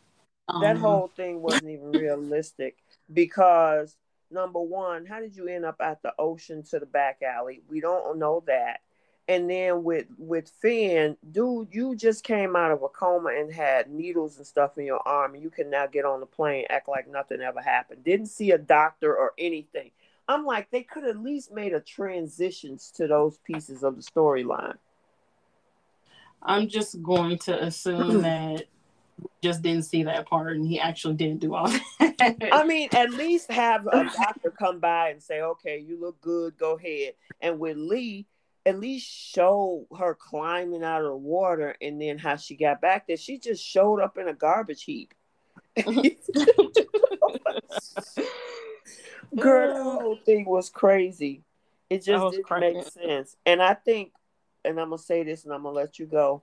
that 0.48 0.76
Um, 0.76 0.80
whole 0.80 1.08
thing 1.08 1.42
wasn't 1.42 1.70
even 1.70 1.92
realistic 1.92 2.76
because 3.12 3.96
number 4.30 4.60
one, 4.60 5.06
how 5.06 5.20
did 5.20 5.36
you 5.36 5.46
end 5.48 5.64
up 5.64 5.76
at 5.80 6.02
the 6.02 6.12
ocean 6.18 6.62
to 6.64 6.78
the 6.78 6.86
back 6.86 7.22
alley? 7.22 7.62
We 7.68 7.80
don't 7.80 8.18
know 8.18 8.42
that. 8.46 8.80
And 9.28 9.48
then 9.50 9.84
with 9.84 10.06
with 10.16 10.50
Finn, 10.62 11.18
dude, 11.32 11.68
you 11.70 11.94
just 11.94 12.24
came 12.24 12.56
out 12.56 12.70
of 12.70 12.82
a 12.82 12.88
coma 12.88 13.30
and 13.38 13.52
had 13.52 13.90
needles 13.90 14.38
and 14.38 14.46
stuff 14.46 14.78
in 14.78 14.86
your 14.86 15.06
arm, 15.06 15.34
and 15.34 15.42
you 15.42 15.50
can 15.50 15.68
now 15.68 15.86
get 15.86 16.06
on 16.06 16.20
the 16.20 16.26
plane, 16.26 16.64
act 16.70 16.88
like 16.88 17.06
nothing 17.10 17.42
ever 17.42 17.60
happened. 17.60 18.04
Didn't 18.04 18.28
see 18.28 18.52
a 18.52 18.58
doctor 18.58 19.14
or 19.14 19.34
anything. 19.38 19.90
I'm 20.28 20.46
like, 20.46 20.70
they 20.70 20.82
could 20.82 21.04
at 21.04 21.18
least 21.18 21.52
made 21.52 21.74
a 21.74 21.80
transitions 21.80 22.90
to 22.96 23.06
those 23.06 23.38
pieces 23.38 23.82
of 23.82 23.96
the 23.96 24.02
storyline. 24.02 24.76
I'm 26.42 26.68
just 26.68 27.02
going 27.02 27.38
to 27.40 27.62
assume 27.64 28.22
that 28.22 28.64
just 29.42 29.62
didn't 29.62 29.84
see 29.84 30.02
that 30.04 30.26
part 30.26 30.56
and 30.56 30.66
he 30.66 30.80
actually 30.80 31.14
didn't 31.14 31.40
do 31.40 31.54
all 31.54 31.68
that. 32.00 32.48
I 32.52 32.64
mean, 32.64 32.88
at 32.92 33.10
least 33.10 33.50
have 33.50 33.86
a 33.86 34.04
doctor 34.04 34.50
come 34.50 34.80
by 34.80 35.10
and 35.10 35.22
say, 35.22 35.40
okay, 35.40 35.78
you 35.78 36.00
look 36.00 36.20
good, 36.20 36.56
go 36.56 36.76
ahead. 36.76 37.14
And 37.40 37.58
with 37.58 37.76
Li, 37.76 38.26
at 38.66 38.78
least 38.78 39.08
show 39.08 39.86
her 39.96 40.14
climbing 40.14 40.84
out 40.84 41.02
of 41.02 41.08
the 41.08 41.16
water 41.16 41.76
and 41.80 42.00
then 42.00 42.18
how 42.18 42.36
she 42.36 42.56
got 42.56 42.80
back 42.80 43.06
there. 43.06 43.16
She 43.16 43.38
just 43.38 43.64
showed 43.64 44.00
up 44.00 44.18
in 44.18 44.28
a 44.28 44.34
garbage 44.34 44.84
heap. 44.84 45.14
Girl, 49.36 49.74
the 49.74 49.82
whole 49.82 50.16
thing 50.24 50.44
was 50.44 50.68
crazy. 50.70 51.42
It 51.88 52.04
just 52.04 52.32
didn't 52.32 52.44
cracking 52.44 52.74
make 52.74 52.86
sense. 52.86 53.36
And 53.46 53.62
I 53.62 53.74
think, 53.74 54.12
and 54.64 54.78
I'm 54.78 54.90
gonna 54.90 54.98
say 54.98 55.22
this, 55.22 55.44
and 55.44 55.52
I'm 55.52 55.62
gonna 55.62 55.74
let 55.74 55.98
you 55.98 56.06
go. 56.06 56.42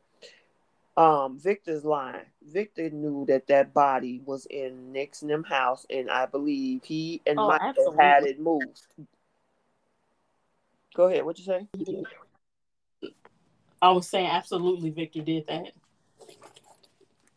Um, 0.97 1.37
Victor's 1.37 1.83
lying. 1.83 2.25
Victor 2.41 2.89
knew 2.89 3.25
that 3.27 3.47
that 3.47 3.73
body 3.73 4.21
was 4.25 4.45
in 4.45 4.93
Nick's 4.93 5.21
and 5.21 5.29
them 5.31 5.43
house, 5.43 5.85
and 5.89 6.09
I 6.09 6.25
believe 6.25 6.83
he 6.85 7.21
and 7.27 7.37
Oh, 7.37 7.47
Michael 7.47 7.69
absolutely. 7.69 8.03
had 8.03 8.23
it 8.23 8.39
moved. 8.39 8.81
Go 10.95 11.07
ahead. 11.07 11.25
What 11.25 11.37
you 11.37 11.43
say? 11.43 11.67
I 13.81 13.91
was 13.91 14.07
saying 14.07 14.27
absolutely 14.27 14.89
Victor 14.89 15.21
did 15.21 15.47
that. 15.47 15.73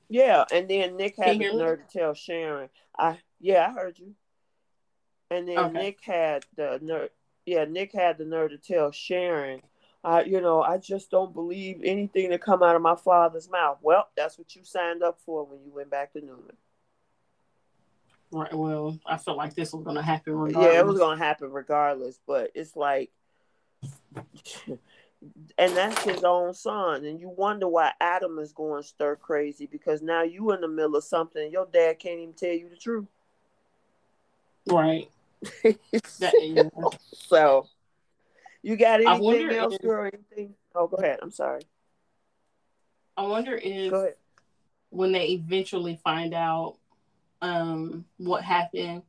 Yeah, 0.08 0.44
and 0.52 0.68
then 0.68 0.96
Nick 0.96 1.16
had 1.16 1.38
the 1.38 1.52
nerve 1.52 1.80
to 1.88 1.98
tell 1.98 2.14
Sharon. 2.14 2.70
I 2.96 3.18
yeah, 3.40 3.66
I 3.68 3.72
heard 3.72 3.98
you. 3.98 4.14
And 5.30 5.46
then 5.46 5.58
Okay. 5.58 5.72
Nick 5.78 5.98
had 6.02 6.46
the 6.56 6.78
nerve. 6.80 7.10
Yeah, 7.44 7.64
Nick 7.64 7.92
had 7.92 8.18
the 8.18 8.24
nerve 8.24 8.50
to 8.50 8.58
tell 8.58 8.92
Sharon. 8.92 9.60
I, 10.08 10.22
you 10.22 10.40
know, 10.40 10.62
I 10.62 10.78
just 10.78 11.10
don't 11.10 11.34
believe 11.34 11.82
anything 11.84 12.30
that 12.30 12.40
come 12.40 12.62
out 12.62 12.74
of 12.74 12.80
my 12.80 12.96
father's 12.96 13.50
mouth. 13.50 13.76
Well, 13.82 14.08
that's 14.16 14.38
what 14.38 14.56
you 14.56 14.64
signed 14.64 15.02
up 15.02 15.18
for 15.26 15.44
when 15.44 15.60
you 15.62 15.70
went 15.70 15.90
back 15.90 16.14
to 16.14 16.20
Newman. 16.22 16.56
Right. 18.32 18.54
Well, 18.54 18.98
I 19.04 19.18
felt 19.18 19.36
like 19.36 19.54
this 19.54 19.74
was 19.74 19.84
gonna 19.84 20.00
happen 20.00 20.32
regardless. 20.34 20.72
Yeah, 20.72 20.80
it 20.80 20.86
was 20.86 20.98
gonna 20.98 21.22
happen 21.22 21.52
regardless, 21.52 22.20
but 22.26 22.50
it's 22.54 22.74
like, 22.74 23.10
and 25.58 25.76
that's 25.76 26.02
his 26.04 26.24
own 26.24 26.54
son, 26.54 27.04
and 27.04 27.20
you 27.20 27.28
wonder 27.28 27.68
why 27.68 27.92
Adam 28.00 28.38
is 28.38 28.54
going 28.54 28.84
stir 28.84 29.14
crazy 29.16 29.66
because 29.66 30.00
now 30.00 30.22
you 30.22 30.52
in 30.52 30.62
the 30.62 30.68
middle 30.68 30.96
of 30.96 31.04
something, 31.04 31.42
and 31.42 31.52
your 31.52 31.66
dad 31.66 31.98
can't 31.98 32.20
even 32.20 32.32
tell 32.32 32.54
you 32.54 32.70
the 32.70 32.76
truth. 32.76 33.08
right. 34.70 35.10
That, 36.20 36.32
yeah. 36.40 36.68
so, 37.12 37.68
you 38.62 38.76
got 38.76 39.00
anything 39.00 39.20
wonder 39.22 39.50
else, 39.52 39.74
if- 39.74 39.82
girl? 39.82 40.10
Anything? 40.12 40.54
Oh, 40.74 40.86
go 40.86 40.96
ahead. 40.96 41.18
I'm 41.22 41.30
sorry. 41.30 41.62
I 43.16 43.22
wonder 43.22 43.56
if 43.56 43.90
Go 43.90 44.00
ahead. 44.02 44.16
when 44.90 45.12
they 45.12 45.28
eventually 45.30 45.96
find 45.96 46.34
out 46.34 46.76
um 47.40 48.04
what 48.16 48.42
happened, 48.44 49.02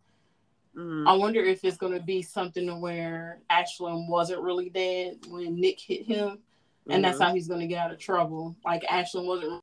Mhm. 0.76 1.08
I 1.08 1.14
wonder 1.16 1.44
if 1.44 1.64
it's 1.64 1.78
gonna 1.78 2.00
be 2.00 2.22
something 2.22 2.66
to 2.68 2.76
where 2.76 3.42
Ashland 3.50 4.08
wasn't 4.10 4.42
really 4.42 4.70
dead 4.70 5.26
when 5.28 5.60
Nick 5.60 5.80
hit 5.80 6.06
him, 6.06 6.44
and 6.90 7.04
that's 7.04 7.18
Mhm. 7.20 7.24
how 7.26 7.34
he's 7.34 7.48
gonna 7.48 7.68
get 7.68 7.80
out 7.80 7.92
of 7.92 8.00
trouble. 8.00 8.56
Like 8.64 8.84
Ashland 8.86 9.28
wasn't 9.28 9.62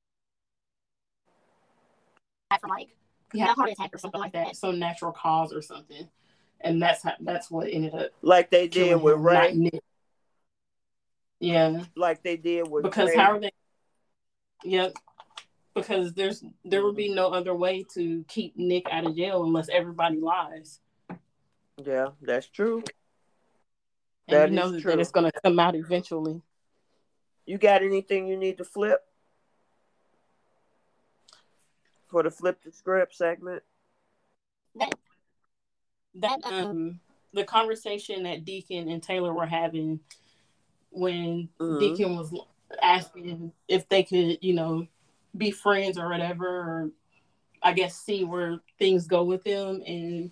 from 2.60 2.70
like 2.70 2.88
he 3.32 3.38
he 3.38 3.38
had 3.40 3.48
had 3.48 3.52
a 3.52 3.54
heart 3.60 3.70
attack 3.72 3.94
or 3.94 3.98
something 3.98 4.20
like 4.20 4.32
that. 4.32 4.56
some 4.56 4.78
natural 4.78 5.12
cause 5.12 5.52
or 5.52 5.60
something, 5.62 6.08
and 6.60 6.80
that's 6.82 7.02
how 7.02 7.12
that's 7.20 7.50
what 7.50 7.68
ended 7.70 7.94
up 7.94 8.10
like 8.22 8.50
they 8.50 8.68
did 8.68 8.88
killing 8.88 9.02
with 9.02 9.14
him, 9.14 9.22
Ray. 9.22 9.52
Nick. 9.54 9.82
Yeah, 11.38 11.82
Like 11.94 12.22
they 12.22 12.36
did 12.36 12.68
with 12.68 12.82
because 12.84 13.10
Ray. 13.10 13.16
how 13.16 13.32
are 13.32 13.40
they? 13.40 13.50
Yep. 14.64 14.94
Because 15.74 16.14
there's 16.14 16.42
there 16.64 16.82
would 16.82 16.96
be 16.96 17.12
no 17.12 17.28
other 17.28 17.54
way 17.54 17.84
to 17.94 18.24
keep 18.26 18.56
Nick 18.56 18.86
out 18.90 19.04
of 19.06 19.14
jail 19.14 19.44
unless 19.44 19.68
everybody 19.68 20.18
lies. 20.18 20.80
Yeah, 21.84 22.08
that's 22.22 22.46
true. 22.48 22.82
And 24.28 24.36
That 24.36 24.48
you 24.50 24.56
know 24.56 24.66
is 24.66 24.72
that, 24.72 24.80
true. 24.80 24.90
that 24.92 25.00
it's 25.00 25.10
going 25.10 25.30
to 25.30 25.40
come 25.42 25.58
out 25.58 25.74
eventually. 25.74 26.40
You 27.44 27.58
got 27.58 27.82
anything 27.82 28.26
you 28.26 28.36
need 28.38 28.56
to 28.58 28.64
flip 28.64 29.04
for 32.08 32.22
the 32.22 32.30
flip 32.30 32.62
the 32.64 32.72
script 32.72 33.14
segment? 33.14 33.62
That 36.16 36.40
um, 36.44 37.00
the 37.32 37.44
conversation 37.44 38.22
that 38.24 38.44
Deacon 38.44 38.88
and 38.88 39.02
Taylor 39.02 39.32
were 39.32 39.46
having 39.46 40.00
when 40.90 41.48
Mhm. 41.60 41.78
Deacon 41.78 42.16
was 42.16 42.34
asking 42.82 43.52
if 43.68 43.88
they 43.88 44.02
could, 44.02 44.38
you 44.42 44.54
know, 44.54 44.86
be 45.36 45.50
friends 45.50 45.98
or 45.98 46.08
whatever, 46.08 46.46
or 46.46 46.90
I 47.62 47.72
guess 47.72 47.96
see 47.96 48.24
where 48.24 48.60
things 48.78 49.06
go 49.06 49.24
with 49.24 49.44
them. 49.44 49.82
And 49.86 50.30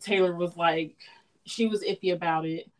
Taylor 0.00 0.34
was 0.34 0.56
like, 0.56 0.96
she 1.44 1.66
was 1.66 1.84
iffy 1.84 2.12
about 2.12 2.46
it. 2.46 2.70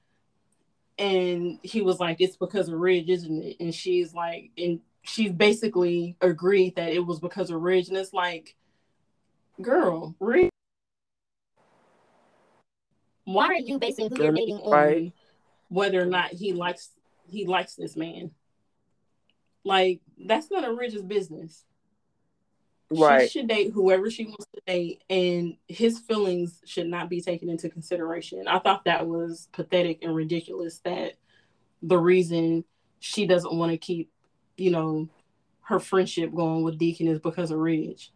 And 0.99 1.59
he 1.63 1.83
was 1.83 2.01
like, 2.01 2.21
it's 2.21 2.37
because 2.37 2.69
of 2.69 2.79
Ridge, 2.79 3.11
isn't 3.11 3.43
it? 3.43 3.57
And 3.61 3.75
she's 3.75 4.15
like, 4.15 4.51
and 4.57 4.81
she's 5.03 5.33
basically 5.33 6.17
agreed 6.23 6.77
that 6.77 6.93
it 6.93 7.01
was 7.05 7.21
because 7.21 7.51
of 7.51 7.61
Ridge. 7.61 7.89
And 7.89 7.97
it's 7.99 8.15
like, 8.15 8.57
girl, 9.61 10.15
Ridge. 10.19 10.51
Why 13.27 13.47
are 13.47 13.55
you 13.55 13.79
basing 13.79 14.09
who 14.09 14.23
you're 14.23 14.33
dating 14.33 14.59
on 14.59 15.13
whether 15.69 16.01
or 16.01 16.07
not 16.07 16.31
he 16.31 16.53
likes 16.53 16.91
he 17.29 17.45
likes 17.45 17.75
this 17.75 17.97
man? 17.97 18.31
Like 19.65 20.01
that's 20.17 20.51
none 20.51 20.65
of 20.65 20.79
Ridge's 20.79 21.03
business. 21.03 21.65
Right. 22.89 23.29
She 23.29 23.41
should 23.41 23.49
date 23.49 23.73
whoever 23.73 24.13
she 24.13 24.27
wants 24.27 24.47
to 24.55 24.61
date, 24.65 25.03
and 25.11 25.57
his 25.67 25.99
feelings 25.99 26.63
should 26.65 26.87
not 26.87 27.11
be 27.11 27.21
taken 27.21 27.51
into 27.51 27.69
consideration. 27.69 28.47
I 28.47 28.61
thought 28.61 28.85
that 28.85 29.09
was 29.09 29.49
pathetic 29.51 30.05
and 30.05 30.15
ridiculous 30.15 30.79
that 30.85 31.15
the 31.83 31.99
reason 31.99 32.65
she 33.01 33.27
doesn't 33.27 33.53
want 33.53 33.73
to 33.73 33.77
keep, 33.77 34.13
you 34.57 34.71
know, 34.71 35.09
her 35.63 35.81
friendship 35.81 36.33
going 36.33 36.63
with 36.63 36.79
Deacon 36.79 37.09
is 37.09 37.19
because 37.19 37.51
of 37.51 37.59
Ridge. 37.59 38.13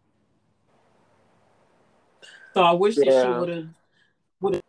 So 2.53 2.63
I 2.63 2.71
wish 2.71 2.95
that 2.95 3.05
she 3.07 3.39
would 3.39 3.49
have 3.49 3.67
would 4.39 4.53
have 4.53 4.63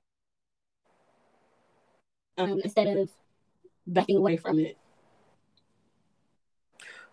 um, 2.39 2.61
instead 2.63 2.97
of 2.97 3.11
backing 3.87 4.17
away 4.17 4.37
from 4.37 4.59
it. 4.59 4.77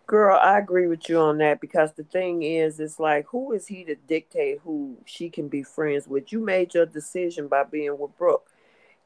Girl, 0.06 0.36
I 0.42 0.58
agree 0.58 0.88
with 0.88 1.08
you 1.08 1.18
on 1.18 1.38
that 1.38 1.60
because 1.60 1.92
the 1.92 2.02
thing 2.02 2.42
is, 2.42 2.80
it's 2.80 2.98
like, 2.98 3.26
who 3.28 3.52
is 3.52 3.68
he 3.68 3.84
to 3.84 3.94
dictate 3.94 4.58
who 4.64 4.96
she 5.04 5.30
can 5.30 5.48
be 5.48 5.62
friends 5.62 6.08
with? 6.08 6.32
You 6.32 6.40
made 6.40 6.74
your 6.74 6.86
decision 6.86 7.46
by 7.46 7.62
being 7.62 7.96
with 7.96 8.16
Brooke. 8.18 8.50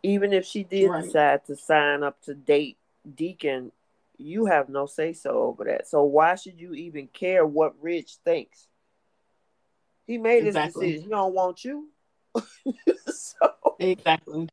Even 0.02 0.32
if 0.32 0.46
she 0.46 0.62
did 0.64 0.90
Right. 0.90 1.04
decide 1.04 1.44
to 1.46 1.56
sign 1.56 2.02
up 2.02 2.20
to 2.22 2.34
date 2.34 2.78
Deacon, 3.14 3.72
you 4.16 4.46
have 4.46 4.68
no 4.70 4.86
say 4.86 5.12
so 5.12 5.30
over 5.42 5.64
that. 5.64 5.86
So 5.86 6.02
why 6.04 6.36
should 6.36 6.58
you 6.58 6.72
even 6.74 7.08
care 7.08 7.44
what 7.44 7.74
Ridge 7.82 8.16
thinks? 8.24 8.68
He 10.06 10.16
made 10.18 10.44
his 10.44 10.56
Exactly. 10.56 10.86
decision. 10.86 11.02
He 11.04 11.08
don't 11.10 11.34
want 11.34 11.64
you. 11.64 11.88
so, 13.06 13.50
Exactly. 13.78 14.48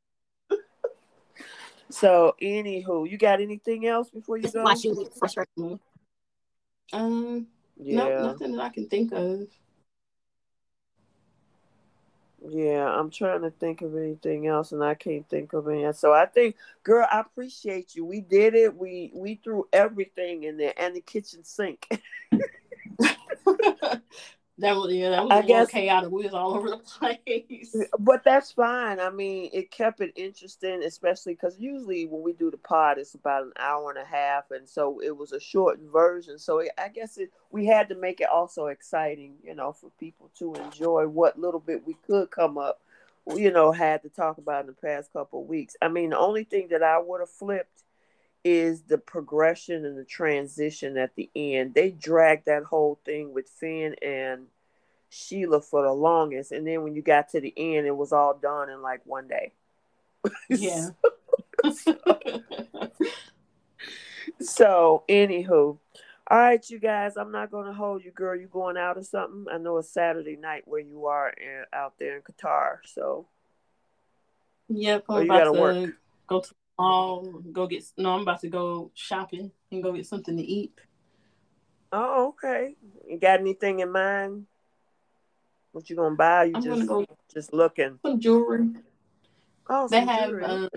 So 1.93 2.35
anywho, 2.41 3.09
you 3.09 3.17
got 3.17 3.41
anything 3.41 3.87
else 3.87 4.09
before 4.09 4.37
you 4.37 4.49
go? 4.51 4.63
why 4.63 4.73
she 4.73 4.89
was 4.89 5.09
frustrating. 5.17 5.79
Um, 6.93 7.47
Yeah. 7.77 8.21
no, 8.21 8.33
nothing 8.33 8.51
that 8.53 8.61
I 8.61 8.69
can 8.69 8.87
think 8.87 9.11
of. 9.13 9.47
Yeah, 12.43 12.87
I'm 12.87 13.11
trying 13.11 13.41
to 13.41 13.51
think 13.51 13.81
of 13.81 13.95
anything 13.95 14.47
else, 14.47 14.71
and 14.71 14.83
I 14.83 14.95
can't 14.95 15.27
think 15.29 15.53
of 15.53 15.67
any. 15.67 15.91
So 15.93 16.11
I 16.11 16.25
think, 16.25 16.55
girl, 16.83 17.05
I 17.11 17.19
appreciate 17.19 17.95
you. 17.95 18.03
We 18.03 18.21
did 18.21 18.55
it. 18.55 18.75
We 18.75 19.11
we 19.13 19.35
threw 19.35 19.67
everything 19.71 20.43
in 20.43 20.57
there, 20.57 20.73
and 20.77 20.95
the 20.95 21.01
kitchen 21.01 21.43
sink. 21.43 21.87
that 24.61 24.75
was 24.75 24.93
yeah, 24.93 25.09
that 25.09 25.23
was 25.23 25.31
I 25.31 25.41
guess- 25.41 25.69
chaotic. 25.69 26.09
We 26.09 26.23
was 26.23 26.33
all 26.33 26.53
over 26.57 26.69
the 26.69 26.77
place. 26.77 27.75
but 27.99 28.23
that's 28.23 28.51
fine. 28.51 28.99
I 28.99 29.09
mean, 29.09 29.49
it 29.51 29.71
kept 29.71 29.99
it 30.01 30.13
interesting, 30.15 30.83
especially 30.83 31.33
because 31.33 31.59
usually 31.59 32.05
when 32.05 32.23
we 32.23 32.33
do 32.33 32.49
the 32.49 32.57
pod, 32.57 32.97
it's 32.97 33.13
about 33.15 33.43
an 33.43 33.53
hour 33.57 33.89
and 33.89 33.99
a 33.99 34.05
half, 34.05 34.51
and 34.51 34.67
so 34.69 35.01
it 35.01 35.15
was 35.15 35.31
a 35.33 35.39
shortened 35.39 35.91
version. 35.91 36.39
So 36.39 36.59
it, 36.59 36.69
I 36.77 36.87
guess 36.89 37.17
it 37.17 37.31
we 37.51 37.65
had 37.65 37.89
to 37.89 37.95
make 37.95 38.21
it 38.21 38.29
also 38.29 38.67
exciting, 38.67 39.33
you 39.43 39.53
know, 39.55 39.73
for 39.73 39.89
people 39.99 40.31
to 40.39 40.53
enjoy 40.55 41.07
what 41.07 41.37
little 41.39 41.59
bit 41.59 41.85
we 41.85 41.95
could 42.07 42.31
come 42.31 42.57
up, 42.57 42.79
you 43.35 43.51
know, 43.51 43.71
had 43.71 44.01
to 44.03 44.09
talk 44.09 44.37
about 44.37 44.61
in 44.61 44.67
the 44.67 44.73
past 44.73 45.11
couple 45.11 45.41
of 45.41 45.47
weeks. 45.47 45.75
I 45.81 45.87
mean, 45.89 46.11
the 46.11 46.17
only 46.19 46.43
thing 46.45 46.69
that 46.69 46.81
I 46.83 46.97
would 46.99 47.19
have 47.19 47.29
flipped 47.29 47.83
is 48.43 48.83
the 48.83 48.97
progression 48.97 49.85
and 49.85 49.97
the 49.97 50.03
transition 50.03 50.97
at 50.97 51.15
the 51.15 51.29
end. 51.35 51.73
They 51.73 51.91
dragged 51.91 52.45
that 52.45 52.63
whole 52.63 52.99
thing 53.05 53.33
with 53.33 53.49
Finn 53.49 53.95
and 54.01 54.47
Sheila 55.09 55.61
for 55.61 55.83
the 55.83 55.91
longest, 55.93 56.51
and 56.51 56.65
then 56.65 56.83
when 56.83 56.95
you 56.95 57.01
got 57.01 57.29
to 57.29 57.41
the 57.41 57.53
end, 57.57 57.85
it 57.85 57.95
was 57.95 58.13
all 58.13 58.33
done 58.33 58.69
in 58.69 58.81
like 58.81 59.01
one 59.05 59.27
day. 59.27 59.53
Yeah. 60.49 60.89
So, 64.39 65.03
anywho, 65.07 65.49
all 65.49 65.79
right, 66.29 66.69
you 66.69 66.79
guys, 66.79 67.17
I'm 67.17 67.31
not 67.31 67.51
gonna 67.51 67.73
hold 67.73 68.03
you, 68.03 68.11
girl. 68.11 68.39
You 68.39 68.47
going 68.47 68.77
out 68.77 68.97
or 68.97 69.03
something? 69.03 69.45
I 69.51 69.57
know 69.57 69.77
it's 69.77 69.89
Saturday 69.89 70.35
night 70.35 70.63
where 70.65 70.79
you 70.79 71.05
are 71.07 71.29
in, 71.29 71.63
out 71.73 71.93
there 71.99 72.15
in 72.15 72.21
Qatar. 72.21 72.77
So, 72.85 73.27
yep, 74.69 75.05
I'm 75.09 75.25
you 75.25 75.25
about 75.25 75.43
to 75.45 75.51
work. 75.51 75.93
go 76.27 76.39
to 76.41 76.53
the 76.77 76.83
mall, 76.83 77.25
go 77.51 77.67
get 77.67 77.83
no, 77.97 78.15
I'm 78.15 78.21
about 78.21 78.41
to 78.41 78.49
go 78.49 78.91
shopping 78.93 79.51
and 79.71 79.83
go 79.83 79.93
get 79.93 80.05
something 80.05 80.35
to 80.37 80.43
eat. 80.43 80.73
oh, 81.91 82.29
okay. 82.29 82.75
You 83.07 83.19
got 83.19 83.39
anything 83.39 83.79
in 83.79 83.91
mind? 83.91 84.45
What 85.71 85.89
you 85.89 85.95
gonna 85.95 86.15
buy? 86.15 86.45
You 86.45 86.55
I'm 86.55 86.61
just 86.61 86.87
go 86.87 87.05
just 87.33 87.53
looking. 87.53 87.99
some 88.05 88.19
jewelry. 88.19 88.69
Oh, 89.69 89.87
They 89.87 89.99
some 89.99 90.07
have 90.07 90.29
jewelry. 90.29 90.43
um 90.45 90.69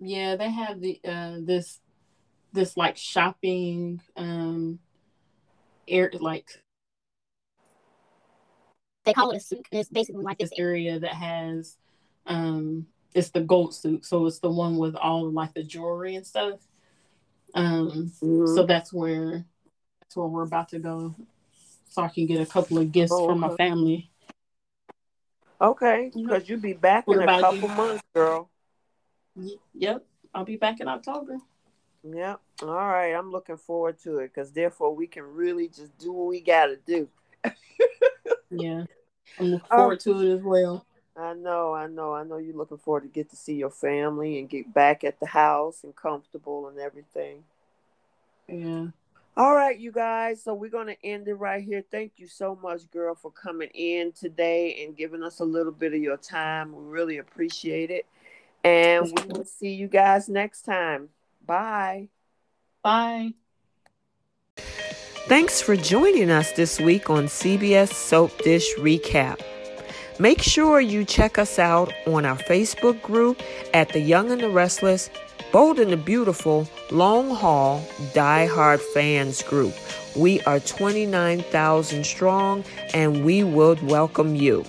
yeah, 0.00 0.36
they 0.36 0.50
have 0.50 0.80
the 0.80 1.00
uh 1.04 1.36
this 1.40 1.80
this 2.52 2.76
like 2.76 2.96
shopping 2.96 4.00
um 4.16 4.80
air 5.86 6.10
like 6.18 6.48
They 9.04 9.12
call 9.12 9.30
it 9.30 9.36
a 9.36 9.40
souk, 9.40 9.66
and 9.70 9.80
it's 9.80 9.88
basically 9.88 10.22
like 10.24 10.38
this 10.38 10.50
this. 10.50 10.58
area 10.58 10.98
that 10.98 11.14
has 11.14 11.76
um 12.26 12.86
it's 13.14 13.30
the 13.30 13.40
gold 13.40 13.74
souk 13.74 14.04
so 14.04 14.26
it's 14.26 14.38
the 14.40 14.50
one 14.50 14.76
with 14.76 14.94
all 14.96 15.30
like 15.30 15.52
the 15.54 15.62
jewelry 15.62 16.16
and 16.16 16.26
stuff 16.26 16.60
um 17.54 18.10
Mhm. 18.22 18.54
so 18.54 18.64
that's 18.64 18.92
where 18.92 19.44
that's 20.00 20.16
where 20.16 20.26
we're 20.26 20.42
about 20.44 20.68
to 20.70 20.78
go 20.78 21.14
so 21.88 22.02
i 22.02 22.08
can 22.08 22.26
get 22.26 22.40
a 22.40 22.46
couple 22.46 22.78
of 22.78 22.90
gifts 22.92 23.12
Oh, 23.12 23.26
from 23.26 23.40
my 23.40 23.50
family 23.56 24.10
okay, 25.60 26.10
because 26.14 26.48
you'll 26.48 26.60
be 26.60 26.72
back 26.72 27.04
What 27.06 27.18
in 27.22 27.28
a 27.28 27.40
couple 27.40 27.68
you? 27.68 27.68
months, 27.68 28.02
girl. 28.14 28.50
Yep 29.74 30.04
i'll 30.34 30.44
be 30.44 30.56
back 30.56 30.80
in 30.80 30.88
october 30.88 31.38
Yep. 32.04 32.40
All 32.62 32.68
right. 32.68 33.12
I'm 33.14 33.30
looking 33.30 33.56
forward 33.56 33.98
to 34.00 34.18
it 34.18 34.32
because 34.34 34.50
therefore 34.50 34.92
we 34.94 35.06
can 35.06 35.22
really 35.22 35.68
just 35.68 35.96
do 35.98 36.12
what 36.12 36.26
we 36.26 36.40
got 36.40 36.66
to 36.66 36.76
do. 36.76 37.08
yeah 38.50 38.84
i'm 39.38 39.46
looking 39.46 39.66
Oh. 39.70 39.76
forward 39.76 40.00
to 40.00 40.18
it 40.20 40.34
as 40.34 40.42
well 40.42 40.84
I 41.16 41.34
know, 41.34 41.74
I 41.74 41.88
know, 41.88 42.14
I 42.14 42.24
know 42.24 42.38
you're 42.38 42.56
looking 42.56 42.78
forward 42.78 43.02
to 43.02 43.08
get 43.08 43.30
to 43.30 43.36
see 43.36 43.54
your 43.54 43.70
family 43.70 44.38
and 44.38 44.48
get 44.48 44.72
back 44.72 45.04
at 45.04 45.20
the 45.20 45.26
house 45.26 45.84
and 45.84 45.94
comfortable 45.94 46.68
and 46.68 46.78
everything. 46.78 47.44
yeah 48.48 48.86
All 49.36 49.54
right, 49.54 49.78
you 49.78 49.92
guys. 49.92 50.42
So 50.42 50.54
we're 50.54 50.70
going 50.70 50.86
to 50.86 50.96
end 51.04 51.28
it 51.28 51.34
right 51.34 51.62
here. 51.62 51.84
Thank 51.90 52.12
you 52.16 52.26
so 52.26 52.58
much, 52.62 52.90
girl, 52.90 53.14
for 53.14 53.30
coming 53.30 53.68
in 53.74 54.12
today 54.12 54.84
and 54.84 54.96
giving 54.96 55.22
us 55.22 55.40
a 55.40 55.44
little 55.44 55.72
bit 55.72 55.92
of 55.92 56.00
your 56.00 56.16
time. 56.16 56.74
We 56.74 56.84
really 56.84 57.18
appreciate 57.18 57.90
it. 57.90 58.06
And 58.64 59.06
we 59.06 59.34
will 59.34 59.44
see 59.44 59.74
you 59.74 59.88
guys 59.88 60.28
next 60.28 60.62
time. 60.62 61.08
Bye. 61.44 62.08
bye 62.82 63.34
Thanks 65.26 65.60
for 65.62 65.76
joining 65.76 66.30
us 66.30 66.52
this 66.52 66.80
week 66.80 67.08
on 67.08 67.24
CBS 67.24 67.92
Soap 67.92 68.36
Dish 68.42 68.74
Recap. 68.76 69.40
Make 70.18 70.42
sure 70.42 70.80
you 70.80 71.04
check 71.04 71.38
us 71.38 71.58
out 71.58 71.92
on 72.06 72.26
our 72.26 72.36
Facebook 72.36 73.00
group 73.02 73.40
at 73.72 73.88
The 73.88 74.00
Young 74.00 74.30
and 74.30 74.42
the 74.42 74.50
Restless, 74.50 75.08
Bold 75.52 75.78
and 75.78 75.90
the 75.90 75.96
Beautiful, 75.96 76.68
Long 76.90 77.30
Haul, 77.30 77.82
Die 78.12 78.46
Hard 78.46 78.80
Fans 78.80 79.42
Group. 79.42 79.74
We 80.14 80.42
are 80.42 80.60
29,000 80.60 82.04
strong 82.04 82.62
and 82.92 83.24
we 83.24 83.42
would 83.42 83.82
welcome 83.82 84.36
you. 84.36 84.64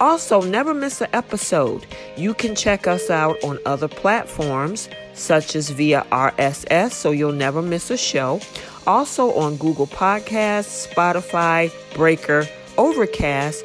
Also, 0.00 0.40
never 0.40 0.72
miss 0.72 1.02
an 1.02 1.08
episode. 1.12 1.86
You 2.16 2.32
can 2.32 2.56
check 2.56 2.86
us 2.86 3.10
out 3.10 3.36
on 3.44 3.58
other 3.66 3.88
platforms, 3.88 4.88
such 5.12 5.54
as 5.54 5.70
via 5.70 6.06
RSS, 6.10 6.92
so 6.92 7.10
you'll 7.10 7.32
never 7.32 7.60
miss 7.60 7.90
a 7.90 7.98
show. 7.98 8.40
Also 8.86 9.32
on 9.34 9.56
Google 9.56 9.86
Podcasts, 9.86 10.88
Spotify, 10.92 11.70
Breaker, 11.94 12.46
Overcast, 12.76 13.64